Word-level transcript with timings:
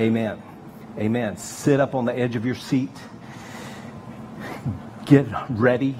Amen. 0.00 0.42
Amen. 0.96 1.36
Sit 1.36 1.78
up 1.78 1.94
on 1.94 2.06
the 2.06 2.18
edge 2.18 2.34
of 2.34 2.46
your 2.46 2.54
seat. 2.54 2.88
Get 5.04 5.26
ready. 5.50 5.94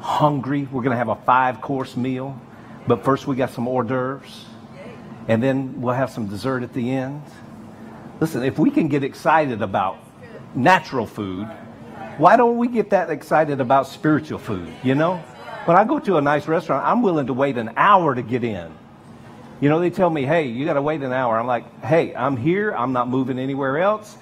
Hungry. 0.00 0.68
We're 0.70 0.82
going 0.82 0.90
to 0.90 0.98
have 0.98 1.08
a 1.08 1.16
five 1.16 1.62
course 1.62 1.96
meal. 1.96 2.38
But 2.86 3.04
first, 3.04 3.26
we 3.26 3.34
got 3.34 3.48
some 3.50 3.66
hors 3.66 3.84
d'oeuvres. 3.84 4.44
And 5.28 5.42
then 5.42 5.80
we'll 5.80 5.94
have 5.94 6.10
some 6.10 6.26
dessert 6.26 6.62
at 6.62 6.74
the 6.74 6.90
end. 6.90 7.22
Listen, 8.20 8.42
if 8.42 8.58
we 8.58 8.70
can 8.70 8.88
get 8.88 9.02
excited 9.02 9.62
about 9.62 9.96
natural 10.54 11.06
food, 11.06 11.46
why 12.18 12.36
don't 12.36 12.58
we 12.58 12.68
get 12.68 12.90
that 12.90 13.08
excited 13.08 13.62
about 13.62 13.86
spiritual 13.86 14.40
food? 14.40 14.68
You 14.82 14.94
know? 14.94 15.16
When 15.64 15.78
I 15.78 15.84
go 15.84 15.98
to 16.00 16.18
a 16.18 16.20
nice 16.20 16.46
restaurant, 16.46 16.84
I'm 16.84 17.00
willing 17.00 17.28
to 17.28 17.32
wait 17.32 17.56
an 17.56 17.70
hour 17.78 18.14
to 18.14 18.20
get 18.20 18.44
in. 18.44 18.74
You 19.62 19.68
know, 19.68 19.78
they 19.78 19.90
tell 19.90 20.10
me, 20.10 20.24
hey, 20.24 20.48
you 20.48 20.64
got 20.64 20.72
to 20.72 20.82
wait 20.82 21.02
an 21.02 21.12
hour. 21.12 21.38
I'm 21.38 21.46
like, 21.46 21.84
hey, 21.84 22.12
I'm 22.16 22.36
here. 22.36 22.72
I'm 22.72 22.92
not 22.92 23.08
moving 23.08 23.38
anywhere 23.38 23.78
else. 23.78 24.16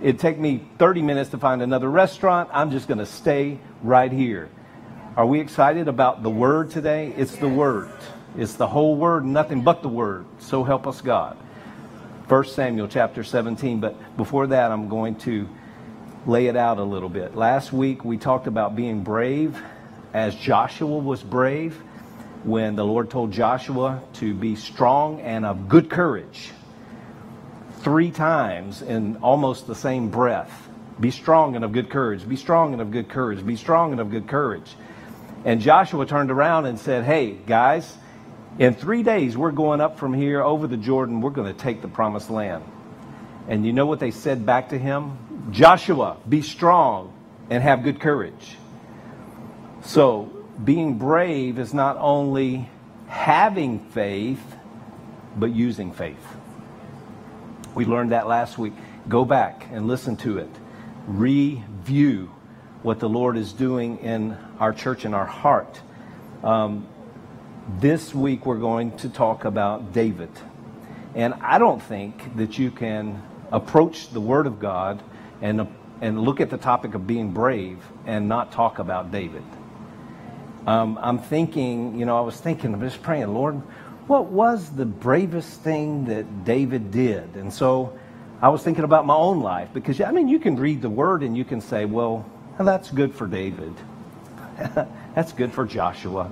It'd 0.00 0.20
take 0.20 0.38
me 0.38 0.64
30 0.78 1.02
minutes 1.02 1.30
to 1.30 1.38
find 1.38 1.60
another 1.60 1.90
restaurant. 1.90 2.50
I'm 2.52 2.70
just 2.70 2.86
going 2.86 2.98
to 2.98 3.06
stay 3.06 3.58
right 3.82 4.12
here. 4.12 4.48
Are 5.16 5.26
we 5.26 5.40
excited 5.40 5.88
about 5.88 6.22
the 6.22 6.30
Word 6.30 6.70
today? 6.70 7.12
It's 7.16 7.34
the 7.34 7.48
Word. 7.48 7.90
It's 8.36 8.54
the 8.54 8.68
whole 8.68 8.94
Word, 8.94 9.24
nothing 9.24 9.62
but 9.62 9.82
the 9.82 9.88
Word. 9.88 10.24
So 10.38 10.62
help 10.62 10.86
us 10.86 11.00
God. 11.00 11.36
1 12.28 12.44
Samuel 12.44 12.86
chapter 12.86 13.24
17. 13.24 13.80
But 13.80 14.16
before 14.16 14.46
that, 14.46 14.70
I'm 14.70 14.88
going 14.88 15.16
to 15.16 15.48
lay 16.26 16.46
it 16.46 16.54
out 16.54 16.78
a 16.78 16.84
little 16.84 17.08
bit. 17.08 17.34
Last 17.34 17.72
week, 17.72 18.04
we 18.04 18.18
talked 18.18 18.46
about 18.46 18.76
being 18.76 19.02
brave 19.02 19.60
as 20.14 20.36
Joshua 20.36 20.96
was 20.96 21.24
brave 21.24 21.82
when 22.46 22.76
the 22.76 22.84
Lord 22.84 23.10
told 23.10 23.32
Joshua 23.32 24.00
to 24.14 24.32
be 24.32 24.54
strong 24.54 25.20
and 25.20 25.44
of 25.44 25.68
good 25.68 25.90
courage. 25.90 26.52
Three 27.80 28.12
times 28.12 28.82
in 28.82 29.16
almost 29.16 29.66
the 29.66 29.74
same 29.74 30.10
breath. 30.10 30.68
Be 31.00 31.10
strong 31.10 31.56
and 31.56 31.64
of 31.64 31.72
good 31.72 31.90
courage. 31.90 32.26
Be 32.26 32.36
strong 32.36 32.72
and 32.72 32.80
of 32.80 32.92
good 32.92 33.08
courage. 33.08 33.44
Be 33.44 33.56
strong 33.56 33.90
and 33.90 34.00
of 34.00 34.12
good 34.12 34.28
courage. 34.28 34.76
And 35.44 35.60
Joshua 35.60 36.06
turned 36.06 36.30
around 36.30 36.66
and 36.66 36.78
said, 36.78 37.04
Hey, 37.04 37.32
guys, 37.32 37.96
in 38.60 38.74
three 38.74 39.02
days 39.02 39.36
we're 39.36 39.50
going 39.50 39.80
up 39.80 39.98
from 39.98 40.14
here 40.14 40.40
over 40.40 40.68
the 40.68 40.76
Jordan. 40.76 41.20
We're 41.20 41.30
going 41.30 41.52
to 41.52 41.60
take 41.60 41.82
the 41.82 41.88
promised 41.88 42.30
land. 42.30 42.62
And 43.48 43.66
you 43.66 43.72
know 43.72 43.86
what 43.86 43.98
they 43.98 44.12
said 44.12 44.46
back 44.46 44.68
to 44.68 44.78
him? 44.78 45.50
Joshua, 45.50 46.16
be 46.28 46.42
strong 46.42 47.12
and 47.50 47.60
have 47.60 47.82
good 47.82 48.00
courage. 48.00 48.56
So 49.82 50.35
being 50.64 50.98
brave 50.98 51.58
is 51.58 51.74
not 51.74 51.96
only 51.98 52.68
having 53.08 53.78
faith, 53.78 54.42
but 55.36 55.54
using 55.54 55.92
faith. 55.92 56.16
We 57.74 57.84
learned 57.84 58.12
that 58.12 58.26
last 58.26 58.56
week. 58.56 58.72
Go 59.08 59.24
back 59.24 59.66
and 59.70 59.86
listen 59.86 60.16
to 60.18 60.38
it. 60.38 60.48
Review 61.06 62.30
what 62.82 63.00
the 63.00 63.08
Lord 63.08 63.36
is 63.36 63.52
doing 63.52 63.98
in 63.98 64.36
our 64.58 64.72
church 64.72 65.04
and 65.04 65.14
our 65.14 65.26
heart. 65.26 65.80
Um, 66.42 66.86
this 67.78 68.14
week 68.14 68.46
we're 68.46 68.58
going 68.58 68.96
to 68.98 69.08
talk 69.08 69.44
about 69.44 69.92
David. 69.92 70.30
And 71.14 71.34
I 71.34 71.58
don't 71.58 71.82
think 71.82 72.36
that 72.36 72.58
you 72.58 72.70
can 72.70 73.22
approach 73.52 74.10
the 74.10 74.20
Word 74.20 74.46
of 74.46 74.58
God 74.58 75.02
and, 75.40 75.68
and 76.00 76.20
look 76.20 76.40
at 76.40 76.50
the 76.50 76.58
topic 76.58 76.94
of 76.94 77.06
being 77.06 77.32
brave 77.32 77.78
and 78.06 78.28
not 78.28 78.52
talk 78.52 78.78
about 78.78 79.10
David. 79.10 79.42
Um, 80.66 80.98
I'm 81.00 81.18
thinking, 81.18 81.98
you 81.98 82.06
know, 82.06 82.18
I 82.18 82.22
was 82.22 82.36
thinking, 82.40 82.74
I'm 82.74 82.80
just 82.80 83.02
praying, 83.02 83.32
Lord, 83.32 83.54
what 84.08 84.26
was 84.26 84.68
the 84.70 84.86
bravest 84.86 85.60
thing 85.60 86.06
that 86.06 86.44
David 86.44 86.90
did? 86.90 87.36
And 87.36 87.52
so 87.52 87.96
I 88.42 88.48
was 88.48 88.62
thinking 88.62 88.84
about 88.84 89.06
my 89.06 89.14
own 89.14 89.40
life 89.40 89.68
because, 89.72 90.00
I 90.00 90.10
mean, 90.10 90.28
you 90.28 90.38
can 90.38 90.56
read 90.56 90.82
the 90.82 90.90
word 90.90 91.22
and 91.22 91.36
you 91.36 91.44
can 91.44 91.60
say, 91.60 91.84
well, 91.84 92.28
that's 92.58 92.90
good 92.90 93.14
for 93.14 93.26
David. 93.26 93.74
that's 95.14 95.32
good 95.32 95.52
for 95.52 95.64
Joshua. 95.64 96.30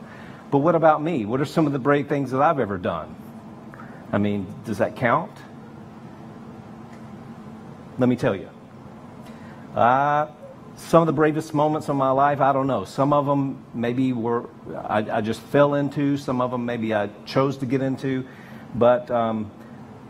But 0.51 0.59
what 0.59 0.75
about 0.75 1.03
me? 1.03 1.27
What 1.27 1.41
are 1.41 1.45
some 1.45 1.67
of 1.67 1.73
the 1.73 1.79
brave 1.79 2.09
things 2.09 2.31
that 2.31 2.41
I've 2.41 2.59
ever 2.59 2.79
done? 2.79 3.15
I 4.13 4.19
mean, 4.19 4.47
does 4.65 4.79
that 4.79 4.97
count? 4.97 5.33
Let 7.99 8.09
me 8.09 8.17
tell 8.17 8.35
you. 8.35 8.49
Uh, 9.75 10.29
some 10.77 11.03
of 11.03 11.07
the 11.07 11.13
bravest 11.13 11.55
moments 11.55 11.89
of 11.89 11.97
my 11.97 12.11
life, 12.11 12.41
I 12.41 12.53
don't 12.53 12.67
know. 12.67 12.85
Some 12.85 13.13
of 13.13 13.27
them 13.27 13.65
maybe 13.75 14.13
were 14.13 14.49
I, 14.75 15.19
I 15.19 15.21
just 15.21 15.41
fell 15.41 15.75
into. 15.75 16.17
Some 16.17 16.41
of 16.41 16.51
them 16.51 16.67
maybe 16.67 16.95
I 16.95 17.09
chose 17.27 17.57
to 17.59 17.67
get 17.67 17.81
into. 17.81 18.27
But 18.75 19.11
um, 19.11 19.51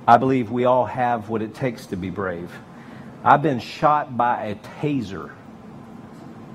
I 0.07 0.17
believe 0.17 0.51
we 0.51 0.65
all 0.65 0.87
have 0.87 1.29
what 1.29 1.43
it 1.43 1.55
takes 1.55 1.87
to 1.87 1.97
be 1.97 2.11
brave. 2.11 2.51
I've 3.23 3.43
been 3.43 3.61
shot 3.61 4.17
by 4.17 4.47
a 4.47 4.55
taser, 4.81 5.31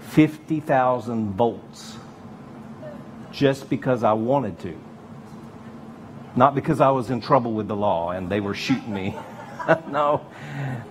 50,000 0.01 1.33
volts, 1.33 1.97
just 3.31 3.69
because 3.69 4.03
I 4.03 4.13
wanted 4.13 4.59
to. 4.59 4.79
Not 6.35 6.53
because 6.53 6.79
I 6.79 6.91
was 6.91 7.09
in 7.09 7.21
trouble 7.21 7.53
with 7.53 7.67
the 7.67 7.75
law 7.75 8.11
and 8.11 8.29
they 8.29 8.39
were 8.39 8.53
shooting 8.53 8.93
me. 8.93 9.15
no, 9.89 10.25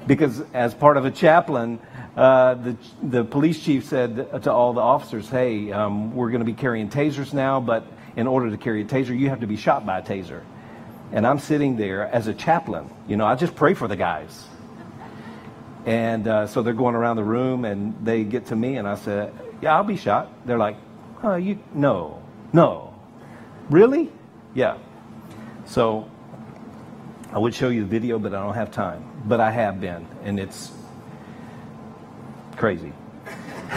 because 0.06 0.43
as 0.53 0.75
part 0.75 0.97
of 0.97 1.05
a 1.05 1.11
chaplain, 1.11 1.79
uh, 2.19 2.55
the, 2.55 2.77
the 3.01 3.25
police 3.25 3.62
chief 3.62 3.84
said 3.84 4.43
to 4.43 4.53
all 4.53 4.73
the 4.73 4.81
officers, 4.81 5.29
hey, 5.29 5.71
um, 5.71 6.17
we're 6.17 6.31
going 6.31 6.41
to 6.41 6.45
be 6.45 6.53
carrying 6.53 6.91
tasers 6.91 7.33
now, 7.33 7.61
but 7.61 7.87
in 8.17 8.27
order 8.27 8.51
to 8.51 8.56
carry 8.56 8.83
a 8.83 8.84
taser, 8.84 9.17
you 9.17 9.29
have 9.29 9.41
to 9.41 9.47
be 9.47 9.56
shot 9.56 9.87
by 9.87 10.01
a 10.01 10.03
taser. 10.03 10.43
And 11.12 11.25
I'm 11.25 11.39
sitting 11.39 11.77
there 11.77 12.09
as 12.09 12.27
a 12.27 12.34
chaplain. 12.34 12.91
You 13.06 13.17
know, 13.17 13.25
I 13.25 13.37
just 13.37 13.55
pray 13.55 13.75
for 13.75 13.87
the 13.87 13.95
guys. 13.95 14.47
And 15.87 16.27
uh, 16.27 16.49
so 16.49 16.62
they're 16.62 16.75
going 16.75 16.97
around 16.97 17.19
the 17.19 17.25
room 17.25 17.65
and 17.65 17.95
they 18.05 18.25
get 18.25 18.47
to 18.47 18.56
me 18.56 18.79
and 18.79 18.89
I 18.89 18.97
said, 18.97 19.33
yeah, 19.62 19.77
I'll 19.77 19.85
be 19.85 19.97
shot. 19.97 20.45
They're 20.45 20.59
like, 20.59 20.77
oh, 21.23 21.37
you, 21.37 21.61
no, 21.73 22.21
no. 22.53 22.95
Really? 23.71 24.11
Yeah. 24.55 24.79
So 25.67 26.11
I 27.33 27.39
would 27.39 27.55
show 27.55 27.69
you 27.69 27.83
the 27.83 27.87
video, 27.87 28.19
but 28.19 28.35
I 28.35 28.43
don't 28.43 28.55
have 28.55 28.73
time. 28.73 29.05
But 29.25 29.39
I 29.39 29.53
have 29.53 29.81
been, 29.81 30.05
and 30.25 30.41
it's 30.41 30.73
crazy. 32.59 32.93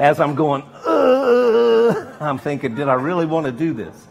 As 0.00 0.20
I'm 0.20 0.34
going, 0.34 0.62
I'm 2.20 2.38
thinking, 2.38 2.74
did 2.74 2.88
I 2.88 2.94
really 2.94 3.26
want 3.26 3.46
to 3.46 3.52
do 3.52 3.72
this? 3.72 4.06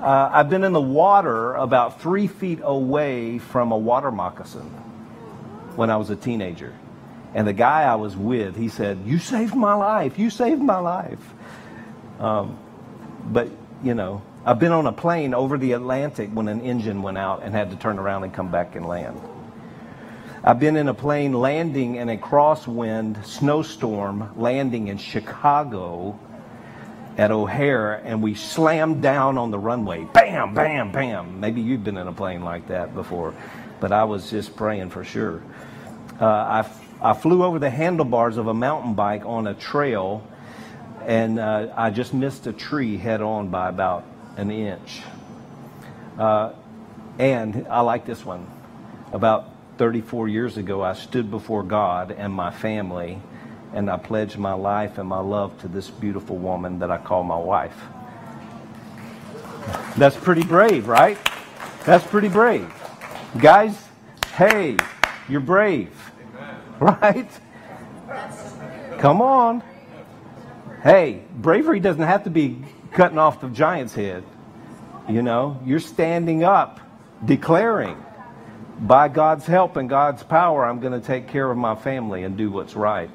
Uh, 0.00 0.30
I've 0.32 0.50
been 0.50 0.64
in 0.64 0.72
the 0.72 0.80
water 0.80 1.54
about 1.54 2.00
three 2.00 2.26
feet 2.26 2.58
away 2.62 3.38
from 3.38 3.70
a 3.70 3.78
water 3.78 4.10
moccasin 4.10 4.68
when 5.76 5.90
I 5.90 5.96
was 5.96 6.10
a 6.10 6.16
teenager. 6.16 6.74
And 7.34 7.46
the 7.46 7.52
guy 7.52 7.82
I 7.82 7.94
was 7.94 8.16
with, 8.16 8.56
he 8.56 8.68
said, 8.68 8.98
You 9.06 9.18
saved 9.18 9.54
my 9.54 9.74
life. 9.74 10.18
You 10.18 10.28
saved 10.28 10.60
my 10.60 10.78
life. 10.78 11.34
Um, 12.18 12.58
but, 13.26 13.48
you 13.82 13.94
know, 13.94 14.22
I've 14.44 14.58
been 14.58 14.72
on 14.72 14.86
a 14.86 14.92
plane 14.92 15.34
over 15.34 15.56
the 15.56 15.72
Atlantic 15.72 16.30
when 16.30 16.48
an 16.48 16.60
engine 16.62 17.02
went 17.02 17.16
out 17.16 17.42
and 17.42 17.54
had 17.54 17.70
to 17.70 17.76
turn 17.76 17.98
around 17.98 18.24
and 18.24 18.34
come 18.34 18.50
back 18.50 18.74
and 18.74 18.86
land. 18.86 19.20
I've 20.44 20.58
been 20.58 20.76
in 20.76 20.88
a 20.88 20.94
plane 20.94 21.34
landing 21.34 21.94
in 21.94 22.08
a 22.08 22.16
crosswind 22.16 23.24
snowstorm, 23.24 24.32
landing 24.36 24.88
in 24.88 24.98
Chicago 24.98 26.18
at 27.16 27.30
O'Hare, 27.30 27.94
and 28.04 28.20
we 28.20 28.34
slammed 28.34 29.02
down 29.02 29.38
on 29.38 29.52
the 29.52 29.58
runway. 29.60 30.02
Bam, 30.12 30.52
bam, 30.52 30.90
bam. 30.90 31.38
Maybe 31.38 31.60
you've 31.60 31.84
been 31.84 31.96
in 31.96 32.08
a 32.08 32.12
plane 32.12 32.42
like 32.42 32.66
that 32.66 32.92
before, 32.92 33.34
but 33.78 33.92
I 33.92 34.02
was 34.02 34.30
just 34.30 34.56
praying 34.56 34.90
for 34.90 35.04
sure. 35.04 35.44
Uh, 36.20 36.26
I, 36.26 36.70
I 37.00 37.12
flew 37.14 37.44
over 37.44 37.60
the 37.60 37.70
handlebars 37.70 38.36
of 38.36 38.48
a 38.48 38.54
mountain 38.54 38.94
bike 38.94 39.24
on 39.24 39.46
a 39.46 39.54
trail, 39.54 40.26
and 41.06 41.38
uh, 41.38 41.72
I 41.76 41.90
just 41.90 42.12
missed 42.12 42.48
a 42.48 42.52
tree 42.52 42.96
head 42.96 43.22
on 43.22 43.50
by 43.50 43.68
about 43.68 44.04
an 44.36 44.50
inch. 44.50 45.02
Uh, 46.18 46.52
and 47.20 47.64
I 47.70 47.82
like 47.82 48.06
this 48.06 48.24
one. 48.24 48.48
About 49.12 49.51
34 49.78 50.28
years 50.28 50.56
ago, 50.56 50.82
I 50.82 50.92
stood 50.94 51.30
before 51.30 51.62
God 51.62 52.12
and 52.12 52.32
my 52.32 52.50
family, 52.50 53.20
and 53.74 53.90
I 53.90 53.96
pledged 53.96 54.38
my 54.38 54.52
life 54.52 54.98
and 54.98 55.08
my 55.08 55.20
love 55.20 55.58
to 55.62 55.68
this 55.68 55.90
beautiful 55.90 56.36
woman 56.36 56.78
that 56.80 56.90
I 56.90 56.98
call 56.98 57.22
my 57.24 57.38
wife. 57.38 57.76
That's 59.96 60.16
pretty 60.16 60.44
brave, 60.44 60.88
right? 60.88 61.18
That's 61.84 62.06
pretty 62.06 62.28
brave. 62.28 62.72
Guys, 63.38 63.76
hey, 64.34 64.76
you're 65.28 65.40
brave. 65.40 65.90
Right? 66.80 67.30
Come 68.98 69.22
on. 69.22 69.62
Hey, 70.82 71.22
bravery 71.32 71.78
doesn't 71.78 72.02
have 72.02 72.24
to 72.24 72.30
be 72.30 72.64
cutting 72.90 73.18
off 73.18 73.40
the 73.40 73.48
giant's 73.50 73.94
head. 73.94 74.24
You 75.08 75.22
know, 75.22 75.60
you're 75.64 75.78
standing 75.78 76.42
up, 76.42 76.80
declaring 77.24 78.02
by 78.82 79.06
God's 79.06 79.46
help 79.46 79.76
and 79.76 79.88
God's 79.88 80.24
power, 80.24 80.66
I'm 80.66 80.80
going 80.80 81.00
to 81.00 81.06
take 81.06 81.28
care 81.28 81.48
of 81.48 81.56
my 81.56 81.76
family 81.76 82.24
and 82.24 82.36
do 82.36 82.50
what's 82.50 82.74
right. 82.74 83.08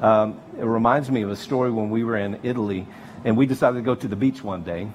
Um, 0.00 0.40
it 0.58 0.64
reminds 0.64 1.10
me 1.10 1.22
of 1.22 1.30
a 1.30 1.36
story 1.36 1.70
when 1.70 1.90
we 1.90 2.04
were 2.04 2.16
in 2.16 2.40
Italy 2.42 2.86
and 3.22 3.36
we 3.36 3.44
decided 3.44 3.76
to 3.76 3.82
go 3.82 3.94
to 3.94 4.08
the 4.08 4.16
beach 4.16 4.42
one 4.42 4.62
day. 4.62 4.88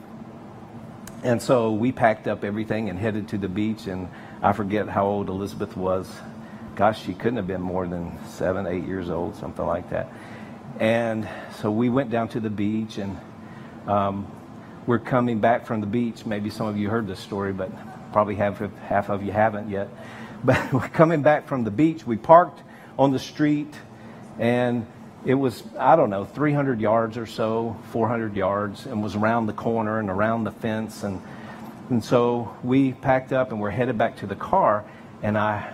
And 1.24 1.40
so 1.40 1.72
we 1.72 1.92
packed 1.92 2.28
up 2.28 2.44
everything 2.44 2.90
and 2.90 2.98
headed 2.98 3.30
to 3.30 3.38
the 3.38 3.48
beach. 3.48 3.86
And 3.86 4.10
I 4.42 4.54
forget 4.54 4.90
how 4.90 5.06
old 5.06 5.30
Elizabeth 5.30 5.78
was. 5.78 6.12
Gosh, 6.76 7.04
she 7.04 7.14
couldn't 7.14 7.38
have 7.38 7.48
been 7.48 7.62
more 7.62 7.88
than 7.88 8.18
seven, 8.26 8.66
eight 8.66 8.86
years 8.86 9.12
old, 9.12 9.36
something 9.36 9.66
like 9.66 9.92
that. 9.92 10.12
And 10.80 11.30
so 11.62 11.72
we 11.72 11.90
went 11.90 12.10
down 12.10 12.28
to 12.30 12.42
the 12.42 12.50
beach, 12.50 12.98
and 12.98 13.18
um, 13.88 14.28
we're 14.86 15.00
coming 15.00 15.40
back 15.40 15.66
from 15.66 15.80
the 15.80 15.88
beach. 15.88 16.26
Maybe 16.26 16.50
some 16.50 16.68
of 16.68 16.78
you 16.78 16.90
heard 16.90 17.08
this 17.08 17.20
story, 17.20 17.54
but 17.54 17.72
probably 18.16 18.36
half 18.36 18.62
of, 18.62 18.74
half 18.78 19.10
of 19.10 19.24
you 19.24 19.34
haven't 19.34 19.70
yet. 19.70 19.90
But 20.46 20.72
we're 20.72 20.88
coming 20.88 21.22
back 21.22 21.50
from 21.50 21.66
the 21.66 21.72
beach. 21.72 22.08
We 22.08 22.16
parked 22.16 22.64
on 22.98 23.12
the 23.12 23.20
street, 23.20 23.74
and 24.40 24.88
it 25.26 25.34
was, 25.34 25.62
I 25.78 25.98
don't 25.98 26.10
know, 26.10 26.24
300 26.24 26.80
yards 26.80 27.18
or 27.18 27.26
so, 27.26 27.76
400 27.92 28.38
yards, 28.38 28.86
and 28.86 29.04
was 29.04 29.16
around 29.16 29.48
the 29.48 29.54
corner 29.54 30.00
and 30.00 30.10
around 30.10 30.46
the 30.46 30.52
fence. 30.52 31.04
And, 31.04 31.22
and 31.90 32.06
so 32.06 32.56
we 32.64 32.94
packed 32.94 33.34
up 33.34 33.52
and 33.52 33.60
we're 33.60 33.72
headed 33.72 33.98
back 33.98 34.16
to 34.18 34.28
the 34.28 34.36
car. 34.36 34.86
And 35.22 35.38
I, 35.38 35.74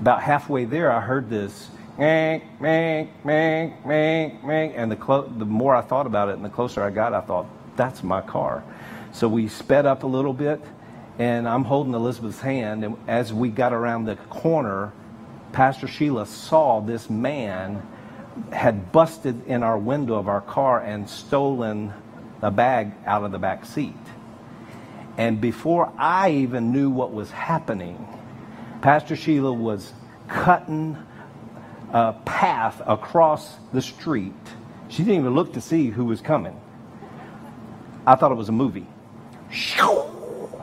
about 0.00 0.20
halfway 0.20 0.64
there, 0.64 0.90
I 0.90 1.00
heard 1.00 1.30
this, 1.30 1.68
meh, 1.96 2.40
meh, 2.58 3.06
meh, 3.24 3.70
meh, 3.84 4.32
meh. 4.42 4.72
And 4.74 4.90
the, 4.90 4.96
clo- 4.96 5.28
the 5.28 5.44
more 5.44 5.76
I 5.76 5.82
thought 5.82 6.06
about 6.06 6.28
it 6.28 6.34
and 6.34 6.44
the 6.44 6.50
closer 6.50 6.82
I 6.82 6.90
got, 6.90 7.14
I 7.14 7.20
thought, 7.20 7.46
that's 7.76 8.02
my 8.02 8.20
car. 8.20 8.64
So 9.12 9.28
we 9.28 9.46
sped 9.46 9.86
up 9.86 10.02
a 10.02 10.08
little 10.08 10.32
bit, 10.32 10.60
and 11.18 11.48
I'm 11.48 11.64
holding 11.64 11.94
Elizabeth's 11.94 12.40
hand. 12.40 12.84
And 12.84 12.96
as 13.08 13.32
we 13.32 13.48
got 13.48 13.72
around 13.72 14.04
the 14.04 14.16
corner, 14.16 14.92
Pastor 15.52 15.88
Sheila 15.88 16.26
saw 16.26 16.80
this 16.80 17.10
man 17.10 17.82
had 18.52 18.92
busted 18.92 19.46
in 19.46 19.64
our 19.64 19.76
window 19.76 20.14
of 20.14 20.28
our 20.28 20.40
car 20.40 20.80
and 20.80 21.10
stolen 21.10 21.92
a 22.40 22.50
bag 22.50 22.92
out 23.04 23.24
of 23.24 23.32
the 23.32 23.38
back 23.38 23.64
seat. 23.64 23.94
And 25.16 25.40
before 25.40 25.92
I 25.98 26.30
even 26.30 26.72
knew 26.72 26.90
what 26.90 27.12
was 27.12 27.32
happening, 27.32 28.06
Pastor 28.80 29.16
Sheila 29.16 29.52
was 29.52 29.92
cutting 30.28 30.96
a 31.92 32.12
path 32.24 32.80
across 32.86 33.56
the 33.72 33.82
street. 33.82 34.32
She 34.88 34.98
didn't 34.98 35.20
even 35.20 35.34
look 35.34 35.54
to 35.54 35.60
see 35.60 35.88
who 35.88 36.04
was 36.04 36.20
coming. 36.20 36.60
I 38.06 38.14
thought 38.14 38.30
it 38.30 38.36
was 38.36 38.48
a 38.48 38.52
movie. 38.52 38.86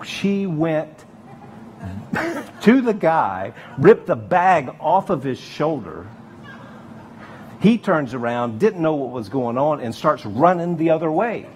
She 0.03 0.45
went 0.45 1.05
to 2.61 2.81
the 2.81 2.93
guy, 2.93 3.53
ripped 3.77 4.07
the 4.07 4.15
bag 4.15 4.75
off 4.79 5.09
of 5.09 5.23
his 5.23 5.39
shoulder, 5.39 6.07
he 7.65 7.77
turns 7.77 8.13
around, 8.13 8.59
didn't 8.59 8.81
know 8.81 8.93
what 8.93 9.11
was 9.11 9.29
going 9.29 9.57
on, 9.57 9.81
and 9.81 9.95
starts 9.95 10.25
running 10.25 10.77
the 10.77 10.91
other 10.91 11.11
way. 11.11 11.47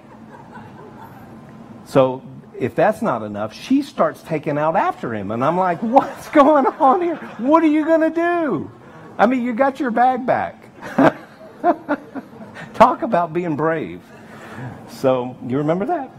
So 1.85 2.23
if 2.57 2.75
that's 2.75 3.01
not 3.01 3.23
enough, 3.23 3.53
she 3.53 3.81
starts 3.81 4.21
taking 4.23 4.57
out 4.57 4.75
after 4.75 5.13
him. 5.13 5.31
And 5.31 5.43
I'm 5.43 5.57
like, 5.57 5.83
what's 5.83 6.29
going 6.29 6.65
on 6.65 7.01
here? 7.01 7.15
What 7.37 7.63
are 7.63 7.67
you 7.67 7.85
going 7.85 8.01
to 8.01 8.09
do? 8.09 8.71
I 9.17 9.25
mean, 9.25 9.43
you 9.43 9.53
got 9.53 9.79
your 9.79 9.91
bag 9.91 10.25
back. 10.25 10.55
Talk 12.73 13.01
about 13.01 13.33
being 13.33 13.55
brave. 13.55 14.01
So, 14.89 15.37
you 15.45 15.57
remember 15.57 16.09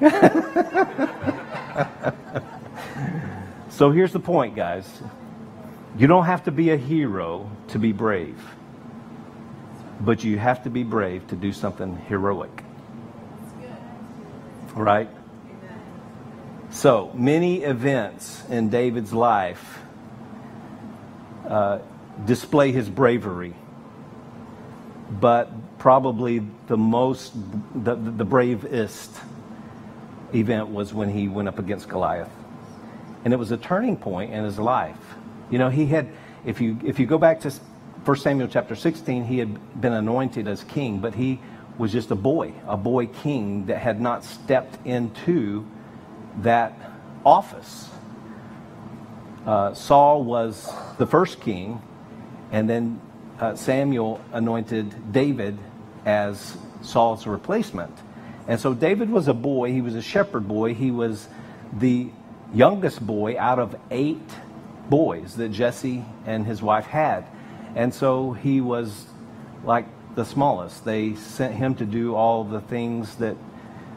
that? 0.00 1.36
so, 3.70 3.90
here's 3.90 4.12
the 4.12 4.20
point, 4.20 4.56
guys. 4.56 4.86
You 5.96 6.06
don't 6.06 6.24
have 6.24 6.44
to 6.44 6.50
be 6.50 6.70
a 6.70 6.76
hero 6.76 7.50
to 7.68 7.78
be 7.78 7.92
brave. 7.92 8.38
But 10.00 10.24
you 10.24 10.38
have 10.38 10.64
to 10.64 10.70
be 10.70 10.82
brave 10.82 11.26
to 11.28 11.36
do 11.36 11.52
something 11.52 11.96
heroic. 12.08 12.64
Right? 14.74 15.10
So 16.70 17.10
many 17.14 17.62
events 17.62 18.42
in 18.48 18.70
David's 18.70 19.12
life 19.12 19.80
uh, 21.46 21.80
display 22.24 22.70
his 22.70 22.88
bravery, 22.88 23.54
but 25.10 25.78
probably 25.78 26.46
the 26.68 26.76
most, 26.76 27.32
the, 27.74 27.96
the 27.96 28.24
bravest 28.24 29.10
event 30.34 30.68
was 30.68 30.92
when 30.94 31.08
he 31.08 31.28
went 31.28 31.48
up 31.48 31.58
against 31.58 31.88
Goliath. 31.88 32.30
And 33.24 33.32
it 33.32 33.36
was 33.36 33.50
a 33.50 33.56
turning 33.56 33.96
point 33.96 34.32
in 34.32 34.44
his 34.44 34.58
life. 34.58 34.96
You 35.50 35.58
know, 35.58 35.68
he 35.68 35.86
had, 35.86 36.08
if 36.44 36.60
you, 36.60 36.78
if 36.84 36.98
you 36.98 37.06
go 37.06 37.18
back 37.18 37.40
to 37.40 37.50
1 38.04 38.16
Samuel 38.16 38.48
chapter 38.48 38.74
16, 38.74 39.24
he 39.24 39.38
had 39.38 39.80
been 39.80 39.92
anointed 39.92 40.48
as 40.48 40.64
king, 40.64 41.00
but 41.00 41.14
he 41.14 41.38
was 41.76 41.92
just 41.92 42.10
a 42.10 42.14
boy, 42.14 42.52
a 42.66 42.76
boy 42.76 43.06
king 43.06 43.66
that 43.66 43.78
had 43.78 44.00
not 44.00 44.24
stepped 44.24 44.84
into 44.86 45.66
that 46.38 46.72
office. 47.24 47.88
Uh, 49.46 49.74
Saul 49.74 50.24
was 50.24 50.72
the 50.98 51.06
first 51.06 51.40
king, 51.40 51.80
and 52.52 52.68
then 52.68 53.00
uh, 53.38 53.54
Samuel 53.54 54.20
anointed 54.32 55.12
David 55.12 55.58
as 56.04 56.56
Saul's 56.82 57.26
replacement. 57.26 57.96
And 58.50 58.58
so 58.58 58.74
David 58.74 59.10
was 59.10 59.28
a 59.28 59.32
boy, 59.32 59.70
he 59.70 59.80
was 59.80 59.94
a 59.94 60.02
shepherd 60.02 60.48
boy, 60.48 60.74
he 60.74 60.90
was 60.90 61.28
the 61.72 62.10
youngest 62.52 63.00
boy 63.06 63.38
out 63.38 63.60
of 63.60 63.76
eight 63.92 64.28
boys 64.88 65.36
that 65.36 65.52
Jesse 65.52 66.04
and 66.26 66.44
his 66.44 66.60
wife 66.60 66.86
had. 66.86 67.26
And 67.76 67.94
so 67.94 68.32
he 68.32 68.60
was 68.60 69.06
like 69.62 69.86
the 70.16 70.24
smallest. 70.24 70.84
They 70.84 71.14
sent 71.14 71.54
him 71.54 71.76
to 71.76 71.84
do 71.84 72.16
all 72.16 72.42
the 72.42 72.60
things 72.60 73.14
that 73.18 73.36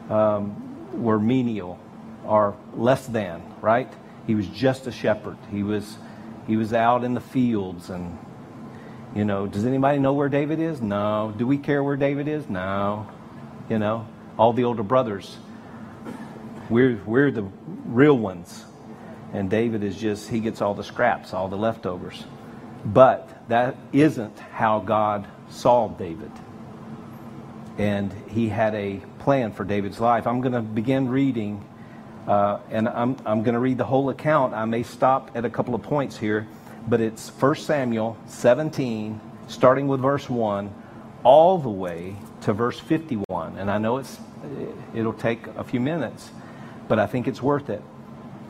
um, 0.08 1.02
were 1.02 1.18
menial 1.18 1.76
or 2.24 2.56
less 2.76 3.08
than, 3.08 3.42
right? 3.60 3.92
He 4.24 4.36
was 4.36 4.46
just 4.46 4.86
a 4.86 4.92
shepherd. 4.92 5.36
He 5.50 5.64
was 5.64 5.98
he 6.46 6.56
was 6.56 6.72
out 6.72 7.02
in 7.02 7.14
the 7.14 7.20
fields 7.20 7.90
and 7.90 8.16
you 9.16 9.24
know, 9.24 9.48
does 9.48 9.66
anybody 9.66 9.98
know 9.98 10.12
where 10.12 10.28
David 10.28 10.60
is? 10.60 10.80
No. 10.80 11.34
Do 11.36 11.44
we 11.44 11.58
care 11.58 11.82
where 11.82 11.96
David 11.96 12.28
is? 12.28 12.48
No. 12.48 13.08
You 13.68 13.80
know, 13.80 14.06
all 14.38 14.52
the 14.52 14.64
older 14.64 14.82
brothers. 14.82 15.36
We're 16.70 17.00
we're 17.04 17.30
the 17.30 17.46
real 17.86 18.18
ones. 18.18 18.64
And 19.32 19.50
David 19.50 19.82
is 19.82 19.96
just 19.96 20.28
he 20.28 20.40
gets 20.40 20.60
all 20.60 20.74
the 20.74 20.84
scraps, 20.84 21.34
all 21.34 21.48
the 21.48 21.56
leftovers. 21.56 22.24
But 22.84 23.28
that 23.48 23.76
isn't 23.92 24.38
how 24.38 24.80
God 24.80 25.26
saw 25.48 25.88
David. 25.88 26.30
And 27.78 28.12
he 28.28 28.48
had 28.48 28.74
a 28.74 29.00
plan 29.18 29.52
for 29.52 29.64
David's 29.64 29.98
life. 29.98 30.26
I'm 30.26 30.40
going 30.40 30.52
to 30.52 30.60
begin 30.60 31.08
reading, 31.08 31.64
uh, 32.28 32.58
and 32.70 32.88
I'm, 32.88 33.16
I'm 33.26 33.42
going 33.42 33.54
to 33.54 33.60
read 33.60 33.78
the 33.78 33.84
whole 33.84 34.10
account. 34.10 34.54
I 34.54 34.64
may 34.66 34.82
stop 34.82 35.32
at 35.34 35.44
a 35.44 35.50
couple 35.50 35.74
of 35.74 35.82
points 35.82 36.16
here, 36.16 36.46
but 36.86 37.00
it's 37.00 37.30
1 37.30 37.56
Samuel 37.56 38.16
17, 38.26 39.20
starting 39.48 39.88
with 39.88 40.00
verse 40.00 40.28
1, 40.30 40.72
all 41.24 41.58
the 41.58 41.70
way 41.70 42.14
to 42.42 42.52
verse 42.52 42.78
51. 42.78 43.23
And 43.56 43.70
I 43.70 43.78
know 43.78 43.98
it's, 43.98 44.18
it'll 44.94 45.12
take 45.12 45.46
a 45.56 45.64
few 45.64 45.80
minutes, 45.80 46.30
but 46.88 46.98
I 46.98 47.06
think 47.06 47.28
it's 47.28 47.42
worth 47.42 47.70
it. 47.70 47.82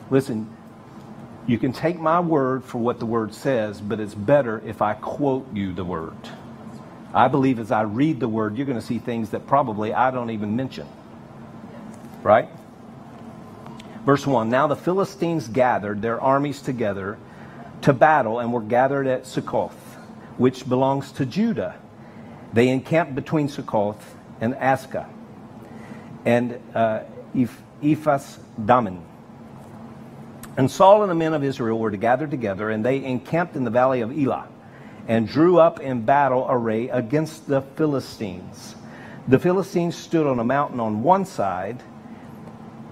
Listen, 0.09 0.49
you 1.47 1.57
can 1.57 1.73
take 1.73 1.99
my 1.99 2.19
word 2.19 2.63
for 2.63 2.79
what 2.79 2.99
the 2.99 3.05
word 3.05 3.33
says, 3.33 3.79
but 3.81 3.99
it's 3.99 4.15
better 4.15 4.61
if 4.65 4.81
I 4.81 4.93
quote 4.93 5.53
you 5.53 5.73
the 5.73 5.85
word. 5.85 6.17
I 7.13 7.27
believe 7.27 7.59
as 7.59 7.71
I 7.71 7.83
read 7.83 8.19
the 8.19 8.27
word, 8.27 8.57
you're 8.57 8.65
going 8.65 8.79
to 8.79 8.85
see 8.85 8.99
things 8.99 9.29
that 9.29 9.47
probably 9.47 9.93
I 9.93 10.11
don't 10.11 10.31
even 10.31 10.55
mention. 10.55 10.87
Right? 12.23 12.49
Verse 14.05 14.25
1 14.25 14.49
Now 14.49 14.67
the 14.67 14.75
Philistines 14.75 15.47
gathered 15.47 16.01
their 16.01 16.19
armies 16.19 16.61
together 16.61 17.17
to 17.81 17.93
battle 17.93 18.39
and 18.39 18.51
were 18.51 18.61
gathered 18.61 19.07
at 19.07 19.25
Succoth, 19.25 19.75
which 20.37 20.67
belongs 20.67 21.11
to 21.13 21.25
Judah. 21.25 21.75
They 22.53 22.69
encamped 22.69 23.15
between 23.15 23.49
Succoth 23.49 24.15
and 24.41 24.53
Azekah 24.55 25.07
and 26.25 26.59
uh, 26.73 27.01
Ephes 27.81 28.39
Dammim. 28.63 29.01
And 30.57 30.71
Saul 30.71 31.01
and 31.01 31.11
the 31.11 31.15
men 31.15 31.33
of 31.33 31.43
Israel 31.43 31.77
were 31.77 31.91
to 31.91 31.97
gather 31.97 32.27
together, 32.27 32.69
and 32.69 32.83
they 32.83 33.03
encamped 33.03 33.55
in 33.55 33.63
the 33.63 33.69
valley 33.69 34.01
of 34.01 34.17
Elah, 34.17 34.47
and 35.07 35.27
drew 35.27 35.59
up 35.59 35.79
in 35.79 36.03
battle 36.03 36.47
array 36.49 36.87
against 36.89 37.47
the 37.47 37.61
Philistines. 37.61 38.75
The 39.27 39.37
Philistines 39.37 39.95
stood 39.95 40.25
on 40.25 40.39
a 40.39 40.43
mountain 40.43 40.79
on 40.79 41.03
one 41.03 41.25
side, 41.25 41.83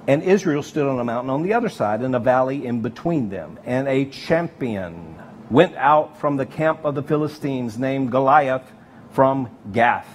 and 0.08 0.22
Israel 0.24 0.62
stood 0.62 0.86
on 0.86 1.00
a 1.00 1.04
mountain 1.04 1.30
on 1.30 1.42
the 1.42 1.54
other 1.54 1.70
side, 1.70 2.02
and 2.02 2.16
a 2.16 2.20
valley 2.20 2.66
in 2.66 2.82
between 2.82 3.30
them. 3.30 3.58
And 3.66 3.88
a 3.88 4.06
champion 4.06 5.22
went 5.50 5.76
out 5.76 6.20
from 6.20 6.36
the 6.36 6.46
camp 6.46 6.84
of 6.84 6.96
the 6.96 7.04
Philistines 7.04 7.78
named 7.78 8.12
Goliath 8.12 8.70
from 9.12 9.50
Gath, 9.72 10.08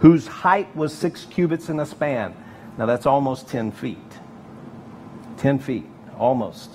whose 0.00 0.26
height 0.26 0.74
was 0.76 0.94
six 0.94 1.24
cubits 1.24 1.68
in 1.68 1.80
a 1.80 1.86
span. 1.86 2.34
Now 2.76 2.86
that's 2.86 3.06
almost 3.06 3.48
10 3.48 3.72
feet. 3.72 3.98
10 5.38 5.58
feet 5.58 5.86
almost. 6.18 6.70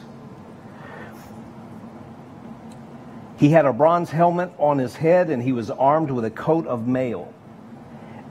He 3.38 3.50
had 3.50 3.66
a 3.66 3.74
bronze 3.74 4.10
helmet 4.10 4.52
on 4.58 4.78
his 4.78 4.96
head, 4.96 5.30
and 5.30 5.42
he 5.42 5.52
was 5.52 5.70
armed 5.70 6.12
with 6.12 6.24
a 6.24 6.32
coat 6.32 6.66
of 6.68 6.88
mail. 6.88 7.34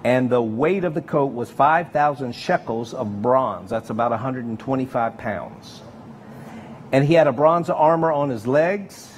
And 0.04 0.30
the 0.30 0.42
weight 0.42 0.84
of 0.84 0.94
the 0.94 1.02
coat 1.02 1.32
was 1.32 1.50
5,000 1.50 2.34
shekels 2.34 2.94
of 2.94 3.22
bronze. 3.22 3.70
That's 3.70 3.90
about 3.90 4.10
125 4.10 5.18
pounds. 5.18 5.80
And 6.92 7.04
he 7.04 7.14
had 7.14 7.26
a 7.26 7.32
bronze 7.32 7.70
armor 7.70 8.10
on 8.10 8.28
his 8.28 8.46
legs 8.46 9.11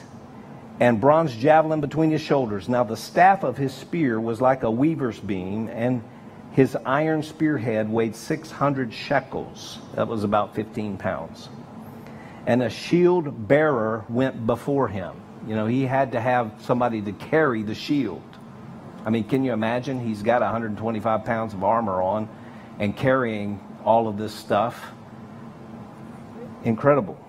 and 0.81 1.01
bronze 1.01 1.35
javelin 1.37 1.81
between 1.81 2.11
his 2.11 2.21
shoulders. 2.21 2.69
Now 2.69 2.85
the 2.85 2.97
staff 2.97 3.45
of 3.45 3.57
his 3.57 3.73
spear 3.73 4.21
was 4.21 4.41
like 4.41 4.63
a 4.63 4.71
weaver's 4.71 5.21
beam, 5.21 5.69
and 5.69 6.03
his 6.53 6.77
iron 6.85 7.23
spearhead 7.23 7.91
weighed 7.91 8.17
600 8.17 8.93
shekels. 8.93 9.79
That 9.95 10.09
was 10.09 10.25
about 10.25 10.55
15 10.55 10.99
pounds. 10.99 11.49
And 12.47 12.63
a 12.63 12.71
shield 12.71 13.49
bearer 13.49 14.05
went 14.09 14.47
before 14.47 14.89
him. 14.89 15.21
You 15.47 15.55
know, 15.55 15.67
he 15.67 15.83
had 15.85 16.13
to 16.13 16.21
have 16.21 16.53
somebody 16.61 17.03
to 17.03 17.13
carry 17.13 17.63
the 17.63 17.75
shield. 17.75 18.23
I 19.05 19.11
mean, 19.11 19.25
can 19.25 19.45
you 19.45 19.53
imagine? 19.53 20.05
He's 20.05 20.23
got 20.23 20.41
125 20.41 21.25
pounds 21.25 21.55
of 21.55 21.63
armor 21.63 22.01
on 22.01 22.29
and 22.79 22.97
carrying 22.97 23.61
all 23.85 24.09
of 24.09 24.17
this 24.17 24.35
stuff. 24.35 24.93
Incredible. 26.65 27.24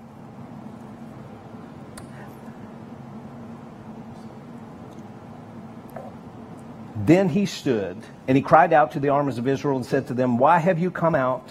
Then 6.95 7.29
he 7.29 7.45
stood 7.45 7.97
and 8.27 8.37
he 8.37 8.41
cried 8.41 8.71
out 8.71 8.93
to 8.93 8.99
the 8.99 9.09
armies 9.09 9.37
of 9.37 9.47
Israel 9.47 9.75
and 9.75 9.85
said 9.85 10.07
to 10.07 10.13
them, 10.13 10.37
Why 10.37 10.59
have 10.59 10.79
you 10.79 10.91
come 10.91 11.15
out 11.15 11.49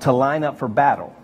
to 0.00 0.12
line 0.12 0.42
up 0.42 0.58
for 0.58 0.68
battle? 0.68 1.14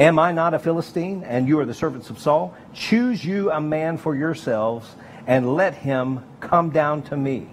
Am 0.00 0.18
I 0.18 0.32
not 0.32 0.54
a 0.54 0.58
Philistine 0.58 1.22
and 1.22 1.46
you 1.46 1.60
are 1.60 1.64
the 1.64 1.74
servants 1.74 2.10
of 2.10 2.18
Saul? 2.18 2.54
Choose 2.72 3.24
you 3.24 3.52
a 3.52 3.60
man 3.60 3.96
for 3.96 4.16
yourselves 4.16 4.88
and 5.26 5.54
let 5.54 5.74
him 5.74 6.24
come 6.40 6.70
down 6.70 7.02
to 7.02 7.16
me. 7.16 7.48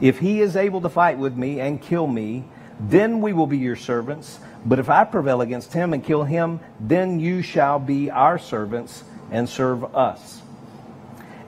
If 0.00 0.18
he 0.18 0.40
is 0.40 0.56
able 0.56 0.80
to 0.80 0.88
fight 0.88 1.18
with 1.18 1.36
me 1.36 1.60
and 1.60 1.80
kill 1.80 2.06
me, 2.06 2.44
then 2.80 3.20
we 3.20 3.32
will 3.32 3.46
be 3.46 3.58
your 3.58 3.76
servants. 3.76 4.40
But 4.64 4.78
if 4.78 4.90
I 4.90 5.04
prevail 5.04 5.40
against 5.40 5.72
him 5.72 5.92
and 5.92 6.04
kill 6.04 6.24
him, 6.24 6.60
then 6.80 7.20
you 7.20 7.42
shall 7.42 7.78
be 7.78 8.10
our 8.10 8.38
servants 8.38 9.04
and 9.30 9.48
serve 9.48 9.94
us. 9.94 10.42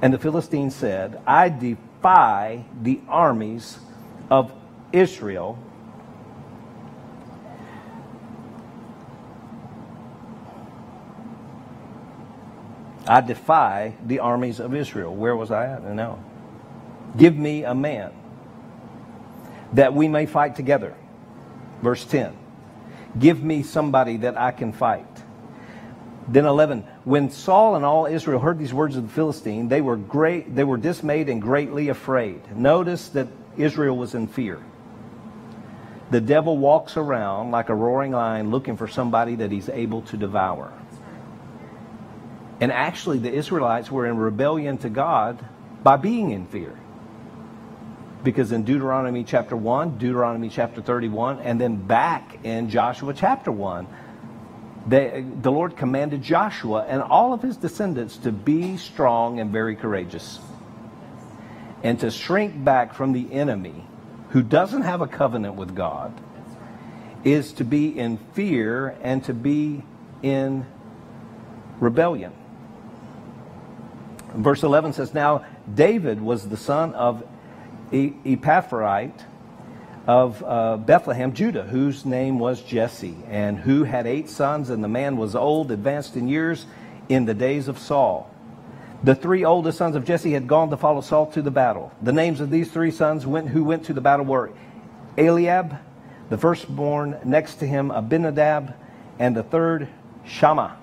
And 0.01 0.13
the 0.13 0.19
Philistine 0.19 0.71
said, 0.71 1.21
I 1.27 1.49
defy 2.03 2.65
the 2.83 3.01
armies 3.07 3.79
of 4.29 4.53
Israel. 4.93 5.57
I 13.07 13.21
defy 13.21 13.95
the 14.05 14.19
armies 14.19 14.59
of 14.59 14.75
Israel. 14.75 15.15
Where 15.15 15.37
was 15.37 15.53
I 15.53 15.67
at? 15.75 15.85
No. 15.85 16.19
Give 17.17 17.37
me 17.37 17.63
a 17.63 17.75
man 17.75 18.11
that 19.73 19.95
we 19.95 20.09
may 20.09 20.27
fight 20.27 20.57
together. 20.57 20.97
Verse 21.83 22.05
10. 22.05 22.37
Give 23.17 23.45
me 23.45 23.63
somebody 23.63 24.17
that 24.19 24.37
I 24.37 24.51
can 24.51 24.73
fight. 24.73 25.07
Then 26.29 26.45
11. 26.47 26.85
When 27.05 27.31
Saul 27.31 27.75
and 27.77 27.85
all 27.85 28.07
Israel 28.07 28.41
heard 28.41 28.59
these 28.59 28.73
words 28.73 28.97
of 28.97 29.03
the 29.03 29.13
Philistine, 29.13 29.69
they 29.69 29.81
were 29.81 29.97
great 29.97 30.55
they 30.55 30.65
were 30.65 30.77
dismayed 30.77 31.29
and 31.29 31.43
greatly 31.43 31.89
afraid. 31.89 32.57
Notice 32.57 33.09
that 33.11 33.29
Israel 33.57 33.97
was 33.97 34.15
in 34.15 34.27
fear. 34.27 34.63
The 36.11 36.21
devil 36.21 36.59
walks 36.59 36.97
around 36.97 37.51
like 37.51 37.71
a 37.71 37.75
roaring 37.75 38.13
lion 38.13 38.51
looking 38.51 38.77
for 38.77 38.87
somebody 38.87 39.37
that 39.37 39.51
he's 39.51 39.69
able 39.69 40.03
to 40.03 40.17
devour. 40.17 40.73
And 42.61 42.71
actually 42.71 43.19
the 43.19 43.33
Israelites 43.33 43.91
were 43.91 44.07
in 44.07 44.17
rebellion 44.17 44.79
to 44.79 44.91
God 44.91 45.45
by 45.83 45.97
being 45.97 46.31
in 46.31 46.47
fear 46.47 46.79
because 48.23 48.53
in 48.53 48.63
Deuteronomy 48.63 49.25
chapter 49.25 49.57
1, 49.57 49.99
Deuteronomy 49.99 50.49
chapter 50.49 50.81
31, 50.81 51.41
and 51.41 51.61
then 51.61 51.77
back 51.77 52.39
in 52.45 52.69
Joshua 52.69 53.15
chapter 53.15 53.51
1, 53.51 53.87
they, 54.87 55.25
the 55.41 55.53
Lord 55.53 55.77
commanded 55.77 56.23
Joshua 56.23 56.85
and 56.89 57.03
all 57.03 57.33
of 57.33 57.43
his 57.43 57.57
descendants 57.57 58.17
to 58.19 58.33
be 58.33 58.77
strong 58.77 59.39
and 59.39 59.51
very 59.51 59.77
courageous 59.77 60.41
and 61.83 61.99
to 62.01 62.11
shrink 62.11 62.65
back 62.65 62.95
from 62.95 63.13
the 63.13 63.33
enemy 63.33 63.87
who 64.31 64.43
doesn't 64.43 64.83
have 64.83 65.01
a 65.01 65.07
covenant 65.07 65.55
with 65.55 65.75
God 65.75 66.13
is 67.25 67.53
to 67.55 67.65
be 67.65 67.97
in 67.97 68.19
fear 68.33 68.97
and 69.03 69.23
to 69.25 69.35
be 69.35 69.85
in 70.23 70.67
rebellion. 71.79 72.33
Verse 74.35 74.63
11 74.63 74.95
says, 74.95 75.13
Now 75.13 75.45
David 75.73 76.21
was 76.21 76.49
the 76.49 76.57
son 76.57 76.95
of 76.95 77.23
Ephrathite 77.93 79.25
of 80.07 80.43
uh, 80.43 80.77
Bethlehem, 80.79 81.33
Judah, 81.33 81.63
whose 81.63 82.05
name 82.05 82.39
was 82.39 82.61
Jesse, 82.63 83.17
and 83.29 83.59
who 83.59 83.85
had 83.85 84.07
eight 84.07 84.29
sons, 84.29 84.71
and 84.71 84.83
the 84.83 84.89
man 84.89 85.17
was 85.17 85.37
old, 85.37 85.71
advanced 85.71 86.17
in 86.17 86.29
years, 86.29 86.67
in 87.09 87.25
the 87.25 87.35
days 87.35 87.69
of 87.69 87.79
Saul. 87.79 88.29
The 89.05 89.15
three 89.15 89.45
oldest 89.45 89.79
sons 89.79 89.97
of 89.97 90.05
Jesse 90.05 90.33
had 90.33 90.47
gone 90.47 90.71
to 90.71 90.77
follow 90.77 91.01
Saul 91.01 91.27
to 91.33 91.43
the 91.43 91.51
battle. 91.51 91.93
The 92.03 92.13
names 92.13 92.41
of 92.41 92.51
these 92.51 92.71
three 92.71 92.91
sons 92.91 93.27
went, 93.27 93.49
who 93.49 93.65
went 93.65 93.85
to 93.87 93.93
the 93.93 94.01
battle 94.01 94.25
were 94.25 94.53
Eliab, 95.17 95.77
the 96.31 96.39
firstborn, 96.39 97.19
next 97.25 97.57
to 97.57 97.67
him 97.67 97.91
Abinadab, 97.91 98.75
and 99.19 99.37
the 99.37 99.43
third 99.43 99.89
Shammah. 100.25 100.79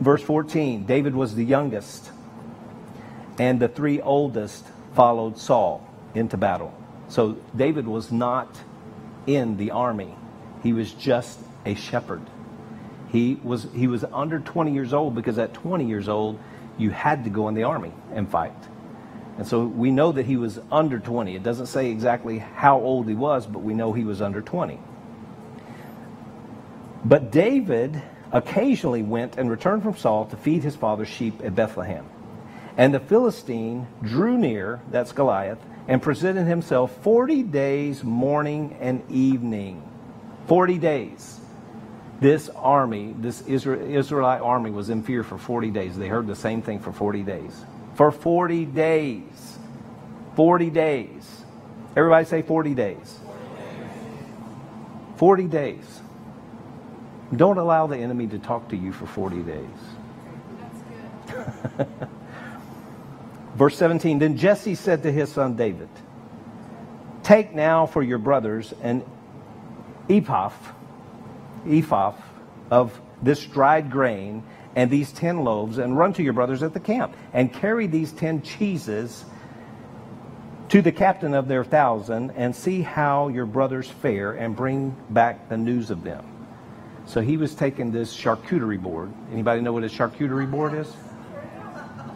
Verse 0.00 0.22
14 0.22 0.86
David 0.86 1.14
was 1.14 1.34
the 1.34 1.44
youngest, 1.44 2.10
and 3.38 3.60
the 3.60 3.68
three 3.68 4.00
oldest 4.00 4.64
followed 4.94 5.38
Saul 5.38 5.86
into 6.14 6.36
battle. 6.36 6.72
So 7.12 7.36
David 7.54 7.86
was 7.86 8.10
not 8.10 8.48
in 9.26 9.58
the 9.58 9.72
army. 9.72 10.14
He 10.62 10.72
was 10.72 10.90
just 10.92 11.38
a 11.66 11.74
shepherd. 11.74 12.22
He 13.10 13.34
was 13.34 13.68
he 13.74 13.86
was 13.86 14.02
under 14.02 14.38
20 14.38 14.72
years 14.72 14.94
old 14.94 15.14
because 15.14 15.36
at 15.36 15.52
20 15.52 15.84
years 15.84 16.08
old 16.08 16.40
you 16.78 16.88
had 16.88 17.24
to 17.24 17.30
go 17.30 17.48
in 17.48 17.54
the 17.54 17.64
army 17.64 17.92
and 18.14 18.26
fight. 18.26 18.56
And 19.36 19.46
so 19.46 19.66
we 19.66 19.90
know 19.90 20.12
that 20.12 20.24
he 20.24 20.38
was 20.38 20.58
under 20.70 20.98
20. 20.98 21.36
It 21.36 21.42
doesn't 21.42 21.66
say 21.66 21.90
exactly 21.90 22.38
how 22.38 22.80
old 22.80 23.06
he 23.06 23.14
was, 23.14 23.44
but 23.46 23.58
we 23.58 23.74
know 23.74 23.92
he 23.92 24.04
was 24.04 24.22
under 24.22 24.40
20. 24.40 24.80
But 27.04 27.30
David 27.30 28.02
occasionally 28.32 29.02
went 29.02 29.36
and 29.36 29.50
returned 29.50 29.82
from 29.82 29.98
Saul 29.98 30.24
to 30.26 30.36
feed 30.38 30.62
his 30.62 30.76
father's 30.76 31.08
sheep 31.08 31.42
at 31.44 31.54
Bethlehem. 31.54 32.06
And 32.78 32.94
the 32.94 33.00
Philistine 33.00 33.86
drew 34.00 34.38
near, 34.38 34.80
that's 34.90 35.12
Goliath, 35.12 35.58
and 35.88 36.00
presented 36.00 36.46
himself 36.46 36.96
40 37.02 37.42
days, 37.42 38.04
morning 38.04 38.76
and 38.80 39.02
evening. 39.10 39.88
40 40.46 40.78
days. 40.78 41.40
This 42.20 42.48
army, 42.50 43.14
this 43.18 43.42
Israelite 43.42 44.40
army, 44.40 44.70
was 44.70 44.90
in 44.90 45.02
fear 45.02 45.24
for 45.24 45.38
40 45.38 45.70
days. 45.70 45.96
They 45.96 46.08
heard 46.08 46.26
the 46.26 46.36
same 46.36 46.62
thing 46.62 46.78
for 46.78 46.92
40 46.92 47.22
days. 47.22 47.64
For 47.94 48.12
40 48.12 48.64
days. 48.66 49.58
40 50.36 50.70
days. 50.70 51.42
Everybody 51.96 52.24
say 52.24 52.42
40 52.42 52.74
days. 52.74 53.18
40 55.16 55.44
days. 55.48 56.00
Don't 57.34 57.58
allow 57.58 57.86
the 57.86 57.96
enemy 57.96 58.26
to 58.28 58.38
talk 58.38 58.68
to 58.68 58.76
you 58.76 58.92
for 58.92 59.06
40 59.06 59.42
days. 59.42 59.66
Verse 63.54 63.76
17 63.76 64.18
Then 64.18 64.36
Jesse 64.36 64.74
said 64.74 65.02
to 65.02 65.12
his 65.12 65.30
son 65.32 65.56
David, 65.56 65.88
Take 67.22 67.54
now 67.54 67.86
for 67.86 68.02
your 68.02 68.18
brothers 68.18 68.72
an 68.82 69.04
ephah, 70.08 70.52
ephah 71.68 72.14
of 72.70 73.00
this 73.22 73.44
dried 73.44 73.90
grain 73.90 74.42
and 74.74 74.90
these 74.90 75.12
ten 75.12 75.44
loaves, 75.44 75.78
and 75.78 75.96
run 75.96 76.14
to 76.14 76.22
your 76.22 76.32
brothers 76.32 76.62
at 76.62 76.72
the 76.72 76.80
camp, 76.80 77.14
and 77.32 77.52
carry 77.52 77.86
these 77.86 78.10
ten 78.12 78.40
cheeses 78.42 79.24
to 80.70 80.80
the 80.80 80.90
captain 80.90 81.34
of 81.34 81.46
their 81.46 81.62
thousand, 81.62 82.30
and 82.30 82.56
see 82.56 82.80
how 82.80 83.28
your 83.28 83.44
brothers 83.44 83.88
fare, 83.88 84.32
and 84.32 84.56
bring 84.56 84.96
back 85.10 85.50
the 85.50 85.56
news 85.56 85.90
of 85.90 86.02
them. 86.02 86.24
So 87.04 87.20
he 87.20 87.36
was 87.36 87.54
taking 87.54 87.92
this 87.92 88.16
charcuterie 88.16 88.80
board. 88.80 89.12
Anybody 89.30 89.60
know 89.60 89.74
what 89.74 89.84
a 89.84 89.88
charcuterie 89.88 90.50
board 90.50 90.72
is? 90.72 90.90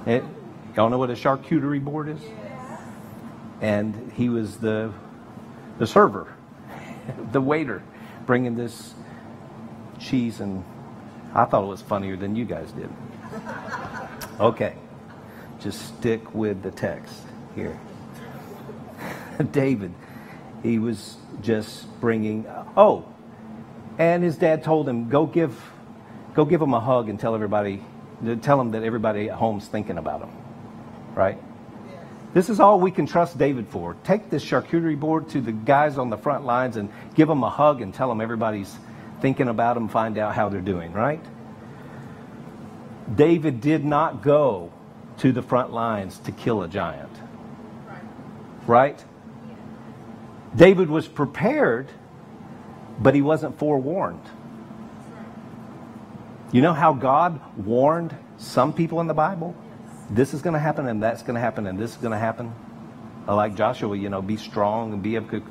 It, 0.07 0.25
Y'all 0.77 0.91
know 0.91 0.99
what 0.99 1.09
a 1.09 1.15
charcuterie 1.15 1.83
board 1.83 2.07
is? 2.07 2.21
And 3.63 4.13
he 4.13 4.29
was 4.29 4.59
the 4.59 4.93
the 5.79 5.87
server, 5.87 6.35
the 7.33 7.41
waiter, 7.41 7.83
bringing 8.27 8.57
this 8.57 8.93
cheese, 9.99 10.41
and 10.41 10.63
I 11.35 11.47
thought 11.47 11.65
it 11.65 11.69
was 11.69 11.81
funnier 11.81 12.17
than 12.17 12.37
you 12.37 12.45
guys 12.45 12.71
did. 12.73 12.91
Okay, 14.39 14.75
just 15.61 15.97
stick 15.97 16.35
with 16.35 16.63
the 16.63 16.71
text 16.71 17.23
here. 17.55 17.81
David, 19.53 19.95
he 20.63 20.79
was 20.79 21.17
just 21.41 21.89
bringing. 22.03 22.47
Oh, 22.77 23.07
and 23.97 24.23
his 24.23 24.37
dad 24.37 24.63
told 24.63 24.87
him, 24.87 25.09
"Go 25.09 25.25
give, 25.25 25.59
go 26.35 26.45
give 26.45 26.61
him 26.61 26.75
a 26.75 26.81
hug 26.81 27.09
and 27.09 27.19
tell 27.19 27.35
everybody, 27.35 27.83
tell 28.43 28.61
him 28.61 28.73
that 28.73 28.83
everybody 28.83 29.31
at 29.31 29.37
home's 29.37 29.67
thinking 29.67 29.97
about 29.97 30.21
him." 30.21 30.46
Right? 31.17 31.39
This 32.35 32.51
is 32.51 32.61
all 32.61 32.79
we 32.79 32.91
can 32.91 33.07
trust 33.07 33.39
David 33.39 33.67
for. 33.69 33.97
Take 34.05 34.29
this 34.29 34.45
charcuterie 34.45 35.01
board 35.01 35.31
to 35.31 35.41
the 35.41 35.53
guys 35.53 35.97
on 35.97 36.11
the 36.11 36.19
front 36.19 36.45
lines 36.45 36.77
and 36.77 36.93
give 37.15 37.27
them 37.27 37.43
a 37.43 37.49
hug 37.49 37.81
and 37.81 37.93
tell 37.93 38.09
them 38.11 38.21
everybody's 38.21 38.73
thinking 39.21 39.49
about 39.49 39.75
them, 39.75 39.89
find 39.89 40.19
out 40.19 40.35
how 40.35 40.51
they're 40.51 40.61
doing, 40.61 40.93
right? 40.93 41.25
David 43.13 43.63
did 43.63 43.85
not 43.85 44.23
go 44.23 44.71
to 45.19 45.33
the 45.33 45.41
front 45.41 45.73
lines 45.73 46.19
to 46.21 46.33
kill 46.33 46.63
a 46.63 46.69
giant. 46.69 47.11
Right? 48.67 49.03
David 50.55 50.91
was 50.91 51.09
prepared, 51.09 51.89
but 52.99 53.15
he 53.15 53.23
wasn't 53.23 53.59
forewarned. 53.59 54.23
You 56.53 56.61
know 56.61 56.75
how 56.75 56.93
God 56.93 57.41
warned 57.57 58.15
some 58.37 58.75
people 58.75 59.01
in 59.01 59.07
the 59.07 59.15
Bible? 59.15 59.57
This 60.11 60.35
is 60.35 60.43
going 60.43 60.55
to 60.55 60.61
happen, 60.61 60.87
and 60.87 61.03
that's 61.03 61.23
going 61.23 61.35
to 61.35 61.41
happen, 61.41 61.67
and 61.67 61.79
this 61.79 61.91
is 61.93 61.97
going 61.97 62.13
to 62.13 62.19
happen. 62.19 62.53
Uh, 63.27 63.35
like 63.35 63.57
Joshua, 63.57 63.97
you 63.97 64.09
know, 64.09 64.23
be 64.23 64.37
strong 64.37 64.93
and 64.93 65.03
be 65.03 65.17
of 65.17 65.29
good 65.29 65.43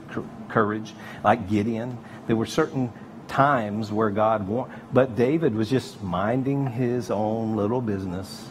courage. 0.47 0.93
Like 1.23 1.49
Gideon, 1.49 1.97
there 2.27 2.35
were 2.35 2.45
certain 2.45 2.91
times 3.27 3.91
where 3.91 4.09
God 4.09 4.47
warned. 4.47 4.71
But 4.93 5.15
David 5.15 5.55
was 5.55 5.69
just 5.69 6.01
minding 6.01 6.67
his 6.67 7.11
own 7.11 7.55
little 7.55 7.81
business, 7.81 8.47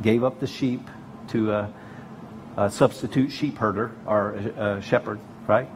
gave 0.00 0.24
up 0.24 0.40
the 0.40 0.46
sheep 0.46 0.88
to 1.28 1.52
a, 1.52 1.74
a 2.56 2.70
substitute 2.70 3.30
sheep 3.30 3.58
herder 3.58 3.92
or 4.06 4.32
a, 4.32 4.76
a 4.76 4.82
shepherd, 4.82 5.20
right? 5.46 5.68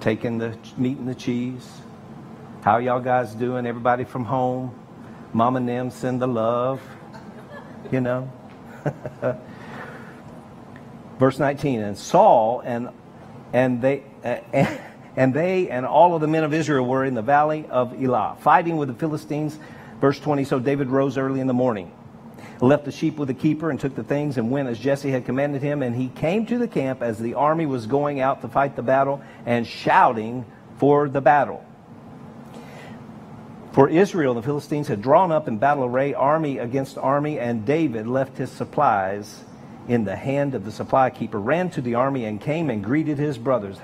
Taking 0.00 0.38
the 0.38 0.56
meat 0.78 0.96
and 0.96 1.08
the 1.08 1.14
cheese. 1.14 1.68
How 2.62 2.78
y'all 2.78 3.00
guys 3.00 3.34
doing? 3.34 3.66
Everybody 3.66 4.04
from 4.04 4.24
home? 4.24 4.74
Mom 5.34 5.56
and 5.56 5.68
them 5.68 5.90
send 5.90 6.20
the 6.20 6.26
love, 6.26 6.80
you 7.90 8.00
know. 8.00 8.30
Verse 11.18 11.38
19, 11.38 11.80
and 11.80 11.96
Saul 11.96 12.62
and 12.64 12.88
and 13.52 13.80
they 13.82 14.02
uh, 14.24 14.38
and 15.16 15.34
they 15.34 15.68
and 15.68 15.86
all 15.86 16.14
of 16.14 16.20
the 16.20 16.26
men 16.26 16.44
of 16.44 16.52
Israel 16.54 16.86
were 16.86 17.04
in 17.04 17.14
the 17.14 17.22
valley 17.22 17.66
of 17.70 17.92
Elah, 18.02 18.36
fighting 18.40 18.76
with 18.76 18.88
the 18.88 18.94
Philistines. 18.94 19.58
Verse 20.00 20.18
20, 20.18 20.44
so 20.44 20.58
David 20.58 20.88
rose 20.88 21.16
early 21.16 21.38
in 21.38 21.46
the 21.46 21.54
morning, 21.54 21.92
left 22.60 22.84
the 22.84 22.90
sheep 22.90 23.18
with 23.18 23.28
the 23.28 23.34
keeper, 23.34 23.70
and 23.70 23.78
took 23.78 23.94
the 23.94 24.02
things 24.02 24.36
and 24.36 24.50
went 24.50 24.68
as 24.68 24.80
Jesse 24.80 25.10
had 25.10 25.24
commanded 25.24 25.62
him. 25.62 25.80
And 25.80 25.94
he 25.94 26.08
came 26.08 26.44
to 26.46 26.58
the 26.58 26.66
camp 26.66 27.02
as 27.02 27.20
the 27.20 27.34
army 27.34 27.66
was 27.66 27.86
going 27.86 28.18
out 28.18 28.40
to 28.42 28.48
fight 28.48 28.74
the 28.74 28.82
battle 28.82 29.22
and 29.46 29.64
shouting 29.64 30.44
for 30.78 31.08
the 31.08 31.20
battle. 31.20 31.64
For 33.72 33.88
Israel, 33.88 34.34
the 34.34 34.42
Philistines 34.42 34.88
had 34.88 35.00
drawn 35.00 35.32
up 35.32 35.48
in 35.48 35.56
battle 35.56 35.84
array, 35.84 36.12
army 36.12 36.58
against 36.58 36.98
army, 36.98 37.38
and 37.38 37.64
David 37.64 38.06
left 38.06 38.36
his 38.36 38.50
supplies 38.52 39.44
in 39.88 40.04
the 40.04 40.14
hand 40.14 40.54
of 40.54 40.64
the 40.64 40.70
supply 40.70 41.08
keeper, 41.08 41.40
ran 41.40 41.70
to 41.70 41.80
the 41.80 41.94
army, 41.94 42.26
and 42.26 42.40
came 42.40 42.68
and 42.68 42.84
greeted 42.84 43.18
his 43.18 43.38
brothers. 43.38 43.78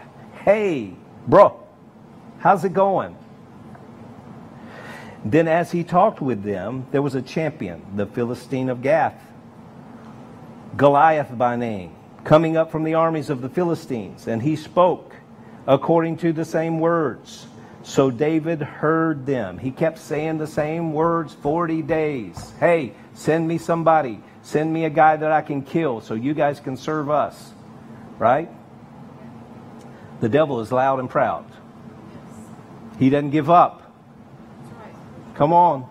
Hey, 0.45 0.95
Bro, 1.26 1.59
how's 2.38 2.64
it 2.64 2.73
going? 2.73 3.16
Then, 5.25 5.49
as 5.49 5.73
he 5.73 5.85
talked 5.85 6.21
with 6.21 6.42
them, 6.42 6.87
there 6.90 7.02
was 7.02 7.14
a 7.14 7.23
champion, 7.23 7.85
the 7.97 8.07
Philistine 8.07 8.68
of 8.68 8.83
Gath, 8.83 9.21
Goliath 10.76 11.37
by 11.37 11.57
name, 11.57 11.95
coming 12.25 12.57
up 12.57 12.71
from 12.71 12.85
the 12.85 12.95
armies 12.95 13.30
of 13.30 13.40
the 13.40 13.49
Philistines, 13.49 14.28
and 14.28 14.42
he 14.42 14.54
spoke 14.54 15.16
according 15.66 16.18
to 16.18 16.33
the 16.33 16.45
same 16.45 16.78
words. 16.78 17.48
So 17.88 18.11
David 18.11 18.61
heard 18.61 19.25
them. 19.25 19.57
He 19.57 19.71
kept 19.71 19.99
saying 19.99 20.37
the 20.37 20.47
same 20.47 20.92
words 20.92 21.33
40 21.33 21.80
days. 21.80 22.52
Hey, 22.61 22.92
send 23.14 23.49
me 23.49 23.57
somebody. 23.57 24.21
Send 24.42 24.71
me 24.71 24.85
a 24.85 24.90
guy 24.90 25.16
that 25.16 25.33
I 25.33 25.40
can 25.40 25.62
kill 25.62 26.02
so 26.02 26.12
you 26.12 26.35
guys 26.35 26.61
can 26.61 26.76
serve 26.76 27.09
us. 27.09 27.50
Right? 28.18 28.50
The 30.21 30.28
devil 30.28 30.61
is 30.61 30.71
loud 30.71 31.00
and 31.00 31.09
proud. 31.09 31.47
He 32.99 33.09
doesn't 33.09 33.30
give 33.30 33.49
up. 33.49 33.90
Come 35.37 35.54
on. 35.54 35.88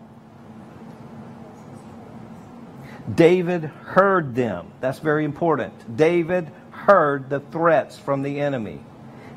David 3.12 3.64
heard 3.64 4.36
them. 4.36 4.72
That's 4.82 5.00
very 5.00 5.26
important. 5.26 5.98
David 5.98 6.52
heard 6.70 7.28
the 7.32 7.40
threats 7.40 7.98
from 7.98 8.22
the 8.22 8.40
enemy. 8.40 8.82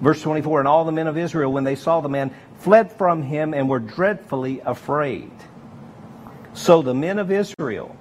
Verse 0.00 0.22
24 0.22 0.60
And 0.60 0.68
all 0.68 0.84
the 0.84 0.92
men 0.92 1.06
of 1.06 1.18
Israel, 1.18 1.52
when 1.52 1.64
they 1.64 1.74
saw 1.74 2.00
the 2.00 2.08
man, 2.08 2.34
fled 2.60 2.92
from 2.92 3.22
him 3.22 3.52
and 3.54 3.68
were 3.68 3.80
dreadfully 3.80 4.60
afraid. 4.60 5.32
So 6.54 6.82
the 6.82 6.94
men 6.94 7.18
of 7.18 7.30
Israel 7.30 7.96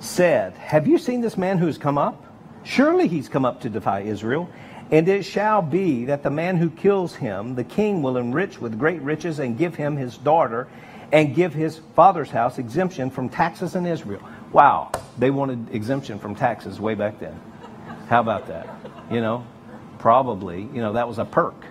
said, 0.00 0.54
Have 0.54 0.86
you 0.86 0.98
seen 0.98 1.20
this 1.20 1.36
man 1.36 1.58
who's 1.58 1.78
come 1.78 1.98
up? 1.98 2.24
Surely 2.64 3.08
he's 3.08 3.28
come 3.28 3.44
up 3.44 3.60
to 3.60 3.70
defy 3.70 4.00
Israel. 4.00 4.48
And 4.90 5.08
it 5.08 5.24
shall 5.24 5.62
be 5.62 6.04
that 6.06 6.22
the 6.22 6.30
man 6.30 6.56
who 6.56 6.70
kills 6.70 7.14
him, 7.14 7.56
the 7.56 7.64
king 7.64 8.02
will 8.02 8.16
enrich 8.16 8.60
with 8.60 8.78
great 8.78 9.02
riches 9.02 9.40
and 9.40 9.58
give 9.58 9.74
him 9.74 9.96
his 9.96 10.16
daughter 10.16 10.68
and 11.12 11.34
give 11.34 11.52
his 11.52 11.80
father's 11.94 12.30
house 12.30 12.58
exemption 12.58 13.10
from 13.10 13.28
taxes 13.28 13.74
in 13.74 13.84
Israel. 13.84 14.22
Wow, 14.52 14.92
they 15.18 15.30
wanted 15.30 15.74
exemption 15.74 16.18
from 16.18 16.36
taxes 16.36 16.80
way 16.80 16.94
back 16.94 17.18
then. 17.18 17.38
How 18.08 18.20
about 18.20 18.46
that? 18.46 18.68
You 19.10 19.20
know, 19.20 19.44
probably, 19.98 20.60
you 20.60 20.80
know, 20.80 20.92
that 20.92 21.08
was 21.08 21.18
a 21.18 21.24
perk. 21.24 21.64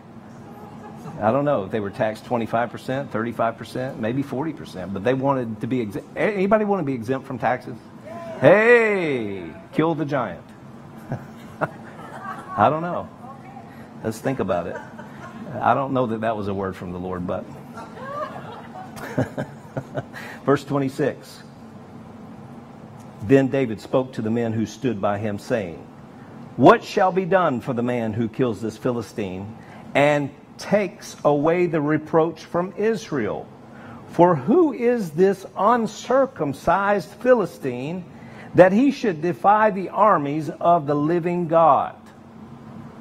I 1.22 1.32
don't 1.32 1.46
know 1.46 1.64
if 1.64 1.72
they 1.72 1.80
were 1.80 1.92
taxed 1.92 2.26
25%, 2.26 3.08
35%, 3.08 3.98
maybe 4.00 4.22
40%, 4.22 4.94
but 4.94 5.04
they 5.04 5.14
wanted 5.14 5.62
to 5.62 5.68
be 5.68 5.80
exempt. 5.80 6.10
Anybody 6.18 6.66
want 6.66 6.82
to 6.82 6.86
be 6.86 6.94
exempt 6.94 7.26
from 7.26 7.40
taxes? 7.40 7.78
Hey, 8.42 9.50
kill 9.72 9.96
the 9.96 10.06
giant. 10.06 10.44
I 12.58 12.70
don't 12.70 12.82
know. 12.82 13.08
Let's 14.04 14.20
think 14.20 14.40
about 14.40 14.68
it. 14.68 14.76
I 15.62 15.74
don't 15.74 15.94
know 15.94 16.06
that 16.08 16.22
that 16.22 16.36
was 16.36 16.50
a 16.50 16.54
word 16.54 16.76
from 16.76 16.92
the 16.92 17.00
Lord, 17.00 17.26
but. 17.26 17.46
Verse 20.46 20.66
26. 20.66 21.44
Then 23.24 23.48
David 23.48 23.80
spoke 23.80 24.14
to 24.14 24.22
the 24.22 24.30
men 24.30 24.52
who 24.54 24.66
stood 24.66 25.02
by 25.02 25.18
him, 25.18 25.40
saying, 25.40 25.78
What 26.58 26.84
shall 26.84 27.12
be 27.12 27.26
done 27.26 27.62
for 27.62 27.74
the 27.74 27.82
man 27.82 28.14
who 28.14 28.28
kills 28.28 28.62
this 28.62 28.78
Philistine 28.78 29.56
and 29.96 30.30
takes 30.58 31.16
away 31.24 31.66
the 31.68 31.82
reproach 31.82 32.44
from 32.44 32.74
Israel? 32.78 33.48
For 34.10 34.36
who 34.36 34.74
is 34.74 35.12
this 35.12 35.46
uncircumcised 35.58 37.10
Philistine 37.10 38.06
that 38.54 38.72
he 38.72 38.92
should 38.92 39.22
defy 39.22 39.72
the 39.72 39.90
armies 39.90 40.50
of 40.50 40.88
the 40.88 40.96
living 40.96 41.48
God? 41.48 41.96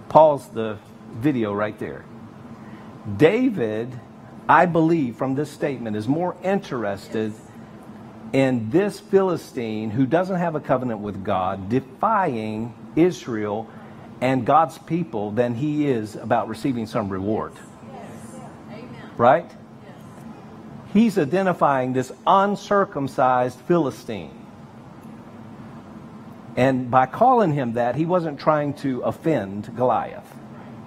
Pause 0.08 0.48
the 0.48 0.78
video 1.12 1.52
right 1.52 1.78
there. 1.78 2.04
David, 3.16 3.92
I 4.48 4.66
believe 4.66 5.16
from 5.16 5.34
this 5.34 5.50
statement, 5.50 5.96
is 5.96 6.08
more 6.08 6.36
interested 6.42 7.32
in 8.32 8.70
this 8.70 8.98
Philistine 8.98 9.90
who 9.90 10.06
doesn't 10.06 10.36
have 10.36 10.56
a 10.56 10.60
covenant 10.60 11.00
with 11.00 11.22
God 11.22 11.68
defying 11.68 12.74
Israel 12.96 13.68
and 14.20 14.46
God's 14.46 14.78
people 14.78 15.30
than 15.30 15.54
he 15.54 15.86
is 15.86 16.16
about 16.16 16.48
receiving 16.48 16.86
some 16.86 17.08
reward. 17.08 17.52
Right? 19.16 19.50
He's 20.92 21.18
identifying 21.18 21.92
this 21.92 22.12
uncircumcised 22.26 23.58
Philistine. 23.60 24.40
And 26.56 26.90
by 26.90 27.06
calling 27.06 27.52
him 27.52 27.72
that, 27.72 27.96
he 27.96 28.06
wasn't 28.06 28.38
trying 28.38 28.74
to 28.74 29.00
offend 29.00 29.74
Goliath. 29.76 30.32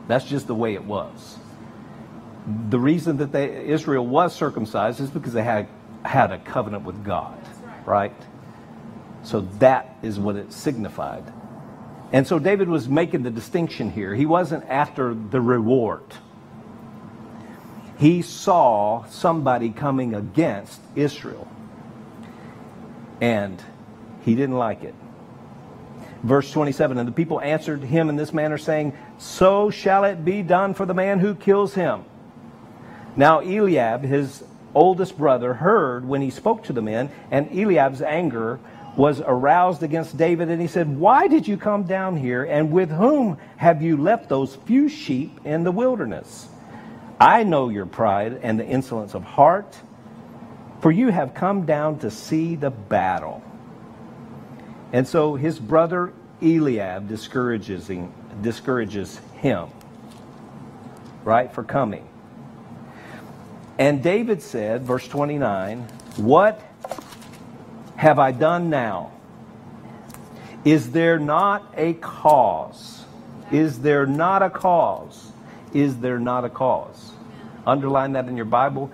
That's 0.08 0.26
just 0.26 0.48
the 0.48 0.56
way 0.56 0.76
it 0.76 0.86
was. 0.86 1.38
The 2.70 2.80
reason 2.80 3.18
that 3.18 3.34
they, 3.34 3.68
Israel 3.68 4.06
was 4.06 4.34
circumcised 4.34 5.02
is 5.02 5.10
because 5.10 5.34
they 5.34 5.44
had, 5.44 5.68
had 6.06 6.32
a 6.32 6.38
covenant 6.40 6.86
with 6.86 7.04
God, 7.04 7.38
right? 7.86 8.16
So 9.24 9.42
that 9.60 9.98
is 10.02 10.18
what 10.18 10.38
it 10.38 10.54
signified. 10.54 11.26
And 12.12 12.26
so 12.26 12.40
David 12.40 12.70
was 12.70 12.88
making 12.88 13.24
the 13.24 13.32
distinction 13.32 13.92
here. 13.92 14.16
He 14.16 14.26
wasn't 14.26 14.66
after 14.66 15.14
the 15.14 15.42
reward. 15.42 16.04
He 17.98 18.22
saw 18.22 19.06
somebody 19.06 19.72
coming 19.72 20.14
against 20.14 20.80
Israel. 20.96 21.48
And 23.20 23.62
he 24.24 24.36
didn't 24.36 24.58
like 24.58 24.84
it. 24.84 24.96
Verse 26.24 26.52
27 26.52 26.98
And 26.98 27.08
the 27.08 27.14
people 27.14 27.42
answered 27.42 27.82
him 27.82 28.10
in 28.10 28.16
this 28.16 28.34
manner, 28.34 28.58
saying, 28.58 28.98
So 29.18 29.70
shall 29.70 30.04
it 30.04 30.24
be 30.24 30.44
done 30.44 30.74
for 30.74 30.86
the 30.86 30.94
man 30.94 31.20
who 31.20 31.36
kills 31.36 31.74
him. 31.74 32.06
Now 33.16 33.40
Eliab, 33.40 34.04
his 34.04 34.44
oldest 34.76 35.18
brother, 35.18 35.56
heard 35.56 36.06
when 36.06 36.22
he 36.22 36.30
spoke 36.30 36.64
to 36.66 36.74
the 36.74 36.82
men, 36.82 37.10
and 37.32 37.52
Eliab's 37.52 38.02
anger 38.02 38.60
was 38.98 39.22
aroused 39.22 39.84
against 39.84 40.18
David, 40.18 40.50
and 40.50 40.60
he 40.60 40.68
said, 40.68 40.98
Why 40.98 41.28
did 41.28 41.48
you 41.48 41.56
come 41.56 41.84
down 41.84 42.18
here, 42.18 42.44
and 42.44 42.72
with 42.72 42.90
whom 42.90 43.38
have 43.56 43.82
you 43.82 43.96
left 43.96 44.28
those 44.28 44.56
few 44.56 44.90
sheep 44.90 45.40
in 45.46 45.64
the 45.64 45.72
wilderness? 45.72 46.50
I 47.20 47.44
know 47.44 47.70
your 47.70 47.86
pride 47.86 48.40
and 48.42 48.60
the 48.60 48.66
insolence 48.66 49.14
of 49.14 49.24
heart, 49.24 49.78
for 50.82 50.92
you 50.92 51.10
have 51.10 51.36
come 51.36 51.66
down 51.66 52.00
to 52.00 52.12
see 52.12 52.56
the 52.56 52.72
battle. 52.72 53.44
And 54.92 55.08
so 55.08 55.36
his 55.36 55.60
brother 55.60 56.12
Eliab 56.42 57.08
discourages 57.08 57.88
him, 57.88 58.12
discourages 58.42 59.20
him, 59.36 59.70
right, 61.24 61.54
for 61.54 61.64
coming. 61.64 62.08
And 63.78 64.02
David 64.02 64.42
said, 64.42 64.84
verse 64.84 65.08
29, 65.08 65.82
What 66.18 66.62
have 67.98 68.20
I 68.20 68.32
done 68.32 68.70
now? 68.70 69.12
Is 70.64 70.92
there 70.92 71.20
not 71.20 71.74
a 71.76 71.94
cause? 71.94 73.04
Is 73.52 73.80
there 73.80 74.06
not 74.06 74.44
a 74.44 74.50
cause? 74.50 75.32
Is 75.74 75.98
there 75.98 76.20
not 76.20 76.46
a 76.46 76.50
cause? 76.50 77.12
Underline 77.66 78.14
that 78.14 78.28
in 78.28 78.38
your 78.38 78.46
Bible. 78.46 78.92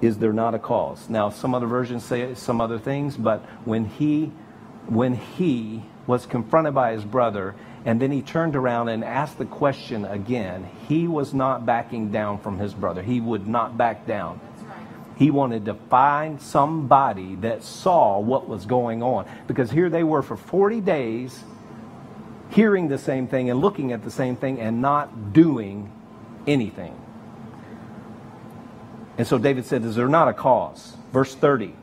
Is 0.00 0.18
there 0.18 0.32
not 0.32 0.54
a 0.54 0.58
cause? 0.58 1.08
Now, 1.08 1.30
some 1.30 1.54
other 1.54 1.66
versions 1.66 2.04
say 2.04 2.34
some 2.34 2.60
other 2.60 2.78
things, 2.78 3.16
but 3.16 3.40
when 3.64 3.86
he, 3.86 4.30
when 4.86 5.14
he 5.14 5.82
was 6.06 6.26
confronted 6.26 6.74
by 6.74 6.92
his 6.92 7.04
brother, 7.04 7.54
and 7.86 8.00
then 8.00 8.10
he 8.10 8.20
turned 8.22 8.56
around 8.56 8.88
and 8.88 9.04
asked 9.04 9.38
the 9.38 9.44
question 9.44 10.04
again, 10.04 10.68
he 10.88 11.06
was 11.06 11.32
not 11.32 11.64
backing 11.64 12.10
down 12.10 12.38
from 12.38 12.58
his 12.58 12.74
brother. 12.74 13.02
He 13.02 13.20
would 13.20 13.46
not 13.46 13.78
back 13.78 14.06
down. 14.06 14.40
He 15.16 15.30
wanted 15.30 15.66
to 15.66 15.74
find 15.74 16.40
somebody 16.40 17.36
that 17.36 17.62
saw 17.62 18.18
what 18.18 18.48
was 18.48 18.66
going 18.66 19.02
on. 19.02 19.26
Because 19.46 19.70
here 19.70 19.88
they 19.88 20.02
were 20.02 20.22
for 20.22 20.36
40 20.36 20.80
days 20.80 21.44
hearing 22.50 22.88
the 22.88 22.98
same 22.98 23.28
thing 23.28 23.50
and 23.50 23.60
looking 23.60 23.92
at 23.92 24.02
the 24.02 24.10
same 24.10 24.36
thing 24.36 24.60
and 24.60 24.82
not 24.82 25.32
doing 25.32 25.90
anything. 26.46 26.96
And 29.16 29.26
so 29.26 29.38
David 29.38 29.64
said, 29.64 29.84
Is 29.84 29.94
there 29.94 30.08
not 30.08 30.28
a 30.28 30.32
cause? 30.32 30.96
Verse 31.12 31.34
30. 31.34 31.74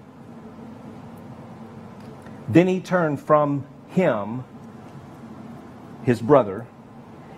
Then 2.49 2.67
he 2.67 2.81
turned 2.81 3.21
from 3.21 3.65
him, 3.87 4.43
his 6.03 6.21
brother, 6.21 6.67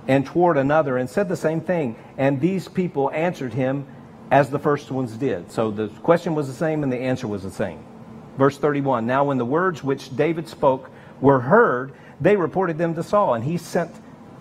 and 0.08 0.26
toward 0.26 0.58
another 0.58 0.98
and 0.98 1.08
said 1.08 1.30
the 1.30 1.38
same 1.38 1.62
thing. 1.62 1.96
And 2.18 2.42
these 2.42 2.68
people 2.68 3.12
answered 3.12 3.54
him 3.54 3.86
as 4.34 4.50
the 4.50 4.58
first 4.58 4.90
ones 4.90 5.16
did. 5.16 5.52
So 5.52 5.70
the 5.70 5.90
question 6.02 6.34
was 6.34 6.48
the 6.48 6.56
same 6.56 6.82
and 6.82 6.92
the 6.92 6.98
answer 6.98 7.28
was 7.28 7.44
the 7.44 7.52
same. 7.52 7.86
Verse 8.36 8.58
31 8.58 9.06
Now, 9.06 9.26
when 9.26 9.38
the 9.38 9.46
words 9.46 9.84
which 9.84 10.14
David 10.16 10.48
spoke 10.48 10.90
were 11.22 11.40
heard, 11.40 11.94
they 12.20 12.36
reported 12.36 12.80
them 12.80 12.96
to 12.96 13.04
Saul, 13.04 13.36
and 13.36 13.44
he 13.44 13.58
sent 13.58 13.92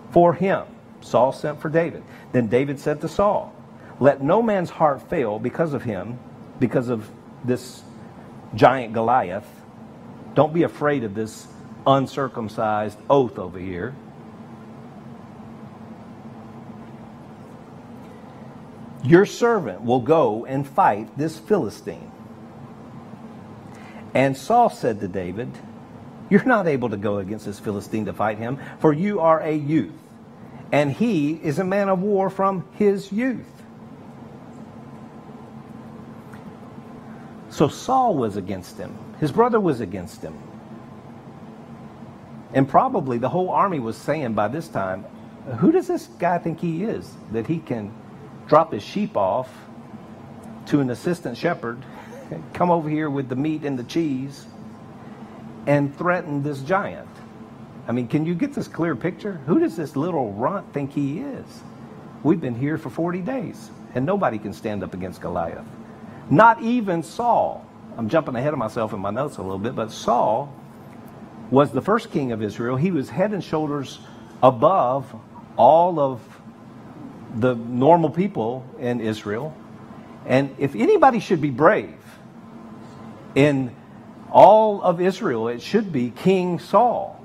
for 0.09 0.33
him. 0.33 0.63
Saul 1.01 1.31
sent 1.31 1.61
for 1.61 1.69
David. 1.69 2.03
Then 2.31 2.47
David 2.47 2.79
said 2.79 3.01
to 3.01 3.07
Saul, 3.07 3.53
Let 3.99 4.23
no 4.23 4.41
man's 4.41 4.71
heart 4.71 5.07
fail 5.11 5.37
because 5.37 5.75
of 5.75 5.83
him, 5.83 6.17
because 6.59 6.89
of 6.89 7.07
this 7.45 7.83
giant 8.55 8.93
Goliath. 8.93 9.47
Don't 10.33 10.55
be 10.55 10.63
afraid 10.63 11.03
of 11.03 11.13
this 11.13 11.45
uncircumcised 11.85 12.97
oath 13.11 13.37
over 13.37 13.59
here. 13.59 13.93
Your 19.03 19.25
servant 19.25 19.83
will 19.83 19.99
go 19.99 20.45
and 20.45 20.65
fight 20.65 21.17
this 21.17 21.37
Philistine. 21.37 22.11
And 24.13 24.37
Saul 24.37 24.69
said 24.69 25.01
to 25.01 25.07
David, 25.07 25.51
You're 26.29 26.45
not 26.45 26.67
able 26.67 26.89
to 26.89 26.97
go 26.97 27.17
against 27.17 27.45
this 27.45 27.59
Philistine 27.59 28.05
to 28.05 28.13
fight 28.13 28.37
him, 28.37 28.59
for 28.79 28.93
you 28.93 29.19
are 29.19 29.41
a 29.41 29.51
youth, 29.51 29.91
and 30.71 30.91
he 30.91 31.33
is 31.33 31.59
a 31.59 31.63
man 31.63 31.89
of 31.89 32.01
war 32.01 32.29
from 32.29 32.65
his 32.75 33.11
youth. 33.11 33.45
So 37.49 37.67
Saul 37.67 38.15
was 38.15 38.37
against 38.37 38.77
him. 38.77 38.97
His 39.19 39.31
brother 39.31 39.59
was 39.59 39.81
against 39.81 40.21
him. 40.21 40.37
And 42.53 42.69
probably 42.69 43.17
the 43.17 43.29
whole 43.29 43.49
army 43.49 43.79
was 43.79 43.97
saying 43.97 44.33
by 44.33 44.47
this 44.47 44.67
time, 44.67 45.05
Who 45.59 45.71
does 45.71 45.87
this 45.87 46.07
guy 46.19 46.37
think 46.37 46.59
he 46.59 46.83
is 46.83 47.11
that 47.31 47.47
he 47.47 47.59
can 47.59 47.93
drop 48.47 48.73
his 48.73 48.83
sheep 48.83 49.15
off 49.17 49.49
to 50.67 50.79
an 50.79 50.89
assistant 50.89 51.37
shepherd, 51.37 51.83
come 52.53 52.71
over 52.71 52.89
here 52.89 53.09
with 53.09 53.29
the 53.29 53.35
meat 53.35 53.63
and 53.63 53.77
the 53.77 53.83
cheese, 53.83 54.45
and 55.67 55.95
threaten 55.97 56.43
this 56.43 56.59
giant. 56.61 57.07
I 57.87 57.91
mean, 57.91 58.07
can 58.07 58.25
you 58.25 58.33
get 58.33 58.53
this 58.53 58.67
clear 58.67 58.95
picture? 58.95 59.33
Who 59.45 59.59
does 59.59 59.75
this 59.75 59.95
little 59.95 60.31
runt 60.33 60.73
think 60.73 60.93
he 60.93 61.19
is? 61.19 61.45
We've 62.23 62.39
been 62.39 62.55
here 62.55 62.77
for 62.77 62.89
40 62.89 63.21
days, 63.21 63.69
and 63.93 64.05
nobody 64.05 64.37
can 64.37 64.53
stand 64.53 64.83
up 64.83 64.93
against 64.93 65.21
Goliath. 65.21 65.65
Not 66.29 66.61
even 66.61 67.03
Saul. 67.03 67.65
I'm 67.97 68.09
jumping 68.09 68.35
ahead 68.35 68.53
of 68.53 68.59
myself 68.59 68.93
in 68.93 68.99
my 68.99 69.11
notes 69.11 69.37
a 69.37 69.41
little 69.41 69.59
bit, 69.59 69.75
but 69.75 69.91
Saul 69.91 70.53
was 71.51 71.71
the 71.71 71.81
first 71.81 72.11
king 72.11 72.31
of 72.31 72.41
Israel. 72.41 72.77
He 72.77 72.91
was 72.91 73.09
head 73.09 73.33
and 73.33 73.43
shoulders 73.43 73.99
above 74.41 75.13
all 75.57 75.99
of 75.99 76.21
the 77.33 77.55
normal 77.55 78.09
people 78.09 78.65
in 78.79 79.01
Israel. 79.01 79.55
And 80.25 80.55
if 80.57 80.75
anybody 80.75 81.19
should 81.19 81.41
be 81.41 81.49
brave 81.49 81.97
in 83.35 83.75
all 84.31 84.81
of 84.81 85.01
Israel, 85.01 85.47
it 85.47 85.61
should 85.61 85.91
be 85.91 86.11
King 86.11 86.59
Saul. 86.59 87.19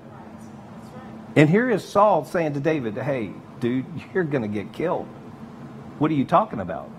And 1.36 1.48
here 1.48 1.70
is 1.70 1.84
Saul 1.84 2.24
saying 2.24 2.54
to 2.54 2.60
David, 2.60 2.96
Hey, 2.96 3.32
dude, 3.60 3.86
you're 4.14 4.24
going 4.24 4.42
to 4.42 4.48
get 4.48 4.72
killed. 4.72 5.06
What 5.98 6.10
are 6.10 6.14
you 6.14 6.24
talking 6.24 6.60
about? 6.60 6.90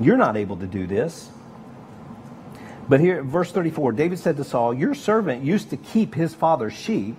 You're 0.00 0.16
not 0.16 0.36
able 0.36 0.56
to 0.56 0.66
do 0.66 0.86
this. 0.86 1.30
But 2.88 3.00
here, 3.00 3.22
verse 3.22 3.50
34 3.50 3.92
David 3.92 4.18
said 4.18 4.36
to 4.36 4.44
Saul, 4.44 4.74
Your 4.74 4.94
servant 4.94 5.44
used 5.44 5.70
to 5.70 5.76
keep 5.76 6.14
his 6.14 6.34
father's 6.34 6.74
sheep. 6.74 7.16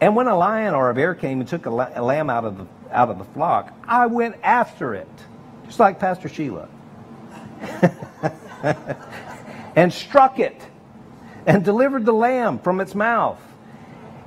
And 0.00 0.16
when 0.16 0.28
a 0.28 0.36
lion 0.36 0.74
or 0.74 0.90
a 0.90 0.94
bear 0.94 1.14
came 1.14 1.40
and 1.40 1.48
took 1.48 1.66
a 1.66 1.70
lamb 1.70 2.30
out 2.30 2.44
of 2.44 2.58
the 2.58 2.66
out 2.92 3.10
of 3.10 3.18
the 3.18 3.24
flock, 3.24 3.72
I 3.86 4.06
went 4.06 4.36
after 4.42 4.94
it, 4.94 5.08
just 5.66 5.78
like 5.78 5.98
Pastor 5.98 6.28
Sheila, 6.28 6.68
and 9.76 9.92
struck 9.92 10.38
it 10.38 10.60
and 11.46 11.64
delivered 11.64 12.04
the 12.04 12.12
lamb 12.12 12.58
from 12.58 12.80
its 12.80 12.94
mouth. 12.94 13.40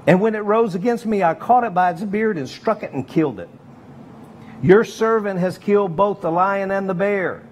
And 0.06 0.20
when 0.20 0.36
it 0.36 0.40
rose 0.40 0.76
against 0.76 1.06
me, 1.06 1.24
I 1.24 1.34
caught 1.34 1.64
it 1.64 1.74
by 1.74 1.92
its 1.92 2.04
beard 2.04 2.38
and 2.38 2.50
struck 2.50 2.84
it 2.84 2.92
and 2.92 3.08
killed 3.08 3.40
it. 3.40 3.50
Your 4.62 4.84
servant 4.84 5.40
has 5.40 5.58
killed 5.58 5.96
both 5.96 6.22
the 6.22 6.32
lion 6.32 6.72
and 6.72 6.90
the 6.90 6.94
bear. 6.94 7.44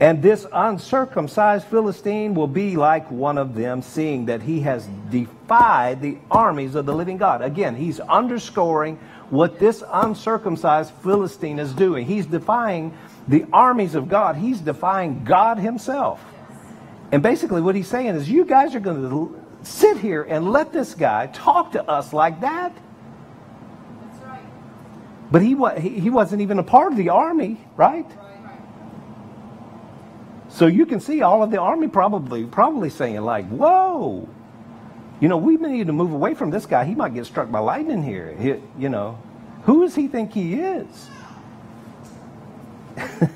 And 0.00 0.22
this 0.22 0.46
uncircumcised 0.52 1.66
Philistine 1.66 2.34
will 2.34 2.46
be 2.46 2.76
like 2.76 3.10
one 3.10 3.36
of 3.36 3.56
them, 3.56 3.82
seeing 3.82 4.26
that 4.26 4.42
he 4.42 4.60
has 4.60 4.86
defied 5.10 6.00
the 6.00 6.18
armies 6.30 6.76
of 6.76 6.86
the 6.86 6.94
living 6.94 7.16
God. 7.16 7.42
Again, 7.42 7.74
he's 7.74 7.98
underscoring 7.98 8.96
what 9.30 9.58
this 9.58 9.82
uncircumcised 9.86 10.92
Philistine 11.02 11.58
is 11.58 11.72
doing. 11.72 12.06
He's 12.06 12.26
defying 12.26 12.96
the 13.26 13.44
armies 13.52 13.94
of 13.94 14.08
God, 14.08 14.36
he's 14.36 14.60
defying 14.60 15.24
God 15.24 15.58
himself. 15.58 16.24
And 17.10 17.22
basically, 17.22 17.60
what 17.60 17.74
he's 17.74 17.88
saying 17.88 18.14
is, 18.14 18.30
you 18.30 18.44
guys 18.44 18.74
are 18.74 18.80
going 18.80 19.02
to 19.02 19.44
sit 19.62 19.98
here 19.98 20.22
and 20.22 20.52
let 20.52 20.72
this 20.72 20.94
guy 20.94 21.26
talk 21.26 21.72
to 21.72 21.82
us 21.84 22.12
like 22.12 22.40
that. 22.40 22.72
Right. 24.24 24.40
But 25.30 25.42
he, 25.42 25.98
he 26.00 26.08
wasn't 26.10 26.42
even 26.42 26.58
a 26.58 26.62
part 26.62 26.92
of 26.92 26.98
the 26.98 27.08
army, 27.08 27.58
right? 27.76 28.06
So 30.58 30.66
you 30.66 30.86
can 30.86 30.98
see 30.98 31.22
all 31.22 31.44
of 31.44 31.52
the 31.52 31.60
army 31.60 31.86
probably 31.86 32.44
probably 32.44 32.90
saying 32.90 33.20
like, 33.20 33.46
"Whoa, 33.46 34.28
you 35.20 35.28
know, 35.28 35.36
we 35.36 35.54
need 35.56 35.86
to 35.86 35.92
move 35.92 36.12
away 36.12 36.34
from 36.34 36.50
this 36.50 36.66
guy. 36.66 36.84
He 36.84 36.96
might 36.96 37.14
get 37.14 37.26
struck 37.26 37.48
by 37.48 37.60
lightning 37.60 38.02
here. 38.02 38.34
He, 38.36 38.56
you 38.76 38.88
know, 38.88 39.20
who 39.62 39.82
does 39.84 39.94
he 39.94 40.08
think 40.08 40.32
he 40.32 40.54
is? 40.54 41.08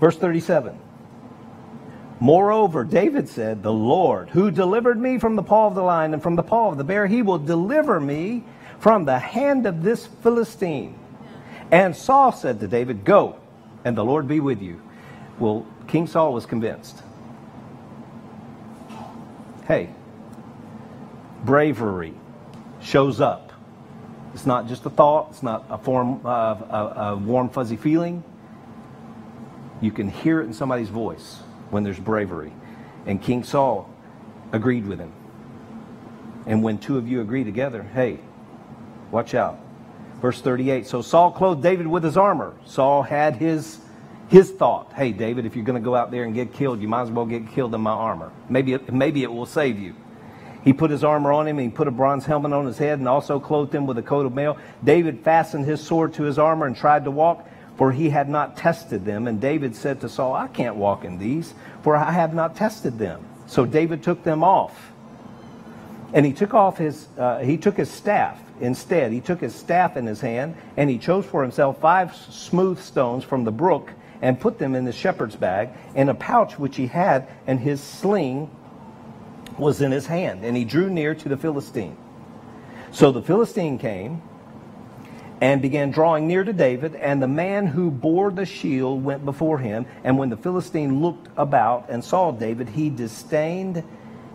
Verse 0.00 0.16
37. 0.16 0.76
Moreover, 2.18 2.82
David 2.82 3.28
said, 3.28 3.62
The 3.62 3.72
Lord, 3.72 4.28
who 4.30 4.50
delivered 4.50 4.98
me 4.98 5.18
from 5.18 5.36
the 5.36 5.44
paw 5.44 5.68
of 5.68 5.76
the 5.76 5.82
lion 5.82 6.14
and 6.14 6.22
from 6.22 6.34
the 6.34 6.42
paw 6.42 6.72
of 6.72 6.78
the 6.78 6.84
bear, 6.84 7.06
he 7.06 7.22
will 7.22 7.38
deliver 7.38 8.00
me 8.00 8.42
from 8.80 9.04
the 9.04 9.20
hand 9.20 9.66
of 9.66 9.84
this 9.84 10.04
Philistine. 10.24 10.98
And 11.72 11.96
Saul 11.96 12.32
said 12.32 12.60
to 12.60 12.68
David, 12.68 13.04
Go, 13.04 13.40
and 13.82 13.96
the 13.96 14.04
Lord 14.04 14.28
be 14.28 14.38
with 14.38 14.60
you. 14.60 14.80
Well, 15.38 15.66
King 15.88 16.06
Saul 16.06 16.32
was 16.32 16.46
convinced 16.46 17.02
hey, 19.66 19.88
bravery 21.44 22.12
shows 22.82 23.20
up. 23.20 23.52
It's 24.34 24.44
not 24.44 24.66
just 24.66 24.84
a 24.84 24.90
thought, 24.90 25.28
it's 25.30 25.42
not 25.42 25.64
a 25.70 25.78
form 25.78 26.20
of 26.26 26.60
a, 26.62 27.00
a 27.00 27.16
warm, 27.16 27.48
fuzzy 27.48 27.76
feeling. 27.76 28.22
You 29.80 29.90
can 29.90 30.08
hear 30.08 30.40
it 30.40 30.44
in 30.44 30.52
somebody's 30.52 30.88
voice 30.88 31.36
when 31.70 31.84
there's 31.84 31.98
bravery. 31.98 32.52
And 33.06 33.22
King 33.22 33.44
Saul 33.44 33.88
agreed 34.52 34.86
with 34.86 34.98
him. 34.98 35.12
And 36.46 36.62
when 36.62 36.78
two 36.78 36.98
of 36.98 37.08
you 37.08 37.20
agree 37.20 37.44
together, 37.44 37.82
hey, 37.82 38.18
watch 39.10 39.34
out. 39.34 39.58
Verse 40.22 40.40
38 40.40 40.86
So 40.86 41.02
Saul 41.02 41.32
clothed 41.32 41.62
David 41.62 41.86
with 41.86 42.04
his 42.04 42.16
armor. 42.16 42.54
Saul 42.64 43.02
had 43.02 43.36
his 43.36 43.78
his 44.28 44.50
thought, 44.50 44.94
hey, 44.94 45.12
David, 45.12 45.44
if 45.44 45.54
you're 45.54 45.64
going 45.64 45.80
to 45.80 45.84
go 45.84 45.94
out 45.94 46.10
there 46.10 46.24
and 46.24 46.32
get 46.32 46.54
killed, 46.54 46.80
you 46.80 46.88
might 46.88 47.02
as 47.02 47.10
well 47.10 47.26
get 47.26 47.50
killed 47.50 47.74
in 47.74 47.82
my 47.82 47.90
armor. 47.90 48.32
Maybe 48.48 48.72
it, 48.72 48.90
maybe 48.90 49.22
it 49.22 49.30
will 49.30 49.44
save 49.44 49.78
you. 49.78 49.94
He 50.64 50.72
put 50.72 50.90
his 50.90 51.04
armor 51.04 51.32
on 51.32 51.46
him, 51.46 51.58
and 51.58 51.70
he 51.70 51.76
put 51.76 51.86
a 51.86 51.90
bronze 51.90 52.24
helmet 52.24 52.54
on 52.54 52.64
his 52.64 52.78
head, 52.78 52.98
and 52.98 53.06
also 53.06 53.38
clothed 53.38 53.74
him 53.74 53.86
with 53.86 53.98
a 53.98 54.02
coat 54.02 54.24
of 54.24 54.32
mail. 54.32 54.56
David 54.82 55.20
fastened 55.20 55.66
his 55.66 55.82
sword 55.82 56.14
to 56.14 56.22
his 56.22 56.38
armor 56.38 56.64
and 56.64 56.74
tried 56.74 57.04
to 57.04 57.10
walk, 57.10 57.46
for 57.76 57.92
he 57.92 58.08
had 58.08 58.30
not 58.30 58.56
tested 58.56 59.04
them. 59.04 59.26
And 59.26 59.38
David 59.38 59.76
said 59.76 60.00
to 60.00 60.08
Saul, 60.08 60.32
I 60.32 60.48
can't 60.48 60.76
walk 60.76 61.04
in 61.04 61.18
these, 61.18 61.52
for 61.82 61.94
I 61.94 62.10
have 62.10 62.32
not 62.32 62.56
tested 62.56 62.98
them. 62.98 63.22
So 63.48 63.66
David 63.66 64.02
took 64.02 64.22
them 64.22 64.42
off. 64.42 64.92
And 66.14 66.24
he 66.24 66.32
took 66.32 66.54
off 66.54 66.78
his, 66.78 67.06
uh, 67.18 67.40
he 67.40 67.58
took 67.58 67.76
his 67.76 67.90
staff 67.90 68.40
instead. 68.62 69.12
He 69.12 69.20
took 69.20 69.40
his 69.40 69.54
staff 69.54 69.96
in 69.96 70.06
his 70.06 70.20
hand, 70.20 70.56
and 70.76 70.88
he 70.88 70.96
chose 70.96 71.26
for 71.26 71.42
himself 71.42 71.80
five 71.80 72.14
smooth 72.16 72.80
stones 72.80 73.24
from 73.24 73.44
the 73.44 73.52
brook 73.52 73.90
and 74.22 74.40
put 74.40 74.58
them 74.58 74.74
in 74.74 74.84
the 74.84 74.92
shepherd's 74.92 75.36
bag, 75.36 75.70
in 75.94 76.08
a 76.08 76.14
pouch 76.14 76.58
which 76.58 76.76
he 76.76 76.86
had, 76.86 77.26
and 77.46 77.58
his 77.58 77.82
sling 77.82 78.48
was 79.58 79.82
in 79.82 79.90
his 79.90 80.06
hand, 80.06 80.44
and 80.44 80.56
he 80.56 80.64
drew 80.64 80.88
near 80.88 81.14
to 81.14 81.28
the 81.28 81.36
Philistine. 81.36 81.96
So 82.92 83.10
the 83.10 83.20
Philistine 83.20 83.78
came 83.78 84.22
and 85.40 85.60
began 85.60 85.90
drawing 85.90 86.28
near 86.28 86.44
to 86.44 86.52
David, 86.52 86.94
and 86.94 87.20
the 87.20 87.26
man 87.26 87.66
who 87.66 87.90
bore 87.90 88.30
the 88.30 88.46
shield 88.46 89.02
went 89.02 89.24
before 89.24 89.58
him. 89.58 89.86
And 90.04 90.16
when 90.16 90.28
the 90.28 90.36
Philistine 90.36 91.02
looked 91.02 91.28
about 91.36 91.86
and 91.88 92.04
saw 92.04 92.30
David, 92.30 92.68
he 92.68 92.90
disdained 92.90 93.82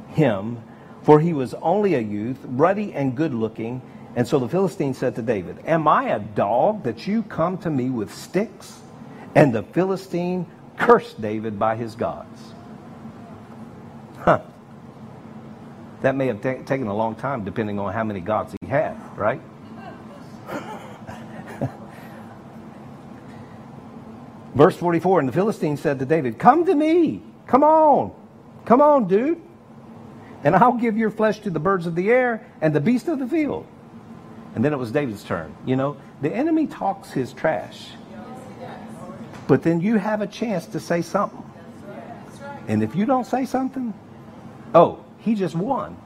him, 0.10 0.62
for 1.04 1.22
he 1.22 1.32
was 1.32 1.54
only 1.54 1.96
a 1.96 2.02
youth, 2.02 2.40
ruddy 2.44 2.94
and 2.94 3.16
good 3.16 3.34
looking. 3.34 3.82
And 4.18 4.28
so 4.28 4.40
the 4.40 4.50
Philistine 4.50 4.96
said 4.96 5.14
to 5.18 5.22
David, 5.22 5.60
Am 5.68 5.88
I 5.88 6.10
a 6.10 6.18
dog 6.18 6.82
that 6.86 7.06
you 7.06 7.22
come 7.22 7.60
to 7.60 7.70
me 7.70 7.92
with 7.92 8.12
sticks? 8.12 8.80
And 9.36 9.54
the 9.54 9.62
Philistine 9.62 10.48
cursed 10.76 11.22
David 11.22 11.60
by 11.60 11.76
his 11.76 11.94
gods. 11.94 12.42
Huh. 14.18 14.42
That 16.02 16.16
may 16.16 16.26
have 16.26 16.42
taken 16.42 16.88
a 16.88 16.96
long 16.96 17.14
time 17.14 17.46
depending 17.46 17.78
on 17.78 17.94
how 17.94 18.04
many 18.04 18.20
gods 18.20 18.56
he 18.60 18.68
had, 18.68 18.98
right? 19.16 19.40
Verse 24.56 24.76
44 24.78 25.20
And 25.20 25.30
the 25.30 25.34
Philistine 25.34 25.78
said 25.78 26.00
to 26.00 26.06
David, 26.06 26.40
Come 26.40 26.66
to 26.66 26.74
me. 26.74 27.22
Come 27.46 27.64
on. 27.64 28.16
Come 28.66 28.82
on, 28.82 29.08
dude. 29.08 29.40
And 30.44 30.56
I'll 30.56 30.74
give 30.74 30.98
your 30.98 31.12
flesh 31.12 31.42
to 31.42 31.52
the 31.52 31.60
birds 31.60 31.86
of 31.86 31.94
the 31.94 32.10
air 32.10 32.48
and 32.62 32.74
the 32.74 32.82
beasts 32.82 33.08
of 33.08 33.20
the 33.20 33.28
field. 33.28 33.68
And 34.56 34.66
then 34.66 34.74
it 34.74 34.78
was 34.78 34.92
David's 34.92 35.24
turn. 35.24 35.56
You 35.66 35.76
know, 35.76 35.98
the 36.22 36.34
enemy 36.34 36.68
talks 36.68 37.12
his 37.12 37.34
trash. 37.34 37.90
But 39.48 39.64
then 39.64 39.82
you 39.82 39.98
have 39.98 40.22
a 40.22 40.28
chance 40.28 40.66
to 40.68 40.80
say 40.80 41.02
something. 41.02 41.44
And 42.68 42.84
if 42.84 42.96
you 42.96 43.06
don't 43.06 43.26
say 43.26 43.46
something, 43.46 43.94
oh, 44.76 45.04
he 45.20 45.36
just 45.36 45.56
won. 45.56 45.98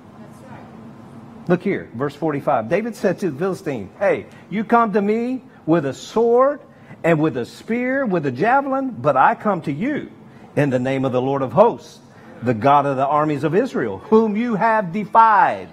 Look 1.47 1.63
here, 1.63 1.89
verse 1.95 2.15
45. 2.15 2.69
David 2.69 2.95
said 2.95 3.19
to 3.19 3.32
the 3.32 3.38
Philistine, 3.38 3.89
Hey, 3.97 4.27
you 4.49 4.63
come 4.63 4.93
to 4.93 5.01
me 5.01 5.41
with 5.65 5.86
a 5.86 5.93
sword 5.93 6.62
and 7.04 7.19
with 7.19 7.36
a 7.38 7.45
spear, 7.45 8.06
with 8.06 8.25
a 8.27 8.32
javelin, 8.32 8.91
but 8.91 9.17
I 9.17 9.34
come 9.34 9.62
to 9.63 9.71
you 9.71 10.12
in 10.56 10.69
the 10.69 10.80
name 10.80 11.04
of 11.04 11.12
the 11.12 11.21
Lord 11.21 11.41
of 11.41 11.51
hosts, 11.51 11.99
the 12.43 12.54
God 12.54 12.86
of 12.86 12.95
the 12.95 13.06
armies 13.06 13.43
of 13.43 13.56
Israel, 13.56 13.97
whom 13.97 14.38
you 14.38 14.56
have 14.56 14.93
defied. 14.93 15.67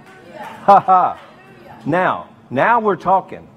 Ha 0.65 0.81
ha. 0.81 1.21
Now, 1.85 2.29
now 2.51 2.81
we're 2.81 2.97
talking. 2.97 3.49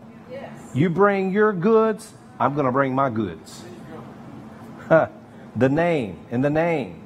You 0.74 0.90
bring 0.90 1.32
your 1.32 1.52
goods, 1.54 2.14
I'm 2.40 2.54
going 2.54 2.66
to 2.66 2.72
bring 2.72 2.96
my 2.96 3.10
goods. 3.10 3.64
the 4.90 5.70
name, 5.70 6.26
in 6.32 6.42
the 6.42 6.50
name. 6.50 7.04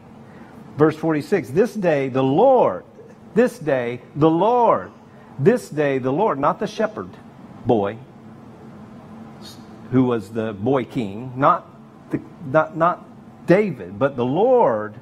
Verse 0.78 0.96
46 0.96 1.50
This 1.50 1.74
day 1.74 2.10
the 2.10 2.24
Lord, 2.24 2.86
this 3.34 3.58
day 3.58 4.02
the 4.16 4.30
Lord, 4.30 4.92
this 5.40 5.70
day 5.70 5.98
the 5.98 6.12
Lord, 6.12 6.40
not 6.40 6.60
the 6.60 6.68
shepherd 6.68 7.10
boy 7.66 7.98
who 9.92 10.04
was 10.04 10.30
the 10.30 10.54
boy 10.54 10.84
king, 10.84 11.34
not, 11.36 11.68
the, 12.10 12.20
not, 12.46 12.76
not 12.76 13.06
David, 13.46 13.98
but 13.98 14.16
the 14.16 14.26
Lord 14.26 14.96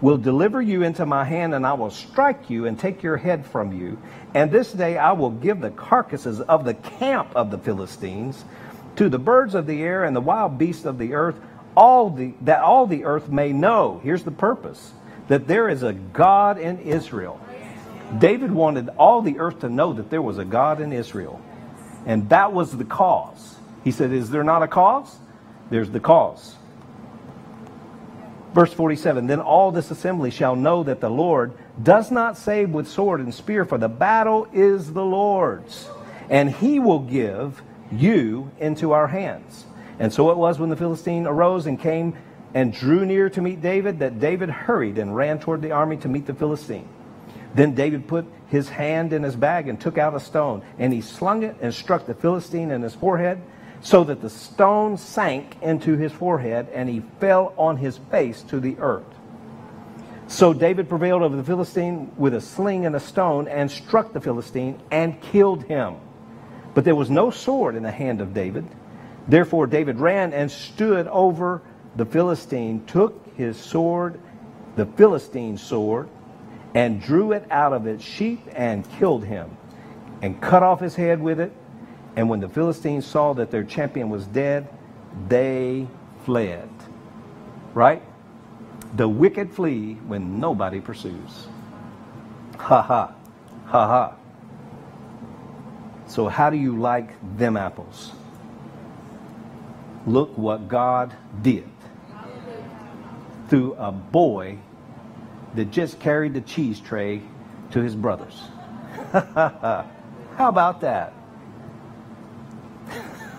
will 0.00 0.18
deliver 0.18 0.60
you 0.60 0.82
into 0.82 1.06
my 1.06 1.24
hand, 1.24 1.54
and 1.54 1.66
I 1.66 1.72
will 1.72 1.90
strike 1.90 2.50
you 2.50 2.66
and 2.66 2.78
take 2.78 3.02
your 3.02 3.16
head 3.16 3.46
from 3.46 3.72
you. 3.72 3.98
And 4.34 4.50
this 4.50 4.72
day 4.72 4.98
I 4.98 5.12
will 5.12 5.30
give 5.30 5.60
the 5.60 5.70
carcasses 5.70 6.40
of 6.40 6.64
the 6.64 6.74
camp 6.74 7.34
of 7.34 7.50
the 7.50 7.58
Philistines 7.58 8.44
to 8.96 9.08
the 9.08 9.18
birds 9.18 9.54
of 9.54 9.66
the 9.66 9.82
air 9.82 10.04
and 10.04 10.14
the 10.14 10.20
wild 10.20 10.58
beasts 10.58 10.84
of 10.84 10.98
the 10.98 11.14
earth, 11.14 11.36
all 11.76 12.10
the, 12.10 12.34
that 12.42 12.60
all 12.60 12.86
the 12.86 13.04
earth 13.04 13.28
may 13.28 13.52
know. 13.52 14.00
Here's 14.02 14.24
the 14.24 14.30
purpose 14.30 14.92
that 15.28 15.46
there 15.46 15.68
is 15.68 15.82
a 15.82 15.92
God 15.92 16.58
in 16.58 16.78
Israel. 16.80 17.40
David 18.18 18.52
wanted 18.52 18.88
all 18.90 19.22
the 19.22 19.38
earth 19.38 19.60
to 19.60 19.68
know 19.68 19.92
that 19.94 20.10
there 20.10 20.22
was 20.22 20.38
a 20.38 20.44
God 20.44 20.80
in 20.80 20.92
Israel. 20.92 21.40
And 22.06 22.28
that 22.28 22.52
was 22.52 22.76
the 22.76 22.84
cause. 22.84 23.56
He 23.82 23.90
said, 23.90 24.12
Is 24.12 24.30
there 24.30 24.44
not 24.44 24.62
a 24.62 24.68
cause? 24.68 25.14
There's 25.70 25.90
the 25.90 26.00
cause. 26.00 26.55
Verse 28.56 28.72
47 28.72 29.26
Then 29.26 29.40
all 29.40 29.70
this 29.70 29.90
assembly 29.90 30.30
shall 30.30 30.56
know 30.56 30.82
that 30.82 31.02
the 31.02 31.10
Lord 31.10 31.52
does 31.82 32.10
not 32.10 32.38
save 32.38 32.70
with 32.70 32.88
sword 32.88 33.20
and 33.20 33.34
spear, 33.34 33.66
for 33.66 33.76
the 33.76 33.86
battle 33.86 34.48
is 34.50 34.94
the 34.94 35.04
Lord's, 35.04 35.90
and 36.30 36.50
he 36.50 36.78
will 36.78 37.00
give 37.00 37.62
you 37.92 38.50
into 38.58 38.92
our 38.92 39.08
hands. 39.08 39.66
And 39.98 40.10
so 40.10 40.30
it 40.30 40.38
was 40.38 40.58
when 40.58 40.70
the 40.70 40.76
Philistine 40.76 41.26
arose 41.26 41.66
and 41.66 41.78
came 41.78 42.16
and 42.54 42.72
drew 42.72 43.04
near 43.04 43.28
to 43.28 43.42
meet 43.42 43.60
David 43.60 43.98
that 43.98 44.20
David 44.20 44.48
hurried 44.48 44.96
and 44.96 45.14
ran 45.14 45.38
toward 45.38 45.60
the 45.60 45.72
army 45.72 45.98
to 45.98 46.08
meet 46.08 46.24
the 46.24 46.32
Philistine. 46.32 46.88
Then 47.54 47.74
David 47.74 48.08
put 48.08 48.24
his 48.46 48.70
hand 48.70 49.12
in 49.12 49.22
his 49.22 49.36
bag 49.36 49.68
and 49.68 49.78
took 49.78 49.98
out 49.98 50.14
a 50.14 50.20
stone, 50.20 50.62
and 50.78 50.94
he 50.94 51.02
slung 51.02 51.42
it 51.42 51.56
and 51.60 51.74
struck 51.74 52.06
the 52.06 52.14
Philistine 52.14 52.70
in 52.70 52.80
his 52.80 52.94
forehead, 52.94 53.38
so 53.80 54.04
that 54.04 54.20
the 54.20 54.30
stone 54.30 54.96
sank 54.96 55.56
into 55.62 55.96
his 55.96 56.12
forehead, 56.12 56.68
and 56.72 56.88
he 56.88 57.02
fell 57.20 57.54
on 57.56 57.76
his 57.76 57.98
face 58.10 58.42
to 58.42 58.60
the 58.60 58.76
earth. 58.78 59.04
So 60.28 60.52
David 60.52 60.88
prevailed 60.88 61.22
over 61.22 61.36
the 61.36 61.44
Philistine 61.44 62.10
with 62.16 62.34
a 62.34 62.40
sling 62.40 62.84
and 62.84 62.96
a 62.96 63.00
stone, 63.00 63.46
and 63.46 63.70
struck 63.70 64.12
the 64.12 64.20
Philistine 64.20 64.80
and 64.90 65.20
killed 65.20 65.64
him. 65.64 65.96
But 66.74 66.84
there 66.84 66.96
was 66.96 67.10
no 67.10 67.30
sword 67.30 67.76
in 67.76 67.82
the 67.82 67.92
hand 67.92 68.20
of 68.20 68.34
David. 68.34 68.66
Therefore 69.28 69.66
David 69.66 69.98
ran 69.98 70.32
and 70.32 70.50
stood 70.50 71.06
over 71.08 71.62
the 71.94 72.04
Philistine, 72.04 72.84
took 72.86 73.26
his 73.36 73.56
sword, 73.56 74.20
the 74.74 74.86
Philistine 74.86 75.56
sword, 75.56 76.08
and 76.74 77.00
drew 77.00 77.32
it 77.32 77.46
out 77.50 77.72
of 77.72 77.86
its 77.86 78.04
sheath 78.04 78.46
and 78.54 78.88
killed 78.98 79.24
him, 79.24 79.56
and 80.22 80.40
cut 80.40 80.62
off 80.62 80.80
his 80.80 80.94
head 80.94 81.20
with 81.20 81.40
it. 81.40 81.52
And 82.16 82.30
when 82.30 82.40
the 82.40 82.48
Philistines 82.48 83.06
saw 83.06 83.34
that 83.34 83.50
their 83.50 83.62
champion 83.62 84.08
was 84.08 84.26
dead, 84.26 84.68
they 85.28 85.86
fled. 86.24 86.68
Right? 87.74 88.02
The 88.94 89.06
wicked 89.06 89.52
flee 89.52 89.94
when 90.06 90.40
nobody 90.40 90.80
pursues. 90.80 91.48
Ha 92.58 92.82
ha. 92.82 93.14
Ha 93.66 93.86
ha. 93.86 94.16
So, 96.06 96.28
how 96.28 96.50
do 96.50 96.56
you 96.56 96.78
like 96.78 97.10
them 97.36 97.56
apples? 97.56 98.12
Look 100.06 100.38
what 100.38 100.68
God 100.68 101.14
did 101.42 101.68
through 103.48 103.74
a 103.74 103.92
boy 103.92 104.58
that 105.54 105.70
just 105.70 105.98
carried 106.00 106.32
the 106.32 106.40
cheese 106.40 106.80
tray 106.80 107.22
to 107.72 107.80
his 107.80 107.94
brothers. 107.94 108.40
How 109.12 109.84
about 110.38 110.80
that? 110.82 111.12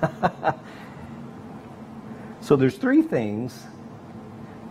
so 2.42 2.56
there's 2.56 2.78
three 2.78 3.02
things 3.02 3.64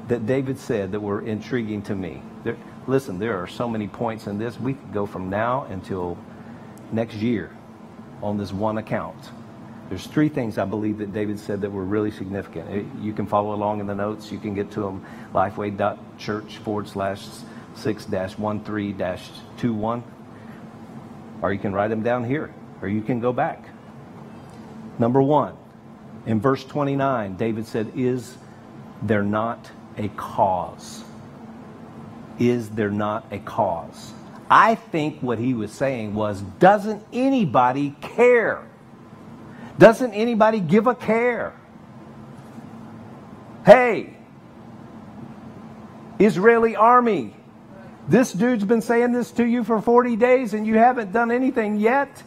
that 0.08 0.26
David 0.26 0.58
said 0.58 0.92
that 0.92 1.00
were 1.00 1.22
intriguing 1.22 1.82
to 1.82 1.94
me. 1.94 2.22
There, 2.44 2.56
listen, 2.86 3.18
there 3.18 3.42
are 3.42 3.46
so 3.46 3.68
many 3.68 3.88
points 3.88 4.26
in 4.26 4.38
this. 4.38 4.58
We 4.58 4.74
could 4.74 4.92
go 4.92 5.06
from 5.06 5.28
now 5.28 5.64
until 5.64 6.16
next 6.92 7.14
year 7.16 7.50
on 8.22 8.36
this 8.38 8.52
one 8.52 8.78
account. 8.78 9.30
There's 9.88 10.06
three 10.06 10.28
things 10.28 10.58
I 10.58 10.64
believe 10.64 10.98
that 10.98 11.12
David 11.12 11.38
said 11.38 11.60
that 11.60 11.70
were 11.70 11.84
really 11.84 12.10
significant. 12.10 13.02
You 13.02 13.12
can 13.12 13.26
follow 13.26 13.54
along 13.54 13.80
in 13.80 13.86
the 13.86 13.94
notes. 13.94 14.32
You 14.32 14.38
can 14.38 14.54
get 14.54 14.70
to 14.72 14.80
them 14.80 15.04
lifeway.church 15.32 16.58
forward 16.58 16.88
slash 16.88 17.24
6 17.76 18.04
dash 18.06 18.36
1 18.36 18.64
3 18.64 18.92
dash 18.92 19.30
2 19.58 19.72
1. 19.72 20.02
Or 21.42 21.52
you 21.52 21.58
can 21.58 21.72
write 21.72 21.88
them 21.88 22.02
down 22.02 22.24
here, 22.24 22.52
or 22.82 22.88
you 22.88 23.02
can 23.02 23.20
go 23.20 23.32
back. 23.32 23.68
Number 24.98 25.20
one, 25.20 25.56
in 26.24 26.40
verse 26.40 26.64
29, 26.64 27.36
David 27.36 27.66
said, 27.66 27.92
Is 27.94 28.36
there 29.02 29.22
not 29.22 29.70
a 29.96 30.08
cause? 30.08 31.04
Is 32.38 32.70
there 32.70 32.90
not 32.90 33.26
a 33.30 33.38
cause? 33.38 34.12
I 34.50 34.74
think 34.74 35.20
what 35.20 35.38
he 35.38 35.54
was 35.54 35.72
saying 35.72 36.14
was, 36.14 36.40
Doesn't 36.40 37.04
anybody 37.12 37.94
care? 38.00 38.66
Doesn't 39.78 40.14
anybody 40.14 40.60
give 40.60 40.86
a 40.86 40.94
care? 40.94 41.54
Hey, 43.64 44.16
Israeli 46.18 46.76
army, 46.76 47.34
This 48.08 48.32
dude's 48.32 48.64
been 48.64 48.80
saying 48.80 49.12
this 49.12 49.30
to 49.32 49.44
you 49.44 49.64
for 49.64 49.82
40 49.82 50.16
days 50.16 50.54
and 50.54 50.66
you 50.66 50.78
haven't 50.78 51.12
done 51.12 51.30
anything 51.30 51.76
yet? 51.76 52.22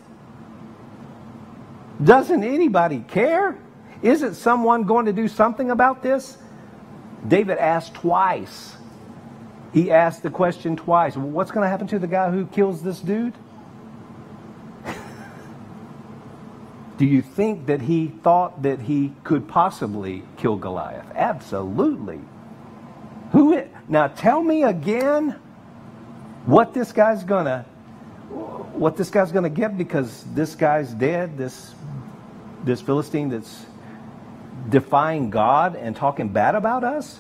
Doesn't 2.04 2.44
anybody 2.44 3.04
care? 3.08 3.58
Isn't 4.02 4.36
someone 4.36 4.84
going 4.84 5.06
to 5.08 5.14
do 5.14 5.28
something 5.28 5.72
about 5.72 6.02
this? 6.02 6.38
David 7.28 7.58
asked 7.58 7.94
twice. 7.96 8.78
He 9.74 9.92
asked 9.92 10.24
the 10.24 10.30
question 10.30 10.78
twice. 10.78 11.18
What's 11.18 11.52
going 11.52 11.64
to 11.64 11.70
happen 11.70 11.88
to 11.88 12.00
the 12.00 12.08
guy 12.08 12.32
who 12.32 12.46
kills 12.48 12.82
this 12.82 13.00
dude? 13.02 13.34
Do 16.98 17.06
you 17.06 17.22
think 17.22 17.66
that 17.66 17.82
he 17.82 18.08
thought 18.08 18.64
that 18.64 18.80
he 18.80 19.14
could 19.24 19.48
possibly 19.48 20.24
kill 20.38 20.56
Goliath? 20.56 21.06
Absolutely. 21.14 22.22
Who 23.34 23.62
now 23.88 24.08
tell 24.08 24.42
me 24.42 24.64
again 24.64 25.36
what 26.46 26.74
this 26.74 26.92
guy's 26.92 27.24
gonna 27.24 27.66
what 28.74 28.96
this 28.96 29.10
guy's 29.10 29.32
gonna 29.32 29.50
get 29.50 29.78
because 29.78 30.24
this 30.34 30.56
guy's 30.56 30.94
dead, 30.94 31.38
this 31.38 31.74
this 32.64 32.82
Philistine 32.82 33.30
that's 33.30 33.66
defying 34.68 35.30
God 35.30 35.76
and 35.76 35.96
talking 35.96 36.30
bad 36.30 36.56
about 36.56 36.84
us? 36.84 37.20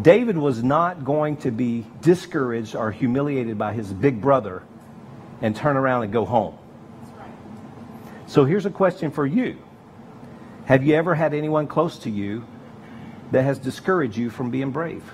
David 0.00 0.36
was 0.36 0.62
not 0.62 1.04
going 1.04 1.36
to 1.38 1.50
be 1.50 1.86
discouraged 2.00 2.74
or 2.74 2.90
humiliated 2.90 3.56
by 3.56 3.72
his 3.72 3.92
big 3.92 4.20
brother 4.20 4.62
and 5.40 5.54
turn 5.54 5.76
around 5.76 6.02
and 6.02 6.12
go 6.12 6.24
home. 6.24 6.58
So 8.26 8.44
here's 8.44 8.66
a 8.66 8.70
question 8.70 9.10
for 9.10 9.26
you 9.26 9.58
Have 10.66 10.84
you 10.84 10.94
ever 10.94 11.14
had 11.14 11.34
anyone 11.34 11.66
close 11.66 11.98
to 12.00 12.10
you 12.10 12.44
that 13.30 13.42
has 13.42 13.58
discouraged 13.58 14.16
you 14.16 14.30
from 14.30 14.50
being 14.50 14.70
brave? 14.70 15.04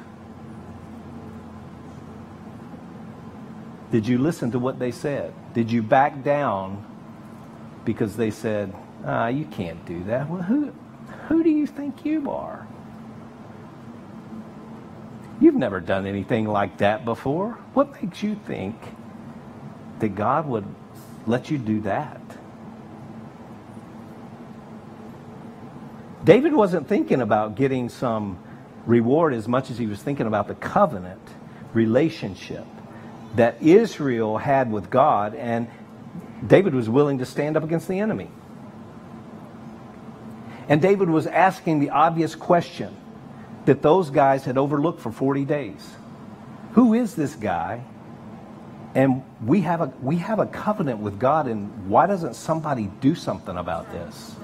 Did 3.92 4.06
you 4.06 4.18
listen 4.18 4.52
to 4.52 4.58
what 4.58 4.78
they 4.78 4.92
said? 4.92 5.34
Did 5.52 5.70
you 5.70 5.82
back 5.82 6.22
down 6.22 6.86
because 7.92 8.16
they 8.16 8.30
said, 8.30 8.72
ah, 9.04 9.26
you 9.26 9.44
can't 9.46 9.84
do 9.84 10.04
that? 10.04 10.30
Well, 10.30 10.42
who, 10.42 10.72
who 11.26 11.42
do 11.42 11.50
you 11.50 11.66
think 11.66 12.04
you 12.04 12.30
are? 12.30 12.64
You've 15.40 15.56
never 15.56 15.80
done 15.80 16.06
anything 16.06 16.46
like 16.46 16.78
that 16.78 17.04
before. 17.04 17.58
What 17.74 18.00
makes 18.00 18.22
you 18.22 18.36
think 18.46 18.76
that 19.98 20.14
God 20.14 20.46
would 20.46 20.66
let 21.26 21.50
you 21.50 21.58
do 21.58 21.80
that? 21.80 22.20
David 26.22 26.54
wasn't 26.54 26.86
thinking 26.86 27.20
about 27.20 27.56
getting 27.56 27.88
some 27.88 28.38
reward 28.86 29.34
as 29.34 29.48
much 29.48 29.68
as 29.68 29.78
he 29.78 29.88
was 29.88 30.00
thinking 30.00 30.28
about 30.28 30.46
the 30.46 30.54
covenant 30.54 31.22
relationship 31.74 32.66
that 33.34 33.60
Israel 33.60 34.38
had 34.38 34.70
with 34.70 34.90
God, 34.90 35.34
and 35.34 35.68
David 36.46 36.74
was 36.74 36.88
willing 36.88 37.18
to 37.18 37.26
stand 37.26 37.56
up 37.56 37.64
against 37.64 37.88
the 37.88 37.98
enemy. 37.98 38.30
And 40.68 40.80
David 40.80 41.10
was 41.10 41.26
asking 41.26 41.80
the 41.80 41.90
obvious 41.90 42.34
question 42.34 42.96
that 43.64 43.82
those 43.82 44.10
guys 44.10 44.44
had 44.44 44.56
overlooked 44.56 45.00
for 45.00 45.10
40 45.10 45.44
days. 45.44 45.96
Who 46.72 46.94
is 46.94 47.14
this 47.14 47.34
guy? 47.34 47.82
And 48.94 49.22
we 49.44 49.60
have 49.62 49.80
a 49.80 49.86
we 50.00 50.16
have 50.16 50.38
a 50.38 50.46
covenant 50.46 50.98
with 50.98 51.18
God 51.18 51.46
and 51.46 51.88
why 51.88 52.06
doesn't 52.06 52.34
somebody 52.34 52.90
do 53.00 53.14
something 53.14 53.56
about 53.56 53.90
this? 53.92 54.34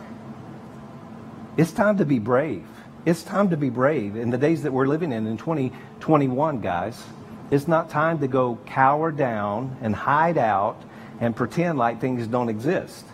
It's 1.56 1.72
time 1.72 1.98
to 1.98 2.04
be 2.04 2.18
brave. 2.18 2.66
It's 3.04 3.22
time 3.22 3.50
to 3.50 3.56
be 3.56 3.70
brave 3.70 4.16
in 4.16 4.30
the 4.30 4.38
days 4.38 4.64
that 4.64 4.72
we're 4.72 4.86
living 4.86 5.12
in 5.12 5.26
in 5.26 5.36
2021, 5.36 6.60
guys. 6.60 7.02
It's 7.50 7.68
not 7.68 7.88
time 7.88 8.18
to 8.18 8.28
go 8.28 8.58
cower 8.66 9.12
down 9.12 9.76
and 9.80 9.94
hide 9.94 10.38
out 10.38 10.82
and 11.20 11.34
pretend 11.34 11.78
like 11.78 12.00
things 12.00 12.26
don't 12.26 12.48
exist. 12.48 13.04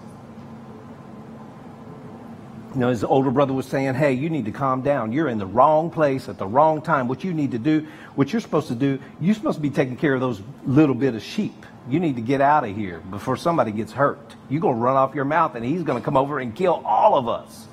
You 2.74 2.80
know, 2.80 2.88
his 2.88 3.04
older 3.04 3.30
brother 3.30 3.52
was 3.52 3.66
saying, 3.66 3.94
Hey, 3.94 4.14
you 4.14 4.30
need 4.30 4.46
to 4.46 4.50
calm 4.50 4.80
down. 4.80 5.12
You're 5.12 5.28
in 5.28 5.38
the 5.38 5.46
wrong 5.46 5.90
place 5.90 6.28
at 6.28 6.38
the 6.38 6.46
wrong 6.46 6.80
time. 6.80 7.06
What 7.06 7.22
you 7.22 7.34
need 7.34 7.50
to 7.50 7.58
do, 7.58 7.86
what 8.14 8.32
you're 8.32 8.40
supposed 8.40 8.68
to 8.68 8.74
do, 8.74 8.98
you're 9.20 9.34
supposed 9.34 9.56
to 9.56 9.62
be 9.62 9.70
taking 9.70 9.96
care 9.96 10.14
of 10.14 10.20
those 10.20 10.40
little 10.64 10.94
bit 10.94 11.14
of 11.14 11.22
sheep. 11.22 11.66
You 11.88 12.00
need 12.00 12.16
to 12.16 12.22
get 12.22 12.40
out 12.40 12.64
of 12.64 12.74
here 12.74 13.00
before 13.00 13.36
somebody 13.36 13.72
gets 13.72 13.92
hurt. 13.92 14.34
You're 14.48 14.60
going 14.60 14.76
to 14.76 14.80
run 14.80 14.96
off 14.96 15.14
your 15.14 15.24
mouth 15.24 15.54
and 15.54 15.64
he's 15.64 15.82
going 15.82 16.00
to 16.00 16.04
come 16.04 16.16
over 16.16 16.38
and 16.38 16.54
kill 16.54 16.82
all 16.86 17.16
of 17.16 17.28
us. 17.28 17.66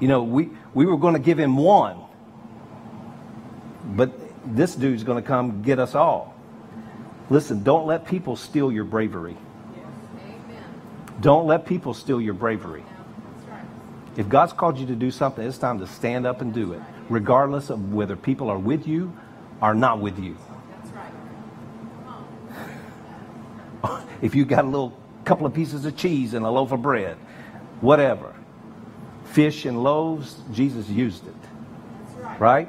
You 0.00 0.08
know, 0.08 0.22
we, 0.22 0.50
we 0.74 0.86
were 0.86 0.96
going 0.96 1.14
to 1.14 1.20
give 1.20 1.38
him 1.38 1.56
one, 1.56 1.98
but 3.84 4.12
this 4.44 4.74
dude's 4.74 5.04
going 5.04 5.22
to 5.22 5.26
come 5.26 5.62
get 5.62 5.78
us 5.78 5.94
all. 5.94 6.34
Listen, 7.30 7.62
don't 7.62 7.86
let 7.86 8.06
people 8.06 8.36
steal 8.36 8.72
your 8.72 8.84
bravery. 8.84 9.36
Don't 11.20 11.46
let 11.46 11.66
people 11.66 11.94
steal 11.94 12.20
your 12.20 12.34
bravery. 12.34 12.84
If 14.16 14.28
God's 14.28 14.52
called 14.52 14.78
you 14.78 14.86
to 14.86 14.94
do 14.94 15.10
something, 15.10 15.46
it's 15.46 15.58
time 15.58 15.78
to 15.80 15.86
stand 15.86 16.26
up 16.26 16.40
and 16.40 16.52
do 16.52 16.72
it, 16.72 16.82
regardless 17.08 17.70
of 17.70 17.92
whether 17.92 18.16
people 18.16 18.48
are 18.50 18.58
with 18.58 18.86
you 18.86 19.12
or 19.60 19.74
not 19.74 20.00
with 20.00 20.18
you. 20.18 20.36
if 24.22 24.34
you 24.34 24.44
got 24.44 24.64
a 24.64 24.68
little 24.68 24.96
couple 25.24 25.46
of 25.46 25.52
pieces 25.52 25.84
of 25.84 25.96
cheese 25.96 26.34
and 26.34 26.46
a 26.46 26.50
loaf 26.50 26.72
of 26.72 26.82
bread, 26.82 27.16
whatever. 27.80 28.34
Fish 29.26 29.66
and 29.66 29.82
loaves, 29.82 30.40
Jesus 30.52 30.88
used 30.88 31.26
it. 31.26 31.34
Right? 32.38 32.68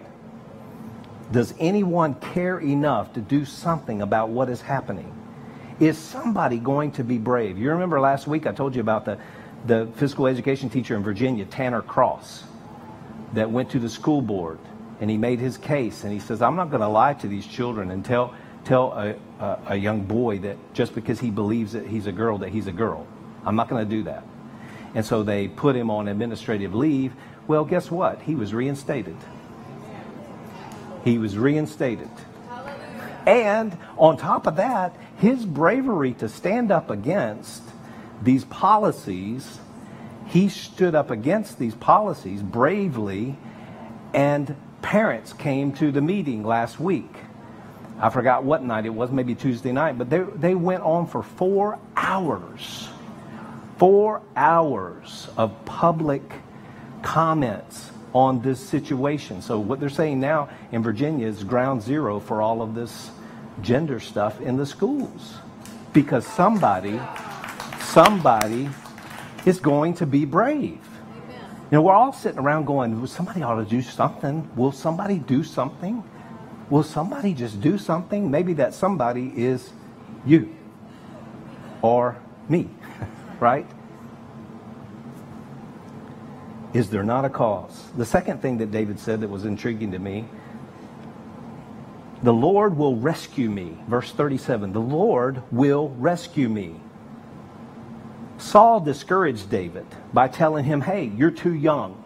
Does 1.32 1.54
anyone 1.60 2.16
care 2.16 2.60
enough 2.60 3.14
to 3.14 3.22
do 3.22 3.46
something 3.46 4.02
about 4.02 4.30
what 4.30 4.50
is 4.50 4.62
happening? 4.62 5.14
Is 5.80 5.98
somebody 5.98 6.58
going 6.58 6.92
to 6.94 7.04
be 7.04 7.18
brave? 7.18 7.58
You 7.58 7.72
remember 7.72 8.00
last 8.00 8.28
week 8.28 8.48
I 8.48 8.52
told 8.52 8.76
you 8.76 8.82
about 8.82 9.06
the 9.06 9.18
the 9.66 9.90
physical 9.96 10.28
education 10.28 10.70
teacher 10.70 10.96
in 10.96 11.04
Virginia, 11.04 11.46
Tanner 11.46 11.82
Cross, 11.82 12.44
that 13.34 13.50
went 13.50 13.70
to 13.72 13.80
the 13.80 13.90
school 13.90 14.22
board 14.22 14.60
and 15.02 15.10
he 15.10 15.18
made 15.18 15.40
his 15.40 15.58
case 15.58 16.04
and 16.04 16.12
he 16.12 16.20
says, 16.20 16.42
I'm 16.42 16.56
not 16.56 16.70
going 16.70 16.82
to 16.82 16.88
lie 16.88 17.14
to 17.16 17.28
these 17.28 17.46
children 17.46 17.92
and 17.92 18.04
tell, 18.04 18.34
tell 18.66 18.92
a, 18.94 19.16
a, 19.40 19.60
a 19.68 19.76
young 19.76 20.04
boy 20.04 20.40
that 20.40 20.58
just 20.74 20.96
because 20.96 21.20
he 21.20 21.30
believes 21.30 21.74
that 21.74 21.86
he's 21.86 22.08
a 22.08 22.12
girl, 22.12 22.38
that 22.40 22.50
he's 22.50 22.68
a 22.68 22.72
girl. 22.72 23.08
I'm 23.46 23.56
not 23.56 23.70
going 23.70 23.88
to 23.88 23.90
do 23.90 24.04
that. 24.04 24.24
And 24.96 25.06
so 25.06 25.24
they 25.24 25.48
put 25.48 25.76
him 25.76 25.90
on 25.90 26.08
administrative 26.08 26.74
leave. 26.74 27.14
Well, 27.48 27.64
guess 27.64 27.92
what? 27.92 28.22
He 28.24 28.36
was 28.36 28.54
reinstated. 28.54 29.16
He 31.04 31.18
was 31.18 31.38
reinstated. 31.38 32.10
And 33.26 33.78
on 33.98 34.18
top 34.18 34.48
of 34.48 34.56
that, 34.56 34.96
his 35.18 35.46
bravery 35.46 36.14
to 36.16 36.30
stand 36.30 36.72
up 36.72 36.90
against 36.90 37.62
these 38.24 38.46
policies, 38.46 39.60
he 40.26 40.50
stood 40.50 40.96
up 40.96 41.12
against 41.12 41.60
these 41.60 41.76
policies 41.76 42.42
bravely, 42.42 43.38
and 44.14 44.56
parents 44.82 45.34
came 45.34 45.74
to 45.74 45.92
the 45.92 46.02
meeting 46.02 46.44
last 46.44 46.80
week. 46.80 47.14
I 48.00 48.10
forgot 48.10 48.44
what 48.44 48.64
night 48.64 48.86
it 48.86 48.94
was, 48.94 49.12
maybe 49.12 49.36
Tuesday 49.36 49.74
night, 49.74 49.98
but 49.98 50.10
they, 50.10 50.20
they 50.20 50.56
went 50.56 50.84
on 50.84 51.06
for 51.06 51.22
four 51.22 51.78
hours. 51.96 52.90
Four 53.78 54.22
hours 54.36 55.28
of 55.38 55.54
public 55.66 56.24
comments 57.02 57.89
on 58.14 58.42
this 58.42 58.60
situation. 58.60 59.42
So, 59.42 59.60
what 59.60 59.80
they're 59.80 59.90
saying 59.90 60.20
now 60.20 60.50
in 60.72 60.84
Virginia 60.84 61.28
is 61.28 61.44
ground 61.44 61.82
zero 61.82 62.20
for 62.20 62.42
all 62.42 62.62
of 62.62 62.76
this 62.76 63.12
gender 63.62 64.00
stuff 64.00 64.40
in 64.42 64.58
the 64.58 64.66
schools 64.66 65.36
because 65.94 66.26
somebody 66.26 67.00
somebody 67.90 68.70
is 69.46 69.60
going 69.60 69.96
to 69.96 70.06
be 70.06 70.26
brave. 70.26 70.80
You 71.72 71.78
know, 71.78 71.82
we're 71.82 71.94
all 71.94 72.14
sitting 72.14 72.40
around 72.40 72.66
going, 72.66 72.98
well, 72.98 73.08
somebody 73.08 73.44
ought 73.44 73.56
to 73.56 73.66
do 73.66 73.82
something. 73.82 74.50
Will 74.56 74.72
somebody 74.72 75.20
do 75.20 75.44
something? 75.44 76.04
Will 76.70 76.84
somebody 76.84 77.34
just 77.34 77.62
do 77.62 77.78
something? 77.78 78.30
Maybe 78.30 78.54
that 78.54 78.74
somebody 78.74 79.32
is 79.36 79.72
you 80.26 80.56
or 81.82 82.18
me, 82.48 82.70
right? 83.40 83.68
Is 86.74 86.90
there 86.90 87.04
not 87.04 87.26
a 87.26 87.30
cause? 87.30 87.86
The 87.98 88.06
second 88.06 88.42
thing 88.42 88.58
that 88.60 88.72
David 88.72 89.00
said 89.00 89.22
that 89.22 89.30
was 89.30 89.46
intriguing 89.46 89.92
to 89.92 90.00
me 90.00 90.26
the 92.22 92.34
Lord 92.34 92.78
will 92.78 92.98
rescue 92.98 93.50
me. 93.50 93.78
Verse 93.88 94.12
37 94.12 94.74
The 94.74 94.80
Lord 94.80 95.42
will 95.52 95.90
rescue 95.90 96.50
me. 96.50 96.76
Saul 98.38 98.80
discouraged 98.80 99.50
David 99.50 99.86
by 100.14 100.28
telling 100.28 100.66
him, 100.66 100.82
hey, 100.82 101.12
you're 101.16 101.32
too 101.32 101.54
young. 101.54 102.02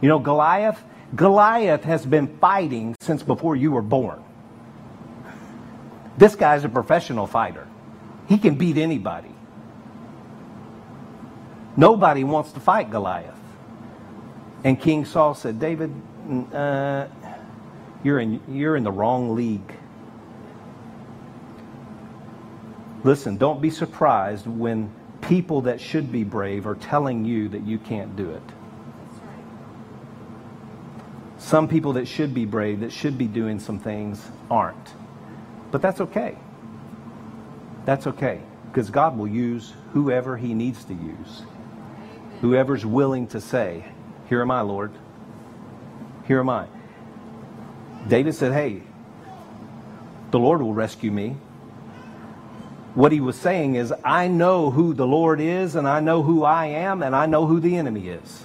You 0.00 0.08
know, 0.08 0.18
Goliath, 0.18 0.82
Goliath 1.14 1.84
has 1.84 2.04
been 2.04 2.38
fighting 2.38 2.94
since 3.00 3.22
before 3.22 3.56
you 3.56 3.72
were 3.72 3.82
born. 3.82 4.22
This 6.18 6.34
guy's 6.34 6.64
a 6.64 6.68
professional 6.68 7.26
fighter. 7.26 7.66
He 8.28 8.36
can 8.38 8.56
beat 8.56 8.76
anybody. 8.76 9.34
Nobody 11.74 12.22
wants 12.22 12.52
to 12.52 12.60
fight 12.60 12.90
Goliath. 12.90 13.41
And 14.64 14.80
King 14.80 15.04
Saul 15.04 15.34
said, 15.34 15.58
David, 15.58 15.92
uh, 16.52 17.06
you're, 18.04 18.20
in, 18.20 18.40
you're 18.48 18.76
in 18.76 18.84
the 18.84 18.92
wrong 18.92 19.34
league. 19.34 19.74
Listen, 23.04 23.36
don't 23.36 23.60
be 23.60 23.70
surprised 23.70 24.46
when 24.46 24.92
people 25.22 25.62
that 25.62 25.80
should 25.80 26.12
be 26.12 26.22
brave 26.22 26.66
are 26.66 26.76
telling 26.76 27.24
you 27.24 27.48
that 27.48 27.66
you 27.66 27.78
can't 27.78 28.14
do 28.16 28.30
it. 28.30 28.42
Some 31.38 31.66
people 31.66 31.94
that 31.94 32.06
should 32.06 32.32
be 32.32 32.44
brave, 32.44 32.80
that 32.80 32.92
should 32.92 33.18
be 33.18 33.26
doing 33.26 33.58
some 33.58 33.80
things, 33.80 34.24
aren't. 34.48 34.94
But 35.72 35.82
that's 35.82 36.00
okay. 36.00 36.38
That's 37.84 38.06
okay. 38.06 38.40
Because 38.66 38.90
God 38.90 39.18
will 39.18 39.28
use 39.28 39.74
whoever 39.92 40.36
He 40.36 40.54
needs 40.54 40.84
to 40.84 40.94
use. 40.94 41.42
Whoever's 42.40 42.86
willing 42.86 43.26
to 43.28 43.40
say, 43.40 43.84
Here 44.32 44.40
am 44.40 44.50
I, 44.50 44.62
Lord. 44.62 44.92
Here 46.26 46.40
am 46.40 46.48
I. 46.48 46.66
David 48.08 48.34
said, 48.34 48.54
Hey, 48.54 48.82
the 50.30 50.38
Lord 50.38 50.62
will 50.62 50.72
rescue 50.72 51.10
me. 51.10 51.36
What 52.94 53.12
he 53.12 53.20
was 53.20 53.36
saying 53.36 53.74
is, 53.74 53.92
I 54.02 54.28
know 54.28 54.70
who 54.70 54.94
the 54.94 55.06
Lord 55.06 55.38
is, 55.38 55.76
and 55.76 55.86
I 55.86 56.00
know 56.00 56.22
who 56.22 56.44
I 56.44 56.68
am, 56.68 57.02
and 57.02 57.14
I 57.14 57.26
know 57.26 57.44
who 57.44 57.60
the 57.60 57.76
enemy 57.76 58.08
is. 58.08 58.44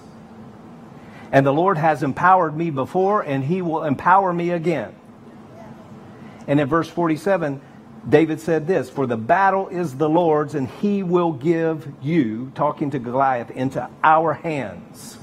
And 1.31 1.45
the 1.45 1.53
Lord 1.53 1.77
has 1.77 2.03
empowered 2.03 2.57
me 2.57 2.69
before, 2.69 3.21
and 3.21 3.45
He 3.45 3.61
will 3.61 3.85
empower 3.85 4.33
me 4.33 4.49
again. 4.49 4.93
And 6.47 6.59
in 6.59 6.67
verse 6.67 6.89
47, 6.89 7.61
David 8.09 8.41
said 8.41 8.67
this 8.67 8.89
For 8.89 9.07
the 9.07 9.15
battle 9.15 9.69
is 9.69 9.95
the 9.95 10.09
Lord's, 10.09 10.53
and 10.53 10.67
He 10.67 11.01
will 11.01 11.31
give 11.31 11.87
you, 12.01 12.51
talking 12.55 12.91
to 12.91 12.99
Goliath, 12.99 13.51
into 13.51 13.89
our 14.03 14.33
hands. 14.33 15.19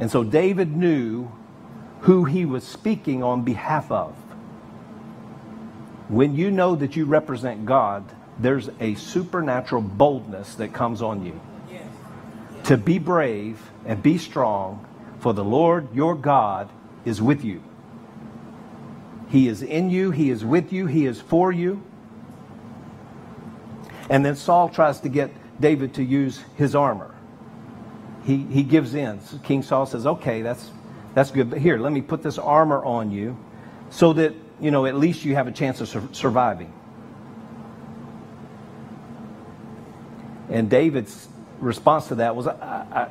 And 0.00 0.10
so 0.10 0.24
David 0.24 0.76
knew 0.76 1.30
who 2.00 2.24
he 2.24 2.44
was 2.44 2.64
speaking 2.64 3.22
on 3.22 3.42
behalf 3.42 3.92
of. 3.92 4.14
When 6.08 6.34
you 6.34 6.50
know 6.50 6.74
that 6.74 6.96
you 6.96 7.04
represent 7.04 7.66
God, 7.66 8.04
there's 8.38 8.68
a 8.80 8.96
supernatural 8.96 9.82
boldness 9.82 10.56
that 10.56 10.72
comes 10.72 11.02
on 11.02 11.24
you 11.24 11.38
to 12.64 12.76
be 12.76 12.98
brave 12.98 13.60
and 13.86 14.02
be 14.02 14.18
strong, 14.18 14.84
for 15.18 15.32
the 15.32 15.44
Lord 15.44 15.94
your 15.94 16.14
God 16.14 16.68
is 17.04 17.20
with 17.20 17.44
you. 17.44 17.62
He 19.28 19.48
is 19.48 19.62
in 19.62 19.90
you, 19.90 20.10
He 20.10 20.30
is 20.30 20.44
with 20.44 20.72
you, 20.72 20.86
He 20.86 21.06
is 21.06 21.20
for 21.20 21.52
you. 21.52 21.82
And 24.08 24.24
then 24.24 24.34
Saul 24.34 24.68
tries 24.68 25.00
to 25.00 25.08
get 25.08 25.30
David 25.60 25.94
to 25.94 26.02
use 26.02 26.40
his 26.56 26.74
armor. 26.74 27.14
He, 28.24 28.38
he 28.38 28.62
gives 28.62 28.94
in. 28.94 29.20
So 29.22 29.38
King 29.38 29.62
Saul 29.62 29.86
says, 29.86 30.06
okay, 30.06 30.42
that's, 30.42 30.70
that's 31.14 31.30
good. 31.30 31.50
But 31.50 31.60
here, 31.60 31.78
let 31.78 31.92
me 31.92 32.02
put 32.02 32.22
this 32.22 32.38
armor 32.38 32.84
on 32.84 33.10
you 33.10 33.36
so 33.90 34.12
that, 34.14 34.34
you 34.60 34.70
know, 34.70 34.86
at 34.86 34.96
least 34.96 35.24
you 35.24 35.34
have 35.34 35.46
a 35.46 35.52
chance 35.52 35.80
of 35.80 35.88
sur- 35.88 36.08
surviving. 36.12 36.72
And 40.50 40.68
David's 40.68 41.28
response 41.60 42.08
to 42.08 42.16
that 42.16 42.34
was, 42.34 42.46
I, 42.46 42.52
I, 42.92 43.08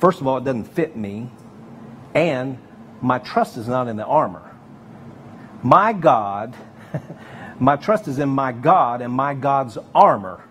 first 0.00 0.20
of 0.20 0.26
all, 0.26 0.38
it 0.38 0.44
doesn't 0.44 0.64
fit 0.64 0.96
me, 0.96 1.30
and 2.14 2.58
my 3.02 3.18
trust 3.18 3.56
is 3.56 3.68
not 3.68 3.88
in 3.88 3.96
the 3.96 4.04
armor. 4.04 4.50
My 5.62 5.92
God, 5.92 6.54
my 7.60 7.76
trust 7.76 8.08
is 8.08 8.18
in 8.18 8.30
my 8.30 8.52
God 8.52 9.02
and 9.02 9.12
my 9.12 9.34
God's 9.34 9.76
armor, 9.94 10.42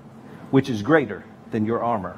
which 0.51 0.69
is 0.69 0.81
greater 0.83 1.23
than 1.51 1.65
your 1.65 1.83
armor. 1.83 2.17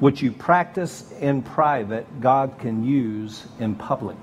What 0.00 0.22
you 0.22 0.32
practice 0.32 1.12
in 1.20 1.42
private, 1.42 2.20
God 2.20 2.58
can 2.58 2.84
use 2.84 3.46
in 3.58 3.74
public. 3.74 4.16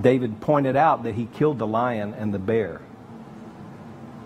David 0.00 0.40
pointed 0.40 0.74
out 0.74 1.02
that 1.02 1.14
he 1.14 1.26
killed 1.26 1.58
the 1.58 1.66
lion 1.66 2.14
and 2.14 2.32
the 2.32 2.38
bear. 2.38 2.80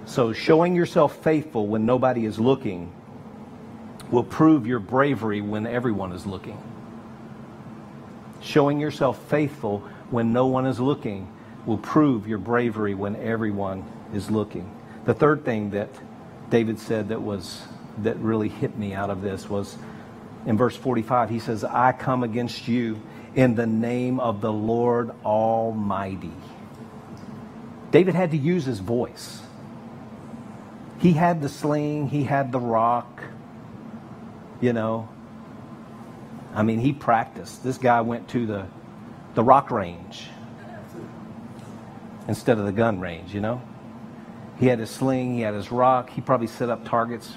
So 0.05 0.33
showing 0.33 0.77
yourself 0.77 1.17
faithful 1.25 1.67
when 1.67 1.85
nobody 1.85 2.25
is 2.25 2.39
looking 2.39 2.93
will 4.13 4.23
prove 4.23 4.65
your 4.65 4.79
bravery 4.79 5.41
when 5.41 5.67
everyone 5.67 6.13
is 6.13 6.25
looking. 6.25 6.57
Showing 8.41 8.79
yourself 8.79 9.21
faithful 9.29 9.81
when 10.11 10.33
no 10.33 10.47
one 10.47 10.67
is 10.67 10.79
looking 10.79 11.29
will 11.67 11.79
prove 11.79 12.29
your 12.29 12.39
bravery 12.39 12.95
when 12.95 13.17
everyone 13.17 13.85
is 14.15 14.31
looking. 14.31 14.71
The 15.05 15.15
third 15.15 15.45
thing 15.45 15.71
that 15.71 15.91
David 16.49 16.79
said 16.79 17.09
that 17.09 17.21
was 17.21 17.63
that 18.03 18.17
really 18.19 18.49
hit 18.49 18.77
me 18.79 18.95
out 18.95 19.11
of 19.11 19.23
this 19.23 19.49
was 19.49 19.77
in 20.47 20.57
verse 20.57 20.77
45 20.77 21.31
he 21.31 21.39
says 21.39 21.65
I 21.65 21.93
come 21.93 22.23
against 22.23 22.69
you 22.69 23.01
in 23.37 23.55
the 23.55 23.67
name 23.67 24.19
of 24.19 24.41
the 24.41 24.53
Lord 24.53 25.11
Almighty. 25.25 26.33
David 27.91 28.15
had 28.15 28.31
to 28.33 28.37
use 28.37 28.65
his 28.65 28.81
voice. 28.81 29.43
He 30.99 31.13
had 31.13 31.43
the 31.43 31.49
sling, 31.51 32.09
he 32.09 32.25
had 32.25 32.51
the 32.51 32.59
rock, 32.59 33.23
you 34.61 34.73
know. 34.73 35.09
I 36.55 36.63
mean, 36.63 36.79
he 36.79 36.95
practiced. 36.95 37.63
This 37.63 37.77
guy 37.77 38.01
went 38.01 38.29
to 38.31 38.47
the, 38.47 38.67
the 39.35 39.45
rock 39.45 39.71
range 39.71 40.27
instead 42.27 42.59
of 42.59 42.65
the 42.65 42.73
gun 42.73 42.99
range, 42.99 43.35
you 43.35 43.41
know. 43.41 43.61
He 44.59 44.67
had 44.67 44.79
his 44.79 44.91
sling, 44.91 45.35
he 45.35 45.43
had 45.43 45.53
his 45.53 45.71
rock. 45.71 46.09
He 46.09 46.23
probably 46.23 46.47
set 46.47 46.71
up 46.71 46.89
targets. 46.89 47.37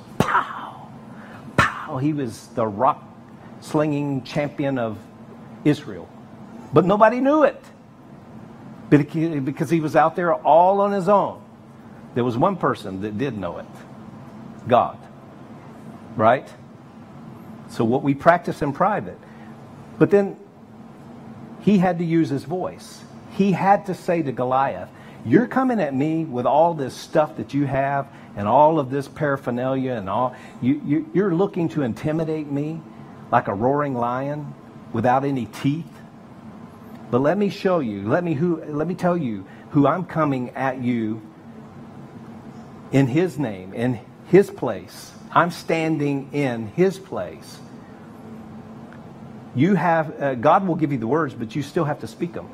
Pow! 1.89 1.97
He 1.97 2.13
was 2.13 2.47
the 2.49 2.67
rock 2.67 3.03
slinging 3.61 4.23
champion 4.23 4.77
of 4.77 4.97
Israel. 5.65 6.07
But 6.71 6.85
nobody 6.85 7.19
knew 7.19 7.43
it 7.43 7.61
because 8.89 9.69
he 9.69 9.79
was 9.79 9.95
out 9.95 10.15
there 10.15 10.33
all 10.33 10.81
on 10.81 10.91
his 10.91 11.09
own. 11.09 11.41
There 12.15 12.23
was 12.23 12.37
one 12.37 12.57
person 12.57 13.01
that 13.01 13.17
did 13.17 13.37
know 13.37 13.59
it 13.59 13.65
God. 14.67 14.97
Right? 16.15 16.47
So, 17.69 17.83
what 17.83 18.03
we 18.03 18.13
practice 18.13 18.61
in 18.61 18.73
private. 18.73 19.17
But 19.97 20.11
then 20.11 20.37
he 21.61 21.77
had 21.77 21.99
to 21.99 22.05
use 22.05 22.29
his 22.29 22.43
voice. 22.43 23.03
He 23.31 23.51
had 23.51 23.85
to 23.87 23.93
say 23.93 24.21
to 24.21 24.31
Goliath, 24.31 24.89
You're 25.25 25.47
coming 25.47 25.79
at 25.81 25.93
me 25.93 26.23
with 26.25 26.45
all 26.45 26.73
this 26.73 26.93
stuff 26.93 27.37
that 27.37 27.53
you 27.53 27.65
have 27.65 28.07
and 28.35 28.47
all 28.47 28.79
of 28.79 28.89
this 28.89 29.07
paraphernalia 29.07 29.93
and 29.93 30.09
all. 30.09 30.35
You, 30.61 30.81
you, 30.85 31.09
you're 31.13 31.35
looking 31.35 31.69
to 31.69 31.81
intimidate 31.81 32.49
me 32.49 32.81
like 33.31 33.47
a 33.47 33.53
roaring 33.53 33.95
lion 33.95 34.53
without 34.93 35.25
any 35.25 35.45
teeth. 35.45 35.85
But 37.11 37.19
let 37.19 37.37
me 37.37 37.49
show 37.49 37.79
you, 37.79 38.07
let 38.07 38.23
me, 38.23 38.33
who, 38.33 38.63
let 38.63 38.87
me 38.87 38.95
tell 38.95 39.17
you 39.17 39.45
who 39.71 39.87
I'm 39.87 40.05
coming 40.05 40.51
at 40.51 40.81
you 40.81 41.21
in 42.91 43.07
His 43.07 43.37
name, 43.37 43.73
in 43.73 43.99
His 44.27 44.49
place. 44.49 45.11
I'm 45.31 45.51
standing 45.51 46.29
in 46.33 46.67
His 46.67 46.97
place. 46.97 47.59
You 49.55 49.75
have, 49.75 50.21
uh, 50.21 50.35
God 50.35 50.67
will 50.67 50.75
give 50.75 50.91
you 50.91 50.97
the 50.97 51.07
words, 51.07 51.33
but 51.33 51.55
you 51.55 51.63
still 51.63 51.85
have 51.85 51.99
to 52.01 52.07
speak 52.07 52.33
them. 52.33 52.49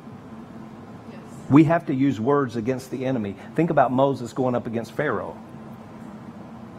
We 1.49 1.65
have 1.65 1.87
to 1.87 1.93
use 1.93 2.19
words 2.19 2.55
against 2.55 2.91
the 2.91 3.05
enemy. 3.05 3.35
Think 3.55 3.69
about 3.69 3.91
Moses 3.91 4.33
going 4.33 4.55
up 4.55 4.67
against 4.67 4.93
Pharaoh. 4.93 5.37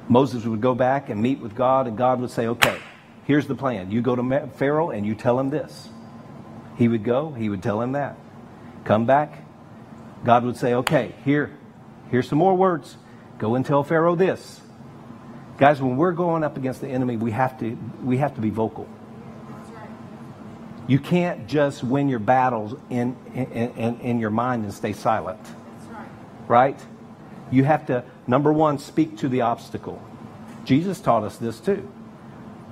Moses 0.08 0.44
would 0.44 0.60
go 0.60 0.74
back 0.74 1.08
and 1.08 1.20
meet 1.20 1.40
with 1.40 1.54
God, 1.54 1.86
and 1.86 1.96
God 1.96 2.20
would 2.20 2.30
say, 2.30 2.46
Okay, 2.48 2.78
here's 3.24 3.46
the 3.46 3.54
plan. 3.54 3.90
You 3.90 4.02
go 4.02 4.16
to 4.16 4.48
Pharaoh 4.56 4.90
and 4.90 5.06
you 5.06 5.14
tell 5.14 5.38
him 5.38 5.50
this. 5.50 5.88
He 6.76 6.88
would 6.88 7.04
go, 7.04 7.32
he 7.32 7.48
would 7.48 7.62
tell 7.62 7.80
him 7.80 7.92
that. 7.92 8.16
Come 8.84 9.06
back. 9.06 9.42
God 10.24 10.44
would 10.44 10.56
say, 10.56 10.74
Okay, 10.74 11.14
here, 11.24 11.56
here's 12.10 12.28
some 12.28 12.38
more 12.38 12.56
words. 12.56 12.96
Go 13.38 13.54
and 13.54 13.64
tell 13.64 13.84
Pharaoh 13.84 14.16
this. 14.16 14.60
Guys, 15.58 15.80
when 15.80 15.96
we're 15.96 16.12
going 16.12 16.44
up 16.44 16.56
against 16.56 16.80
the 16.80 16.88
enemy, 16.88 17.16
we 17.16 17.30
have 17.30 17.58
to, 17.60 17.78
we 18.02 18.18
have 18.18 18.34
to 18.34 18.40
be 18.40 18.50
vocal. 18.50 18.88
You 20.88 20.98
can't 20.98 21.46
just 21.46 21.82
win 21.82 22.08
your 22.08 22.20
battles 22.20 22.74
in, 22.90 23.16
in, 23.34 23.46
in, 23.76 24.00
in 24.00 24.20
your 24.20 24.30
mind 24.30 24.64
and 24.64 24.72
stay 24.72 24.92
silent. 24.92 25.40
Right. 26.46 26.78
You 27.50 27.64
have 27.64 27.86
to, 27.86 28.04
number 28.26 28.52
one, 28.52 28.78
speak 28.78 29.18
to 29.18 29.28
the 29.28 29.40
obstacle. 29.40 30.00
Jesus 30.64 31.00
taught 31.00 31.24
us 31.24 31.36
this 31.36 31.60
too. 31.60 31.90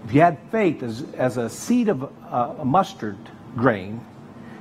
If 0.04 0.14
you 0.14 0.20
had 0.20 0.38
faith 0.50 0.82
as, 0.82 1.02
as 1.14 1.36
a 1.38 1.48
seed 1.48 1.88
of 1.88 2.04
uh, 2.04 2.54
a 2.58 2.64
mustard 2.64 3.18
grain, 3.56 4.04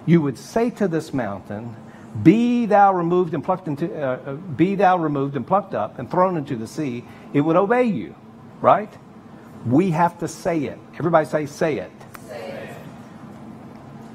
you 0.06 0.22
would 0.22 0.38
say 0.38 0.70
to 0.72 0.88
this 0.88 1.14
mountain, 1.14 1.76
be 2.22 2.66
thou 2.66 2.94
removed 2.94 3.34
and 3.34 3.44
plucked 3.44 3.68
into, 3.68 3.94
uh, 3.94 4.20
uh, 4.26 4.34
be 4.34 4.76
thou 4.76 4.98
removed 4.98 5.36
and 5.36 5.46
plucked 5.46 5.74
up 5.74 6.00
and 6.00 6.10
thrown 6.10 6.38
into 6.38 6.56
the 6.56 6.68
sea, 6.68 7.04
it 7.34 7.42
would 7.42 7.56
obey 7.56 7.84
you, 7.84 8.16
right? 8.62 8.92
We 9.66 9.92
have 9.92 10.20
to 10.20 10.28
say 10.28 10.60
it. 10.66 10.78
Everybody 11.00 11.26
say. 11.26 11.46
Say 11.46 11.78
it. 11.78 11.92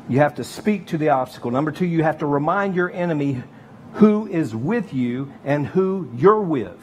You 0.08 0.20
have 0.20 0.36
to 0.36 0.44
speak 0.44 0.86
to 0.88 0.98
the 0.98 1.10
obstacle. 1.10 1.50
Number 1.50 1.70
two, 1.70 1.86
you 1.86 2.02
have 2.02 2.18
to 2.18 2.26
remind 2.26 2.74
your 2.74 2.90
enemy 2.90 3.42
who 3.94 4.26
is 4.26 4.54
with 4.54 4.94
you 4.94 5.32
and 5.44 5.66
who 5.66 6.10
you're 6.16 6.40
with. 6.40 6.78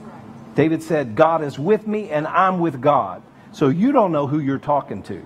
Right. 0.00 0.54
David 0.56 0.82
said, 0.82 1.14
God 1.14 1.42
is 1.42 1.58
with 1.58 1.86
me 1.86 2.10
and 2.10 2.26
I'm 2.26 2.58
with 2.58 2.80
God. 2.80 3.22
So 3.52 3.68
you 3.68 3.92
don't 3.92 4.12
know 4.12 4.26
who 4.26 4.40
you're 4.40 4.58
talking 4.58 5.02
to, 5.04 5.24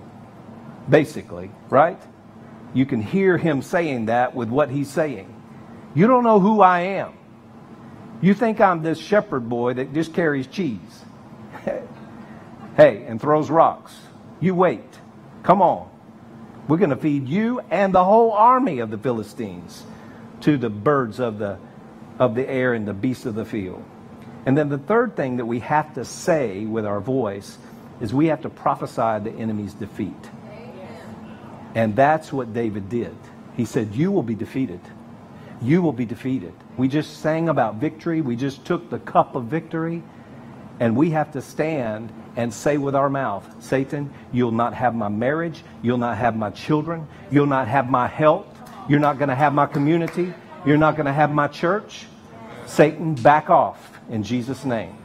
basically, 0.89 1.51
right? 1.69 1.99
You 2.73 2.85
can 2.85 3.01
hear 3.01 3.37
him 3.37 3.61
saying 3.61 4.05
that 4.05 4.35
with 4.35 4.49
what 4.49 4.69
he's 4.69 4.89
saying. 4.89 5.33
You 5.95 6.07
don't 6.07 6.23
know 6.23 6.39
who 6.39 6.61
I 6.61 6.81
am. 6.81 7.13
You 8.21 8.33
think 8.33 8.61
I'm 8.61 8.81
this 8.81 8.99
shepherd 8.99 9.49
boy 9.49 9.73
that 9.73 9.93
just 9.93 10.13
carries 10.13 10.47
cheese. 10.47 11.03
hey, 12.77 13.05
and 13.05 13.19
throws 13.19 13.49
rocks. 13.49 13.93
You 14.39 14.55
wait. 14.55 14.99
Come 15.43 15.61
on. 15.61 15.92
We're 16.67 16.77
going 16.77 16.91
to 16.91 16.95
feed 16.95 17.27
you 17.27 17.59
and 17.69 17.93
the 17.93 18.03
whole 18.03 18.31
army 18.31 18.79
of 18.79 18.89
the 18.89 18.97
Philistines 18.97 19.83
to 20.41 20.57
the 20.57 20.69
birds 20.69 21.19
of 21.19 21.37
the, 21.37 21.57
of 22.19 22.35
the 22.35 22.47
air 22.47 22.73
and 22.73 22.87
the 22.87 22.93
beasts 22.93 23.25
of 23.25 23.35
the 23.35 23.45
field. 23.45 23.83
And 24.45 24.57
then 24.57 24.69
the 24.69 24.77
third 24.77 25.15
thing 25.15 25.37
that 25.37 25.45
we 25.45 25.59
have 25.59 25.93
to 25.95 26.05
say 26.05 26.65
with 26.65 26.85
our 26.85 26.99
voice 26.99 27.57
is 28.01 28.13
we 28.13 28.27
have 28.27 28.41
to 28.41 28.49
prophesy 28.49 29.29
the 29.29 29.35
enemy's 29.37 29.73
defeat. 29.73 30.13
And 31.75 31.95
that's 31.95 32.31
what 32.31 32.53
David 32.53 32.89
did. 32.89 33.15
He 33.55 33.65
said, 33.65 33.95
You 33.95 34.11
will 34.11 34.23
be 34.23 34.35
defeated. 34.35 34.81
You 35.61 35.81
will 35.81 35.93
be 35.93 36.05
defeated. 36.05 36.53
We 36.77 36.87
just 36.87 37.21
sang 37.21 37.49
about 37.49 37.75
victory. 37.75 38.21
We 38.21 38.35
just 38.35 38.65
took 38.65 38.89
the 38.89 38.99
cup 38.99 39.35
of 39.35 39.45
victory. 39.45 40.03
And 40.79 40.95
we 40.95 41.11
have 41.11 41.31
to 41.33 41.41
stand 41.41 42.11
and 42.35 42.53
say 42.53 42.77
with 42.77 42.95
our 42.95 43.09
mouth, 43.09 43.45
Satan, 43.63 44.13
you'll 44.31 44.51
not 44.51 44.73
have 44.73 44.95
my 44.95 45.07
marriage. 45.07 45.63
You'll 45.81 45.97
not 45.97 46.17
have 46.17 46.35
my 46.35 46.49
children. 46.49 47.07
You'll 47.31 47.45
not 47.45 47.67
have 47.67 47.89
my 47.89 48.07
health. 48.07 48.47
You're 48.89 48.99
not 48.99 49.17
going 49.17 49.29
to 49.29 49.35
have 49.35 49.53
my 49.53 49.65
community. 49.65 50.33
You're 50.65 50.77
not 50.77 50.95
going 50.95 51.05
to 51.05 51.13
have 51.13 51.31
my 51.31 51.47
church. 51.47 52.07
Satan, 52.65 53.15
back 53.15 53.49
off 53.49 53.99
in 54.09 54.23
Jesus' 54.23 54.65
name. 54.65 54.97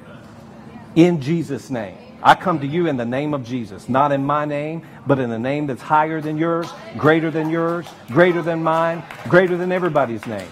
In 0.95 1.21
Jesus' 1.21 1.71
name. 1.71 1.97
I 2.23 2.35
come 2.35 2.59
to 2.61 2.67
you 2.67 2.89
in 2.89 2.97
the 2.97 3.05
name 3.05 3.33
of 3.33 3.45
Jesus, 3.45 3.89
not 3.89 4.11
in 4.11 4.25
my 4.25 4.45
name, 4.45 4.85
but 5.07 5.21
in 5.21 5.31
the 5.31 5.39
name 5.39 5.69
that's 5.69 5.83
higher 5.83 6.21
than 6.21 6.37
yours, 6.37 6.69
greater 6.97 7.31
than 7.31 7.49
yours, 7.49 7.87
greater 8.09 8.43
than 8.43 8.65
mine, 8.65 9.05
greater 9.29 9.57
than 9.57 9.71
everybody's 9.71 10.27
name. 10.27 10.49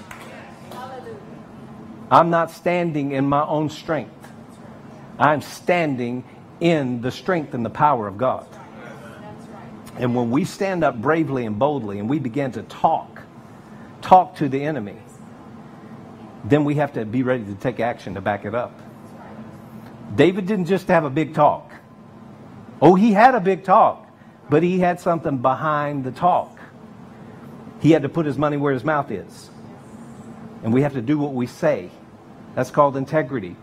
I'm 2.09 2.31
not 2.31 2.53
standing 2.53 3.11
in 3.11 3.29
my 3.29 3.45
own 3.45 3.69
strength. 3.69 4.16
I'm 5.19 5.41
standing 5.41 6.25
in 6.61 7.01
the 7.01 7.11
strength 7.11 7.55
and 7.55 7.65
the 7.65 7.71
power 7.71 8.07
of 8.07 8.19
God. 8.19 8.47
And 9.99 10.15
when 10.15 10.31
we 10.31 10.45
stand 10.45 10.85
up 10.85 11.01
bravely 11.01 11.47
and 11.47 11.59
boldly 11.59 11.99
and 11.99 12.09
we 12.09 12.19
begin 12.19 12.53
to 12.53 12.63
talk, 12.63 13.23
talk 14.03 14.37
to 14.37 14.49
the 14.49 14.63
enemy, 14.63 14.99
then 16.45 16.65
we 16.65 16.75
have 16.77 16.93
to 16.95 17.05
be 17.05 17.23
ready 17.23 17.45
to 17.45 17.55
take 17.55 17.81
action 17.81 18.15
to 18.15 18.21
back 18.21 18.45
it 18.45 18.55
up. 18.55 18.79
David 20.15 20.47
didn't 20.47 20.67
just 20.67 20.89
have 20.89 21.05
a 21.05 21.11
big 21.11 21.35
talk. 21.35 21.73
Oh, 22.81 22.95
he 22.95 23.13
had 23.13 23.35
a 23.35 23.41
big 23.41 23.65
talk, 23.65 24.07
but 24.51 24.63
he 24.63 24.79
had 24.79 25.01
something 25.01 25.39
behind 25.39 26.05
the 26.05 26.13
talk. 26.13 26.59
He 27.81 27.91
had 27.91 28.03
to 28.03 28.09
put 28.09 28.27
his 28.27 28.39
money 28.39 28.57
where 28.57 28.73
his 28.73 28.85
mouth 28.85 29.11
is. 29.11 29.51
And 30.63 30.73
we 30.73 30.83
have 30.83 30.93
to 30.95 31.03
do 31.03 31.19
what 31.19 31.33
we 31.33 31.47
say. 31.47 31.91
That's 32.55 32.71
called 32.71 32.97
integrity. 32.97 33.57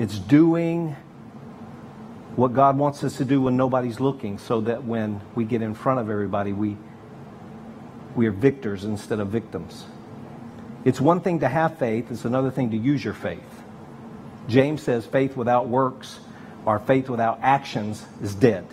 It's 0.00 0.18
doing 0.18 0.96
what 2.34 2.54
God 2.54 2.78
wants 2.78 3.04
us 3.04 3.18
to 3.18 3.24
do 3.26 3.42
when 3.42 3.58
nobody's 3.58 4.00
looking 4.00 4.38
so 4.38 4.62
that 4.62 4.84
when 4.84 5.20
we 5.34 5.44
get 5.44 5.60
in 5.60 5.74
front 5.74 6.00
of 6.00 6.08
everybody, 6.08 6.54
we, 6.54 6.78
we 8.16 8.26
are 8.26 8.30
victors 8.30 8.84
instead 8.84 9.20
of 9.20 9.28
victims. 9.28 9.84
It's 10.86 11.02
one 11.02 11.20
thing 11.20 11.40
to 11.40 11.48
have 11.48 11.76
faith, 11.76 12.10
it's 12.10 12.24
another 12.24 12.50
thing 12.50 12.70
to 12.70 12.78
use 12.78 13.04
your 13.04 13.12
faith. 13.12 13.62
James 14.48 14.82
says 14.82 15.04
faith 15.04 15.36
without 15.36 15.68
works 15.68 16.18
or 16.64 16.78
faith 16.78 17.10
without 17.10 17.40
actions 17.42 18.02
is 18.22 18.34
dead. 18.34 18.66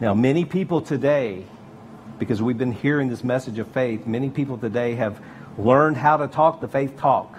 Now, 0.00 0.14
many 0.14 0.46
people 0.46 0.80
today, 0.80 1.44
because 2.18 2.40
we've 2.40 2.56
been 2.56 2.72
hearing 2.72 3.10
this 3.10 3.22
message 3.22 3.58
of 3.58 3.68
faith, 3.68 4.06
many 4.06 4.30
people 4.30 4.56
today 4.56 4.94
have 4.94 5.20
learned 5.58 5.98
how 5.98 6.16
to 6.16 6.26
talk 6.26 6.62
the 6.62 6.68
faith 6.68 6.96
talk. 6.96 7.38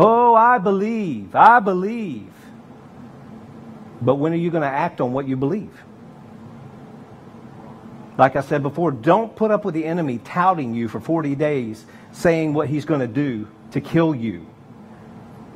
Oh, 0.00 0.32
I 0.32 0.58
believe, 0.58 1.34
I 1.34 1.58
believe. 1.58 2.32
But 4.00 4.14
when 4.14 4.32
are 4.32 4.36
you 4.36 4.48
going 4.48 4.62
to 4.62 4.68
act 4.68 5.00
on 5.00 5.12
what 5.12 5.26
you 5.26 5.36
believe? 5.36 5.76
Like 8.16 8.36
I 8.36 8.42
said 8.42 8.62
before, 8.62 8.92
don't 8.92 9.34
put 9.34 9.50
up 9.50 9.64
with 9.64 9.74
the 9.74 9.84
enemy 9.84 10.18
touting 10.18 10.72
you 10.72 10.86
for 10.86 11.00
40 11.00 11.34
days, 11.34 11.84
saying 12.12 12.54
what 12.54 12.68
he's 12.68 12.84
going 12.84 13.00
to 13.00 13.08
do 13.08 13.48
to 13.72 13.80
kill 13.80 14.14
you 14.14 14.46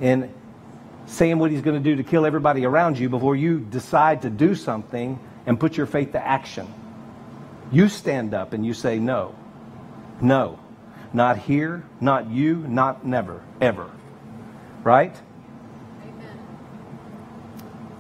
and 0.01 0.28
saying 1.07 1.38
what 1.38 1.53
he's 1.53 1.62
going 1.62 1.80
to 1.80 1.90
do 1.90 1.95
to 1.97 2.03
kill 2.03 2.26
everybody 2.26 2.64
around 2.64 2.99
you 2.99 3.09
before 3.09 3.36
you 3.36 3.61
decide 3.61 4.22
to 4.22 4.30
do 4.30 4.57
something 4.57 5.20
and 5.47 5.59
put 5.61 5.76
your 5.76 5.86
faith 5.86 6.12
to 6.12 6.24
action. 6.24 6.66
You 7.70 7.88
stand 7.88 8.34
up 8.34 8.55
and 8.55 8.66
you 8.66 8.74
say, 8.74 8.99
No, 8.99 9.36
no, 10.20 10.59
not 11.12 11.38
here, 11.38 11.84
not 12.01 12.28
you, 12.28 12.57
not 12.57 13.07
never, 13.07 13.40
ever. 13.61 13.88
Right? 14.82 15.14
Amen. 16.02 16.38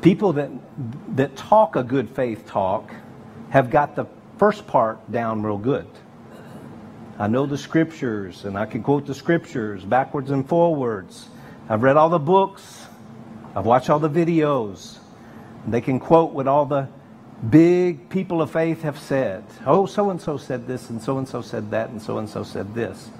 People 0.00 0.32
that, 0.34 0.50
that 1.16 1.36
talk 1.36 1.76
a 1.76 1.82
good 1.82 2.10
faith 2.10 2.46
talk 2.46 2.92
have 3.50 3.70
got 3.70 3.94
the 3.94 4.06
first 4.38 4.66
part 4.66 5.10
down 5.12 5.42
real 5.42 5.58
good. 5.58 5.86
I 7.18 7.28
know 7.28 7.46
the 7.46 7.58
scriptures 7.58 8.44
and 8.44 8.58
I 8.58 8.66
can 8.66 8.82
quote 8.82 9.06
the 9.06 9.14
scriptures 9.14 9.84
backwards 9.84 10.30
and 10.30 10.48
forwards. 10.48 11.28
I've 11.68 11.82
read 11.82 11.96
all 11.96 12.08
the 12.08 12.18
books. 12.18 12.86
I've 13.54 13.66
watched 13.66 13.90
all 13.90 13.98
the 13.98 14.10
videos. 14.10 14.98
They 15.66 15.80
can 15.80 16.00
quote 16.00 16.32
what 16.32 16.48
all 16.48 16.66
the 16.66 16.88
big 17.50 18.08
people 18.08 18.42
of 18.42 18.50
faith 18.50 18.82
have 18.82 18.98
said. 18.98 19.44
Oh, 19.66 19.86
so 19.86 20.10
and 20.10 20.20
so 20.20 20.36
said 20.36 20.66
this, 20.66 20.90
and 20.90 21.00
so 21.00 21.18
and 21.18 21.28
so 21.28 21.42
said 21.42 21.70
that, 21.70 21.90
and 21.90 22.00
so 22.00 22.18
and 22.18 22.28
so 22.28 22.42
said 22.42 22.74
this. 22.74 23.10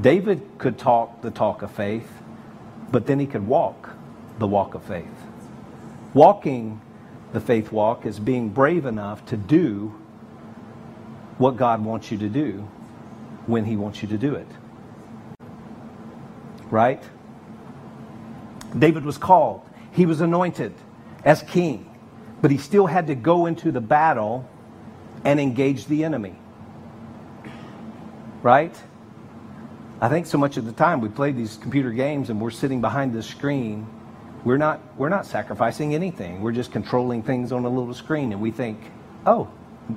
David 0.00 0.42
could 0.58 0.78
talk 0.78 1.22
the 1.22 1.30
talk 1.30 1.62
of 1.62 1.70
faith, 1.70 2.10
but 2.90 3.06
then 3.06 3.18
he 3.18 3.26
could 3.26 3.46
walk 3.46 3.90
the 4.38 4.46
walk 4.46 4.74
of 4.74 4.84
faith. 4.84 5.06
Walking 6.14 6.80
the 7.32 7.40
faith 7.40 7.70
walk 7.70 8.06
is 8.06 8.18
being 8.18 8.48
brave 8.48 8.86
enough 8.86 9.24
to 9.26 9.36
do 9.36 9.94
what 11.36 11.56
God 11.56 11.84
wants 11.84 12.10
you 12.10 12.18
to 12.18 12.28
do 12.28 12.68
when 13.46 13.64
He 13.64 13.76
wants 13.76 14.02
you 14.02 14.08
to 14.08 14.18
do 14.18 14.34
it. 14.34 14.48
Right? 16.70 17.02
David 18.78 19.04
was 19.04 19.16
called, 19.16 19.62
he 19.92 20.04
was 20.04 20.20
anointed 20.20 20.74
as 21.24 21.42
king, 21.42 21.90
but 22.42 22.50
he 22.50 22.58
still 22.58 22.86
had 22.86 23.06
to 23.06 23.14
go 23.14 23.46
into 23.46 23.72
the 23.72 23.80
battle 23.80 24.48
and 25.24 25.40
engage 25.40 25.86
the 25.86 26.04
enemy. 26.04 26.36
Right? 28.42 28.76
I 30.00 30.08
think 30.08 30.26
so 30.26 30.38
much 30.38 30.56
of 30.56 30.64
the 30.64 30.72
time 30.72 31.00
we 31.00 31.08
play 31.08 31.32
these 31.32 31.56
computer 31.56 31.90
games 31.90 32.30
and 32.30 32.40
we're 32.40 32.50
sitting 32.50 32.80
behind 32.80 33.12
the 33.12 33.22
screen. 33.22 33.86
We're 34.44 34.56
not, 34.56 34.80
we're 34.96 35.08
not 35.08 35.26
sacrificing 35.26 35.92
anything. 35.92 36.40
We're 36.40 36.52
just 36.52 36.70
controlling 36.70 37.24
things 37.24 37.50
on 37.50 37.64
a 37.64 37.68
little 37.68 37.94
screen 37.94 38.30
and 38.32 38.40
we 38.40 38.52
think, 38.52 38.78
oh, 39.26 39.50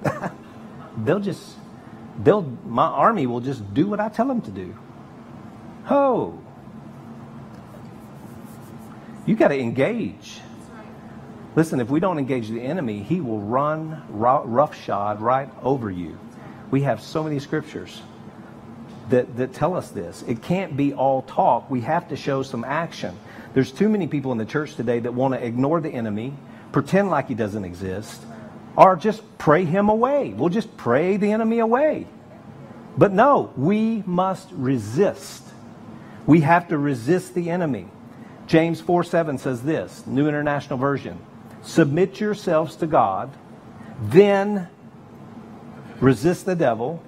they'll 1.03 1.19
just 1.19 1.55
they'll 2.23 2.41
my 2.65 2.87
army 2.87 3.27
will 3.27 3.41
just 3.41 3.73
do 3.73 3.87
what 3.87 3.99
I 3.99 4.09
tell 4.09 4.27
them 4.27 4.41
to 4.41 4.51
do. 4.51 4.75
Ho! 5.85 6.41
You 9.27 9.35
got 9.35 9.49
to 9.49 9.59
engage. 9.59 10.41
Listen, 11.55 11.79
if 11.79 11.89
we 11.89 11.99
don't 11.99 12.17
engage 12.17 12.49
the 12.49 12.61
enemy, 12.61 13.03
he 13.03 13.21
will 13.21 13.39
run 13.39 14.03
roughshod 14.09 15.21
right 15.21 15.49
over 15.61 15.91
you. 15.91 16.17
We 16.71 16.81
have 16.83 17.01
so 17.01 17.23
many 17.23 17.39
scriptures 17.39 18.01
that, 19.11 19.37
that 19.37 19.53
tell 19.53 19.75
us 19.75 19.89
this. 19.89 20.23
It 20.27 20.41
can't 20.41 20.75
be 20.75 20.93
all 20.93 21.21
talk. 21.21 21.69
We 21.69 21.81
have 21.81 22.09
to 22.09 22.15
show 22.15 22.43
some 22.43 22.63
action. 22.63 23.17
There's 23.53 23.71
too 23.71 23.89
many 23.89 24.07
people 24.07 24.31
in 24.31 24.37
the 24.37 24.45
church 24.45 24.75
today 24.75 24.99
that 24.99 25.13
want 25.13 25.33
to 25.33 25.45
ignore 25.45 25.79
the 25.79 25.89
enemy, 25.89 26.33
pretend 26.71 27.09
like 27.09 27.27
he 27.27 27.35
doesn't 27.35 27.63
exist, 27.63 28.21
or 28.75 28.95
just 28.95 29.21
pray 29.37 29.65
him 29.65 29.89
away. 29.89 30.29
We'll 30.29 30.49
just 30.49 30.75
pray 30.77 31.17
the 31.17 31.31
enemy 31.31 31.59
away. 31.59 32.07
But 32.97 33.13
no, 33.13 33.53
we 33.55 34.03
must 34.05 34.49
resist. 34.51 35.43
We 36.25 36.41
have 36.41 36.67
to 36.69 36.77
resist 36.77 37.33
the 37.33 37.49
enemy. 37.49 37.87
James 38.47 38.81
4 38.81 39.03
7 39.03 39.37
says 39.37 39.63
this, 39.63 40.05
New 40.05 40.27
International 40.27 40.77
Version 40.77 41.19
Submit 41.63 42.19
yourselves 42.19 42.75
to 42.77 42.87
God, 42.87 43.31
then 44.01 44.67
resist 45.99 46.45
the 46.45 46.55
devil, 46.55 47.03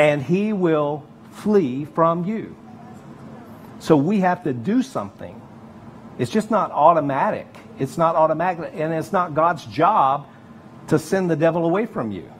and 0.00 0.22
he 0.22 0.54
will 0.54 1.04
flee 1.30 1.84
from 1.84 2.24
you. 2.24 2.56
So 3.80 3.98
we 3.98 4.20
have 4.20 4.44
to 4.44 4.54
do 4.54 4.82
something. 4.82 5.38
It's 6.18 6.30
just 6.30 6.50
not 6.50 6.70
automatic. 6.70 7.46
It's 7.78 7.98
not 7.98 8.16
automatic, 8.16 8.72
and 8.72 8.94
it's 8.94 9.12
not 9.12 9.34
God's 9.34 9.66
job 9.66 10.26
to 10.88 10.98
send 10.98 11.30
the 11.30 11.36
devil 11.36 11.66
away 11.66 11.84
from 11.84 12.12
you. 12.12 12.32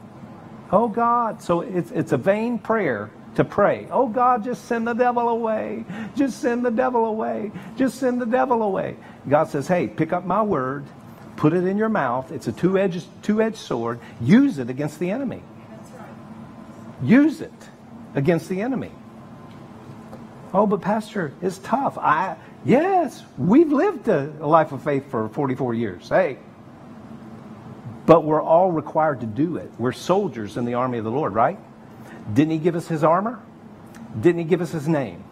Oh 0.72 0.88
God. 0.88 1.42
So 1.42 1.60
it's, 1.60 1.90
it's 1.90 2.12
a 2.12 2.16
vain 2.16 2.58
prayer 2.58 3.10
to 3.34 3.44
pray. 3.44 3.86
Oh 3.90 4.08
God, 4.08 4.42
just 4.42 4.64
send 4.64 4.86
the 4.86 4.94
devil 4.94 5.28
away. 5.28 5.84
Just 6.16 6.40
send 6.40 6.64
the 6.64 6.70
devil 6.70 7.04
away. 7.04 7.52
Just 7.76 7.98
send 7.98 8.22
the 8.22 8.26
devil 8.26 8.62
away. 8.62 8.96
God 9.28 9.48
says, 9.48 9.68
hey, 9.68 9.86
pick 9.86 10.14
up 10.14 10.24
my 10.24 10.40
word, 10.40 10.86
put 11.36 11.52
it 11.52 11.64
in 11.64 11.76
your 11.76 11.90
mouth. 11.90 12.32
It's 12.32 12.48
a 12.48 12.52
two-edged, 12.52 13.06
two-edged 13.22 13.58
sword. 13.58 14.00
Use 14.18 14.58
it 14.58 14.70
against 14.70 14.98
the 14.98 15.10
enemy. 15.10 15.42
Use 17.02 17.40
it 17.40 17.52
against 18.14 18.48
the 18.48 18.60
enemy. 18.60 18.92
Oh, 20.52 20.66
but 20.66 20.80
Pastor, 20.80 21.32
it's 21.40 21.58
tough. 21.58 21.96
I 21.98 22.36
yes, 22.64 23.22
we've 23.38 23.72
lived 23.72 24.08
a, 24.08 24.32
life 24.40 24.72
of 24.72 24.82
faith 24.82 25.10
for 25.10 25.28
44 25.28 25.74
years. 25.74 26.08
Hey, 26.08 26.38
but 28.06 28.24
we're 28.24 28.42
all 28.42 28.72
required 28.72 29.20
to 29.20 29.26
do 29.26 29.56
it. 29.56 29.70
We're 29.78 29.92
soldiers 29.92 30.56
in 30.56 30.64
the 30.64 30.74
army 30.74 30.98
of 30.98 31.04
the 31.04 31.10
Lord, 31.10 31.34
right? 31.34 31.58
Didn't 32.34 32.50
He 32.50 32.58
give 32.58 32.74
us 32.74 32.88
His 32.88 33.04
armor? 33.04 33.40
Didn't 34.20 34.38
He 34.38 34.44
give 34.44 34.60
us 34.60 34.72
His 34.72 34.88
name? 34.88 35.22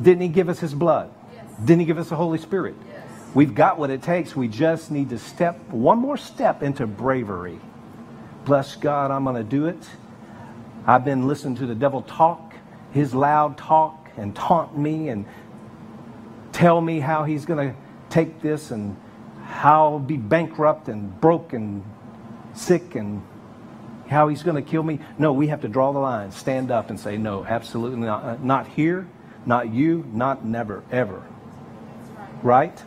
Didn't 0.00 0.22
He 0.22 0.28
give 0.28 0.48
us 0.48 0.58
His 0.58 0.74
blood? 0.74 1.12
Yes. 1.32 1.46
Didn't 1.64 1.80
He 1.80 1.86
give 1.86 1.98
us 1.98 2.08
the 2.08 2.16
Holy 2.16 2.38
Spirit? 2.38 2.74
Yes. 2.88 3.06
We've 3.34 3.54
got 3.54 3.78
what 3.78 3.90
it 3.90 4.02
takes. 4.02 4.34
We 4.34 4.48
just 4.48 4.90
need 4.90 5.10
to 5.10 5.18
step 5.18 5.58
one 5.68 5.98
more 5.98 6.16
step 6.16 6.62
into 6.62 6.86
bravery. 6.86 7.60
Bless 8.44 8.74
God, 8.74 9.12
I'm 9.12 9.22
going 9.22 9.36
to 9.36 9.44
do 9.44 9.66
it. 9.66 9.78
I've 10.86 11.04
been 11.04 11.28
listening 11.28 11.56
to 11.56 11.66
the 11.66 11.74
devil 11.74 12.02
talk, 12.02 12.54
his 12.92 13.14
loud 13.14 13.56
talk, 13.56 14.08
and 14.16 14.34
taunt 14.34 14.76
me 14.76 15.08
and 15.08 15.26
tell 16.52 16.80
me 16.80 17.00
how 17.00 17.24
he's 17.24 17.44
going 17.44 17.70
to 17.70 17.76
take 18.10 18.42
this 18.42 18.70
and 18.70 18.96
how 19.44 19.92
I'll 19.92 19.98
be 19.98 20.16
bankrupt 20.16 20.88
and 20.88 21.20
broke 21.20 21.52
and 21.52 21.84
sick 22.54 22.94
and 22.94 23.22
how 24.08 24.28
he's 24.28 24.42
going 24.42 24.62
to 24.62 24.70
kill 24.70 24.82
me. 24.82 24.98
No, 25.18 25.32
we 25.32 25.46
have 25.46 25.62
to 25.62 25.68
draw 25.68 25.92
the 25.92 25.98
line, 25.98 26.32
stand 26.32 26.70
up 26.70 26.90
and 26.90 26.98
say, 26.98 27.16
no, 27.16 27.44
absolutely 27.44 28.00
not. 28.00 28.24
Uh, 28.24 28.36
not 28.42 28.66
here, 28.66 29.08
not 29.46 29.72
you, 29.72 30.04
not 30.12 30.44
never, 30.44 30.82
ever. 30.90 31.22
Right? 32.42 32.82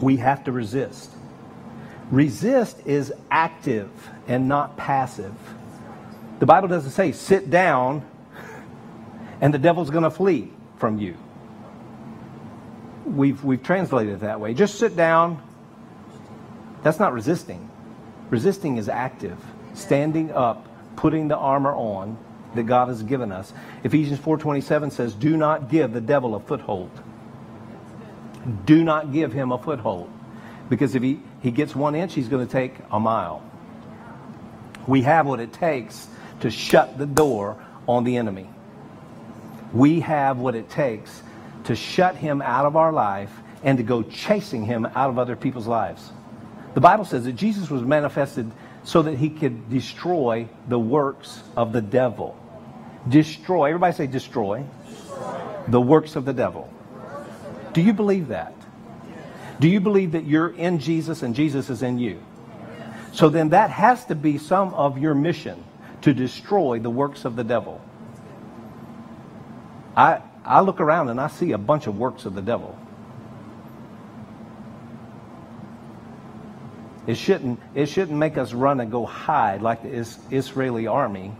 We 0.00 0.16
have 0.18 0.44
to 0.44 0.52
resist. 0.52 1.10
Resist 2.10 2.78
is 2.86 3.12
active 3.30 3.90
and 4.26 4.48
not 4.48 4.76
passive. 4.76 5.34
The 6.38 6.46
Bible 6.46 6.68
doesn't 6.68 6.92
say 6.92 7.12
sit 7.12 7.50
down 7.50 8.04
and 9.40 9.52
the 9.52 9.58
devil's 9.58 9.90
going 9.90 10.04
to 10.04 10.10
flee 10.10 10.50
from 10.76 10.98
you. 10.98 11.16
We've, 13.04 13.42
we've 13.42 13.62
translated 13.62 14.14
it 14.14 14.20
that 14.20 14.40
way. 14.40 14.54
Just 14.54 14.78
sit 14.78 14.96
down. 14.96 15.42
That's 16.82 16.98
not 16.98 17.12
resisting. 17.12 17.68
Resisting 18.30 18.76
is 18.76 18.88
active, 18.88 19.38
standing 19.74 20.30
up, 20.30 20.66
putting 20.96 21.28
the 21.28 21.36
armor 21.36 21.74
on 21.74 22.18
that 22.54 22.64
God 22.64 22.88
has 22.88 23.02
given 23.02 23.32
us. 23.32 23.52
Ephesians 23.84 24.18
4:27 24.20 24.90
says, 24.90 25.14
"Do 25.14 25.36
not 25.36 25.70
give 25.70 25.92
the 25.92 26.00
devil 26.00 26.34
a 26.34 26.40
foothold." 26.40 26.90
Do 28.64 28.84
not 28.84 29.12
give 29.12 29.32
him 29.32 29.52
a 29.52 29.58
foothold. 29.58 30.08
Because 30.68 30.94
if 30.94 31.02
he, 31.02 31.20
he 31.40 31.50
gets 31.50 31.74
one 31.74 31.94
inch, 31.94 32.14
he's 32.14 32.28
going 32.28 32.46
to 32.46 32.50
take 32.50 32.74
a 32.90 33.00
mile. 33.00 33.42
We 34.86 35.02
have 35.02 35.26
what 35.26 35.40
it 35.40 35.52
takes 35.52 36.08
to 36.40 36.50
shut 36.50 36.98
the 36.98 37.06
door 37.06 37.56
on 37.86 38.04
the 38.04 38.16
enemy. 38.16 38.48
We 39.72 40.00
have 40.00 40.38
what 40.38 40.54
it 40.54 40.70
takes 40.70 41.22
to 41.64 41.76
shut 41.76 42.16
him 42.16 42.40
out 42.40 42.64
of 42.64 42.76
our 42.76 42.92
life 42.92 43.30
and 43.62 43.78
to 43.78 43.84
go 43.84 44.02
chasing 44.02 44.64
him 44.64 44.86
out 44.86 45.10
of 45.10 45.18
other 45.18 45.36
people's 45.36 45.66
lives. 45.66 46.12
The 46.74 46.80
Bible 46.80 47.04
says 47.04 47.24
that 47.24 47.32
Jesus 47.32 47.70
was 47.70 47.82
manifested 47.82 48.50
so 48.84 49.02
that 49.02 49.16
he 49.16 49.28
could 49.28 49.68
destroy 49.68 50.48
the 50.68 50.78
works 50.78 51.42
of 51.56 51.72
the 51.72 51.82
devil. 51.82 52.38
Destroy, 53.08 53.66
everybody 53.66 53.94
say 53.94 54.06
destroy, 54.06 54.64
destroy. 54.88 55.40
the 55.68 55.80
works 55.80 56.16
of 56.16 56.24
the 56.24 56.32
devil. 56.32 56.72
Do 57.72 57.82
you 57.82 57.92
believe 57.92 58.28
that? 58.28 58.54
Do 59.60 59.68
you 59.68 59.80
believe 59.80 60.12
that 60.12 60.24
you're 60.24 60.50
in 60.50 60.78
Jesus 60.78 61.22
and 61.22 61.34
Jesus 61.34 61.68
is 61.68 61.82
in 61.82 61.98
you? 61.98 62.22
So 63.12 63.28
then 63.28 63.50
that 63.50 63.70
has 63.70 64.04
to 64.06 64.14
be 64.14 64.38
some 64.38 64.72
of 64.74 64.98
your 64.98 65.14
mission 65.14 65.62
to 66.02 66.14
destroy 66.14 66.78
the 66.78 66.90
works 66.90 67.24
of 67.24 67.36
the 67.36 67.44
devil. 67.44 67.80
I, 69.96 70.22
I 70.44 70.60
look 70.60 70.80
around 70.80 71.08
and 71.08 71.20
I 71.20 71.28
see 71.28 71.52
a 71.52 71.58
bunch 71.58 71.86
of 71.86 71.98
works 71.98 72.24
of 72.24 72.34
the 72.34 72.42
devil. 72.42 72.78
It 77.06 77.16
shouldn't, 77.16 77.58
it 77.74 77.86
shouldn't 77.86 78.18
make 78.18 78.36
us 78.36 78.52
run 78.52 78.80
and 78.80 78.90
go 78.90 79.06
hide 79.06 79.62
like 79.62 79.82
the 79.82 80.06
Israeli 80.30 80.86
army 80.86 81.32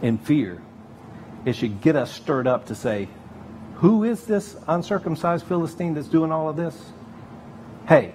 in 0.00 0.18
fear. 0.18 0.62
It 1.44 1.56
should 1.56 1.82
get 1.82 1.94
us 1.94 2.10
stirred 2.10 2.46
up 2.46 2.66
to 2.66 2.74
say, 2.74 3.08
who 3.76 4.04
is 4.04 4.24
this 4.24 4.56
uncircumcised 4.66 5.46
Philistine 5.46 5.92
that's 5.92 6.08
doing 6.08 6.32
all 6.32 6.48
of 6.48 6.56
this? 6.56 6.74
Hey, 7.86 8.14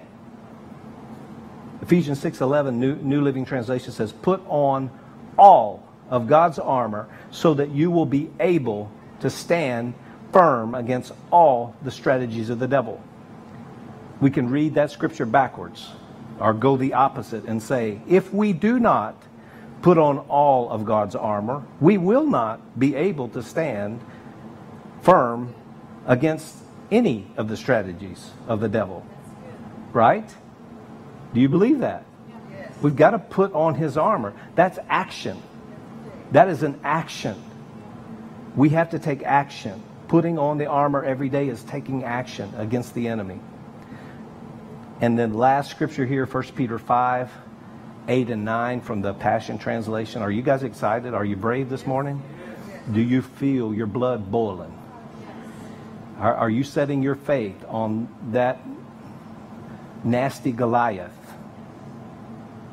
Ephesians 1.90 2.20
6:11 2.20 2.76
New, 2.76 2.98
New 2.98 3.20
Living 3.20 3.46
Translation 3.46 3.92
says, 3.92 4.12
"Put 4.12 4.42
on 4.48 4.92
all 5.40 5.82
of 6.12 6.28
God's 6.28 6.60
armor 6.60 7.08
so 7.32 7.56
that 7.56 7.72
you 7.72 7.90
will 7.90 8.06
be 8.06 8.30
able 8.40 8.92
to 9.22 9.30
stand 9.32 9.96
firm 10.32 10.76
against 10.76 11.12
all 11.32 11.74
the 11.82 11.90
strategies 11.90 12.52
of 12.52 12.60
the 12.60 12.68
devil." 12.68 13.02
We 14.22 14.30
can 14.30 14.52
read 14.52 14.76
that 14.76 14.92
scripture 14.92 15.26
backwards 15.26 15.90
or 16.40 16.54
go 16.54 16.78
the 16.78 16.94
opposite 16.94 17.46
and 17.46 17.60
say, 17.60 18.02
if 18.08 18.32
we 18.32 18.54
do 18.54 18.80
not 18.80 19.16
put 19.82 19.98
on 19.98 20.20
all 20.30 20.70
of 20.70 20.86
God's 20.86 21.16
armor, 21.16 21.64
we 21.82 21.98
will 21.98 22.28
not 22.28 22.60
be 22.78 22.94
able 22.94 23.30
to 23.30 23.42
stand 23.42 24.00
firm 25.02 25.56
against 26.06 26.56
any 26.92 27.32
of 27.36 27.48
the 27.48 27.58
strategies 27.58 28.30
of 28.48 28.60
the 28.60 28.70
devil. 28.70 29.04
Right? 29.92 30.30
Do 31.34 31.40
you 31.40 31.50
believe 31.50 31.80
that? 31.80 32.06
Yes. 32.52 32.74
We've 32.82 32.96
got 32.96 33.12
to 33.12 33.20
put 33.20 33.54
on 33.54 33.76
his 33.76 33.98
armor. 33.98 34.34
That's 34.56 34.80
action. 34.90 35.42
That 36.32 36.50
is 36.50 36.64
an 36.64 36.80
action. 36.84 37.42
We 38.56 38.70
have 38.70 38.92
to 38.92 39.00
take 39.00 39.24
action. 39.24 39.84
Putting 40.08 40.40
on 40.40 40.58
the 40.58 40.66
armor 40.66 41.04
every 41.04 41.30
day 41.30 41.50
is 41.50 41.64
taking 41.64 42.04
action 42.04 42.52
against 42.58 42.94
the 42.96 43.08
enemy. 43.08 43.40
And 45.02 45.18
then 45.18 45.34
last 45.34 45.72
scripture 45.72 46.06
here, 46.06 46.26
1 46.26 46.44
Peter 46.56 46.80
5, 46.80 47.32
8 48.08 48.30
and 48.30 48.44
9 48.44 48.82
from 48.82 49.02
the 49.02 49.14
Passion 49.14 49.58
Translation. 49.58 50.22
Are 50.22 50.32
you 50.32 50.42
guys 50.42 50.64
excited? 50.64 51.14
Are 51.14 51.24
you 51.24 51.36
brave 51.36 51.70
this 51.70 51.86
morning? 51.86 52.22
Do 52.92 53.02
you 53.02 53.22
feel 53.22 53.74
your 53.74 53.88
blood 53.88 54.32
boiling? 54.32 54.76
Are, 56.18 56.36
are 56.36 56.50
you 56.50 56.64
setting 56.64 57.04
your 57.04 57.16
faith 57.16 57.64
on 57.68 58.10
that 58.32 58.60
nasty 60.04 60.52
Goliath 60.52 61.19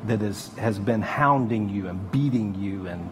that 0.05 0.21
is, 0.21 0.49
has 0.55 0.79
been 0.79 1.01
hounding 1.01 1.69
you 1.69 1.87
and 1.87 2.11
beating 2.11 2.55
you 2.55 2.87
and 2.87 3.09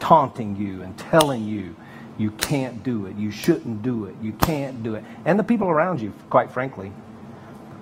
taunting 0.00 0.56
you 0.56 0.82
and 0.82 0.96
telling 0.98 1.44
you 1.44 1.74
you 2.18 2.30
can't 2.32 2.82
do 2.82 3.06
it, 3.06 3.16
you 3.16 3.30
shouldn't 3.30 3.82
do 3.82 4.06
it, 4.06 4.14
you 4.22 4.32
can't 4.32 4.82
do 4.82 4.94
it, 4.94 5.04
and 5.24 5.38
the 5.38 5.44
people 5.44 5.68
around 5.68 6.00
you, 6.00 6.12
quite 6.30 6.50
frankly. 6.50 6.92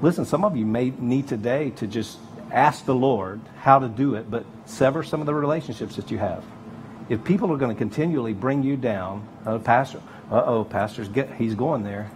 Listen, 0.02 0.24
some 0.26 0.44
of 0.44 0.56
you 0.56 0.66
may 0.66 0.90
need 0.98 1.26
today 1.28 1.70
to 1.70 1.86
just 1.86 2.18
ask 2.52 2.84
the 2.84 2.94
Lord 2.94 3.40
how 3.60 3.78
to 3.78 3.88
do 3.88 4.14
it, 4.14 4.30
but 4.30 4.44
sever 4.66 5.02
some 5.02 5.20
of 5.20 5.26
the 5.26 5.34
relationships 5.34 5.96
that 5.96 6.10
you 6.10 6.18
have. 6.18 6.44
If 7.08 7.24
people 7.24 7.52
are 7.52 7.56
going 7.56 7.74
to 7.74 7.78
continually 7.78 8.32
bring 8.34 8.62
you 8.62 8.76
down, 8.76 9.26
uh, 9.46 9.58
Pastor, 9.58 10.02
uh 10.30 10.42
oh, 10.44 10.64
pastor's 10.64 11.08
get, 11.08 11.32
he's 11.34 11.54
going 11.54 11.82
there. 11.84 12.10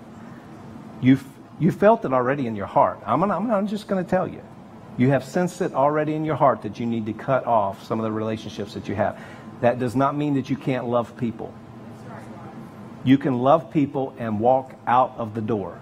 You've 1.01 1.25
you 1.59 1.71
felt 1.71 2.05
it 2.05 2.13
already 2.13 2.47
in 2.47 2.57
your 2.57 2.67
heart. 2.67 2.99
I'm, 3.07 3.21
gonna, 3.21 3.37
I'm, 3.37 3.51
I'm 3.51 3.67
just 3.67 3.87
going 3.87 4.03
to 4.05 4.11
tell 4.11 4.27
you. 4.27 4.43
You 4.99 5.11
have 5.11 5.25
sensed 5.25 5.61
it 5.61 5.73
already 5.73 6.15
in 6.15 6.25
your 6.25 6.37
heart 6.37 6.63
that 6.63 6.79
you 6.79 6.87
need 6.87 7.07
to 7.07 7.13
cut 7.13 7.47
off 7.47 7.85
some 7.85 7.99
of 7.99 8.05
the 8.05 8.13
relationships 8.13 8.75
that 8.75 8.89
you 8.89 8.95
have. 8.95 9.19
That 9.61 9.79
does 9.79 9.97
not 9.97 10.17
mean 10.17 10.35
that 10.35 10.51
you 10.51 10.57
can't 10.57 10.89
love 10.89 11.17
people. 11.17 11.55
You 13.05 13.17
can 13.17 13.39
love 13.39 13.71
people 13.71 14.15
and 14.19 14.41
walk 14.41 14.75
out 14.87 15.15
of 15.17 15.35
the 15.35 15.41
door. 15.41 15.79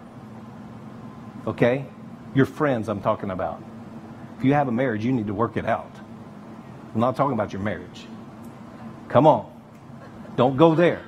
Okay? 1.47 1.87
Your 2.35 2.47
friends, 2.47 2.89
I'm 2.89 3.01
talking 3.01 3.31
about. 3.31 3.63
If 4.39 4.45
you 4.45 4.55
have 4.55 4.69
a 4.69 4.73
marriage, 4.73 5.05
you 5.05 5.13
need 5.13 5.27
to 5.27 5.35
work 5.35 5.57
it 5.57 5.67
out. 5.67 5.91
I'm 6.95 7.01
not 7.01 7.17
talking 7.17 7.33
about 7.33 7.53
your 7.53 7.63
marriage. 7.63 8.07
Come 9.09 9.27
on. 9.27 9.53
Don't 10.37 10.57
go 10.57 10.75
there. 10.75 11.03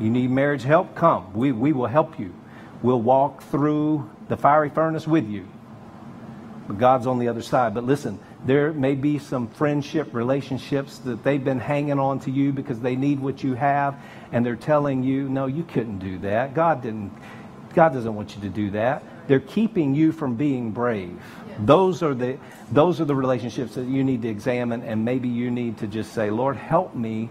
You 0.00 0.10
need 0.10 0.30
marriage 0.30 0.62
help? 0.62 0.94
Come. 0.94 1.34
We, 1.34 1.52
we 1.52 1.72
will 1.72 1.86
help 1.86 2.18
you. 2.18 2.34
We'll 2.82 3.02
walk 3.02 3.42
through 3.42 4.08
the 4.28 4.36
fiery 4.36 4.70
furnace 4.70 5.06
with 5.06 5.28
you. 5.28 5.48
But 6.68 6.76
God's 6.76 7.06
on 7.06 7.18
the 7.18 7.28
other 7.28 7.40
side. 7.40 7.74
But 7.74 7.84
listen, 7.84 8.20
there 8.44 8.74
may 8.74 8.94
be 8.94 9.18
some 9.18 9.48
friendship 9.48 10.12
relationships 10.12 10.98
that 10.98 11.24
they've 11.24 11.42
been 11.42 11.58
hanging 11.58 11.98
on 11.98 12.20
to 12.20 12.30
you 12.30 12.52
because 12.52 12.78
they 12.80 12.94
need 12.94 13.20
what 13.20 13.42
you 13.42 13.54
have 13.54 13.98
and 14.32 14.44
they're 14.44 14.54
telling 14.54 15.02
you, 15.02 15.30
no, 15.30 15.46
you 15.46 15.64
couldn't 15.64 15.98
do 15.98 16.18
that. 16.18 16.54
God 16.54 16.82
didn't 16.82 17.10
God 17.74 17.92
doesn't 17.92 18.14
want 18.14 18.34
you 18.34 18.42
to 18.42 18.48
do 18.48 18.70
that. 18.70 19.02
They're 19.28 19.40
keeping 19.40 19.94
you 19.94 20.12
from 20.12 20.36
being 20.36 20.72
brave. 20.72 21.20
Those 21.58 22.02
are 22.02 22.14
the 22.14 22.38
those 22.70 23.00
are 23.00 23.06
the 23.06 23.14
relationships 23.14 23.74
that 23.74 23.86
you 23.86 24.04
need 24.04 24.22
to 24.22 24.28
examine 24.28 24.82
and 24.82 25.04
maybe 25.04 25.28
you 25.28 25.50
need 25.50 25.78
to 25.78 25.86
just 25.86 26.12
say, 26.12 26.30
Lord, 26.30 26.56
help 26.56 26.94
me 26.94 27.30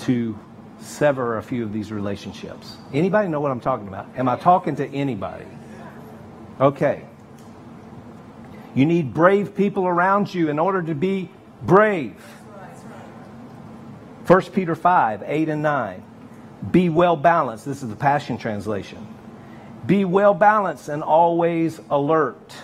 to 0.00 0.38
sever 0.80 1.38
a 1.38 1.42
few 1.42 1.64
of 1.64 1.72
these 1.72 1.90
relationships. 1.90 2.76
Anybody 2.92 3.28
know 3.28 3.40
what 3.40 3.50
I'm 3.50 3.60
talking 3.60 3.88
about? 3.88 4.06
Am 4.16 4.28
I 4.28 4.36
talking 4.36 4.76
to 4.76 4.86
anybody? 4.86 5.46
Okay. 6.60 7.04
You 8.74 8.86
need 8.86 9.12
brave 9.12 9.54
people 9.54 9.86
around 9.86 10.32
you 10.32 10.48
in 10.48 10.58
order 10.58 10.82
to 10.82 10.94
be 10.94 11.28
brave. 11.62 12.16
1 14.26 14.42
Peter 14.52 14.74
5, 14.76 15.24
8 15.26 15.48
and 15.48 15.62
9. 15.62 16.02
Be 16.70 16.88
well 16.88 17.16
balanced. 17.16 17.64
This 17.64 17.82
is 17.82 17.88
the 17.88 17.96
Passion 17.96 18.38
Translation. 18.38 19.06
Be 19.86 20.04
well 20.04 20.34
balanced 20.34 20.88
and 20.88 21.02
always 21.02 21.80
alert. 21.90 22.54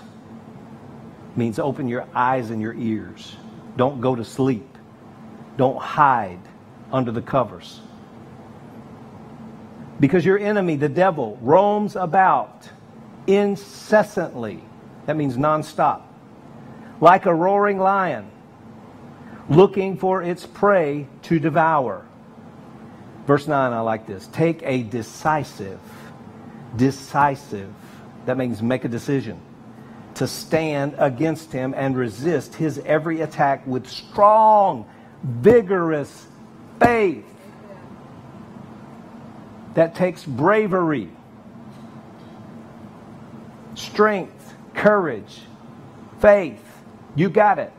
Means 1.34 1.58
open 1.58 1.88
your 1.88 2.06
eyes 2.14 2.50
and 2.50 2.62
your 2.62 2.74
ears. 2.74 3.36
Don't 3.76 4.00
go 4.00 4.14
to 4.14 4.24
sleep. 4.24 4.78
Don't 5.56 5.78
hide 5.78 6.38
under 6.92 7.10
the 7.10 7.22
covers. 7.22 7.80
Because 9.98 10.24
your 10.24 10.38
enemy, 10.38 10.76
the 10.76 10.88
devil, 10.88 11.38
roams 11.40 11.96
about 11.96 12.68
incessantly. 13.26 14.62
That 15.06 15.16
means 15.16 15.36
nonstop. 15.36 16.02
Like 17.00 17.26
a 17.26 17.34
roaring 17.34 17.78
lion, 17.78 18.30
looking 19.48 19.96
for 19.96 20.22
its 20.22 20.46
prey 20.46 21.06
to 21.22 21.38
devour. 21.38 22.04
Verse 23.26 23.46
9, 23.48 23.72
I 23.72 23.80
like 23.80 24.06
this. 24.06 24.28
Take 24.28 24.62
a 24.62 24.82
decisive, 24.82 25.80
decisive, 26.76 27.72
that 28.24 28.36
means 28.36 28.62
make 28.62 28.84
a 28.84 28.88
decision, 28.88 29.40
to 30.14 30.26
stand 30.26 30.94
against 30.98 31.52
him 31.52 31.74
and 31.76 31.96
resist 31.96 32.54
his 32.54 32.78
every 32.86 33.20
attack 33.20 33.66
with 33.66 33.86
strong, 33.88 34.88
vigorous 35.22 36.26
faith. 36.80 37.24
That 39.74 39.94
takes 39.94 40.24
bravery, 40.24 41.10
strength, 43.74 44.45
courage, 44.76 45.40
faith. 46.20 46.62
You 47.16 47.28
got 47.28 47.58
it. 47.58 47.72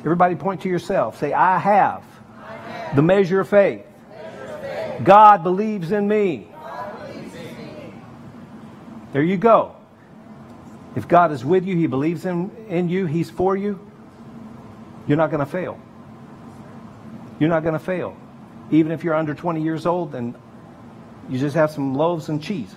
Everybody 0.00 0.36
point 0.36 0.62
to 0.62 0.68
yourself. 0.68 1.18
Say, 1.18 1.32
I 1.32 1.58
have, 1.58 2.04
I 2.38 2.52
have. 2.52 2.96
the 2.96 3.02
measure 3.02 3.40
of 3.40 3.48
faith. 3.48 3.84
Measure 4.10 4.44
of 4.44 4.60
faith. 4.60 5.04
God, 5.04 5.42
believes 5.42 5.90
in 5.90 6.06
me. 6.06 6.48
God 6.52 7.08
believes 7.08 7.34
in 7.34 7.56
me. 7.56 7.92
There 9.12 9.22
you 9.22 9.36
go. 9.36 9.74
If 10.94 11.08
God 11.08 11.32
is 11.32 11.44
with 11.44 11.64
you, 11.64 11.76
He 11.76 11.86
believes 11.86 12.24
in, 12.24 12.50
in 12.68 12.88
you, 12.88 13.06
He's 13.06 13.30
for 13.30 13.56
you, 13.56 13.80
you're 15.06 15.16
not 15.16 15.30
going 15.30 15.44
to 15.44 15.50
fail. 15.50 15.80
You're 17.40 17.48
not 17.48 17.62
going 17.62 17.74
to 17.74 17.84
fail. 17.84 18.16
Even 18.70 18.92
if 18.92 19.02
you're 19.02 19.14
under 19.14 19.34
20 19.34 19.62
years 19.62 19.86
old 19.86 20.14
and 20.14 20.34
you 21.28 21.38
just 21.38 21.54
have 21.54 21.70
some 21.70 21.94
loaves 21.94 22.28
and 22.28 22.42
cheese. 22.42 22.74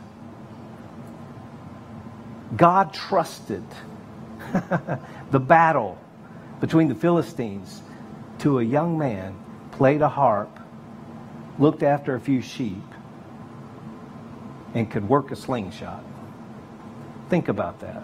God 2.55 2.93
trusted 2.93 3.63
the 5.31 5.39
battle 5.39 5.97
between 6.59 6.89
the 6.89 6.95
Philistines 6.95 7.81
to 8.39 8.59
a 8.59 8.63
young 8.63 8.97
man, 8.97 9.35
played 9.71 10.01
a 10.01 10.09
harp, 10.09 10.59
looked 11.59 11.83
after 11.83 12.15
a 12.15 12.19
few 12.19 12.41
sheep, 12.41 12.83
and 14.73 14.89
could 14.89 15.07
work 15.07 15.31
a 15.31 15.35
slingshot. 15.35 16.03
Think 17.29 17.47
about 17.47 17.79
that. 17.81 18.03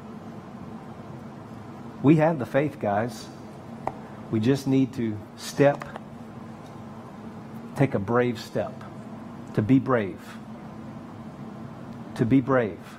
We 2.03 2.17
have 2.17 2.39
the 2.39 2.45
faith, 2.45 2.79
guys. 2.79 3.27
We 4.31 4.39
just 4.39 4.67
need 4.67 4.93
to 4.93 5.17
step, 5.37 5.83
take 7.75 7.93
a 7.93 7.99
brave 7.99 8.39
step, 8.39 8.73
to 9.55 9.61
be 9.61 9.79
brave. 9.79 10.19
To 12.15 12.25
be 12.25 12.41
brave. 12.41 12.96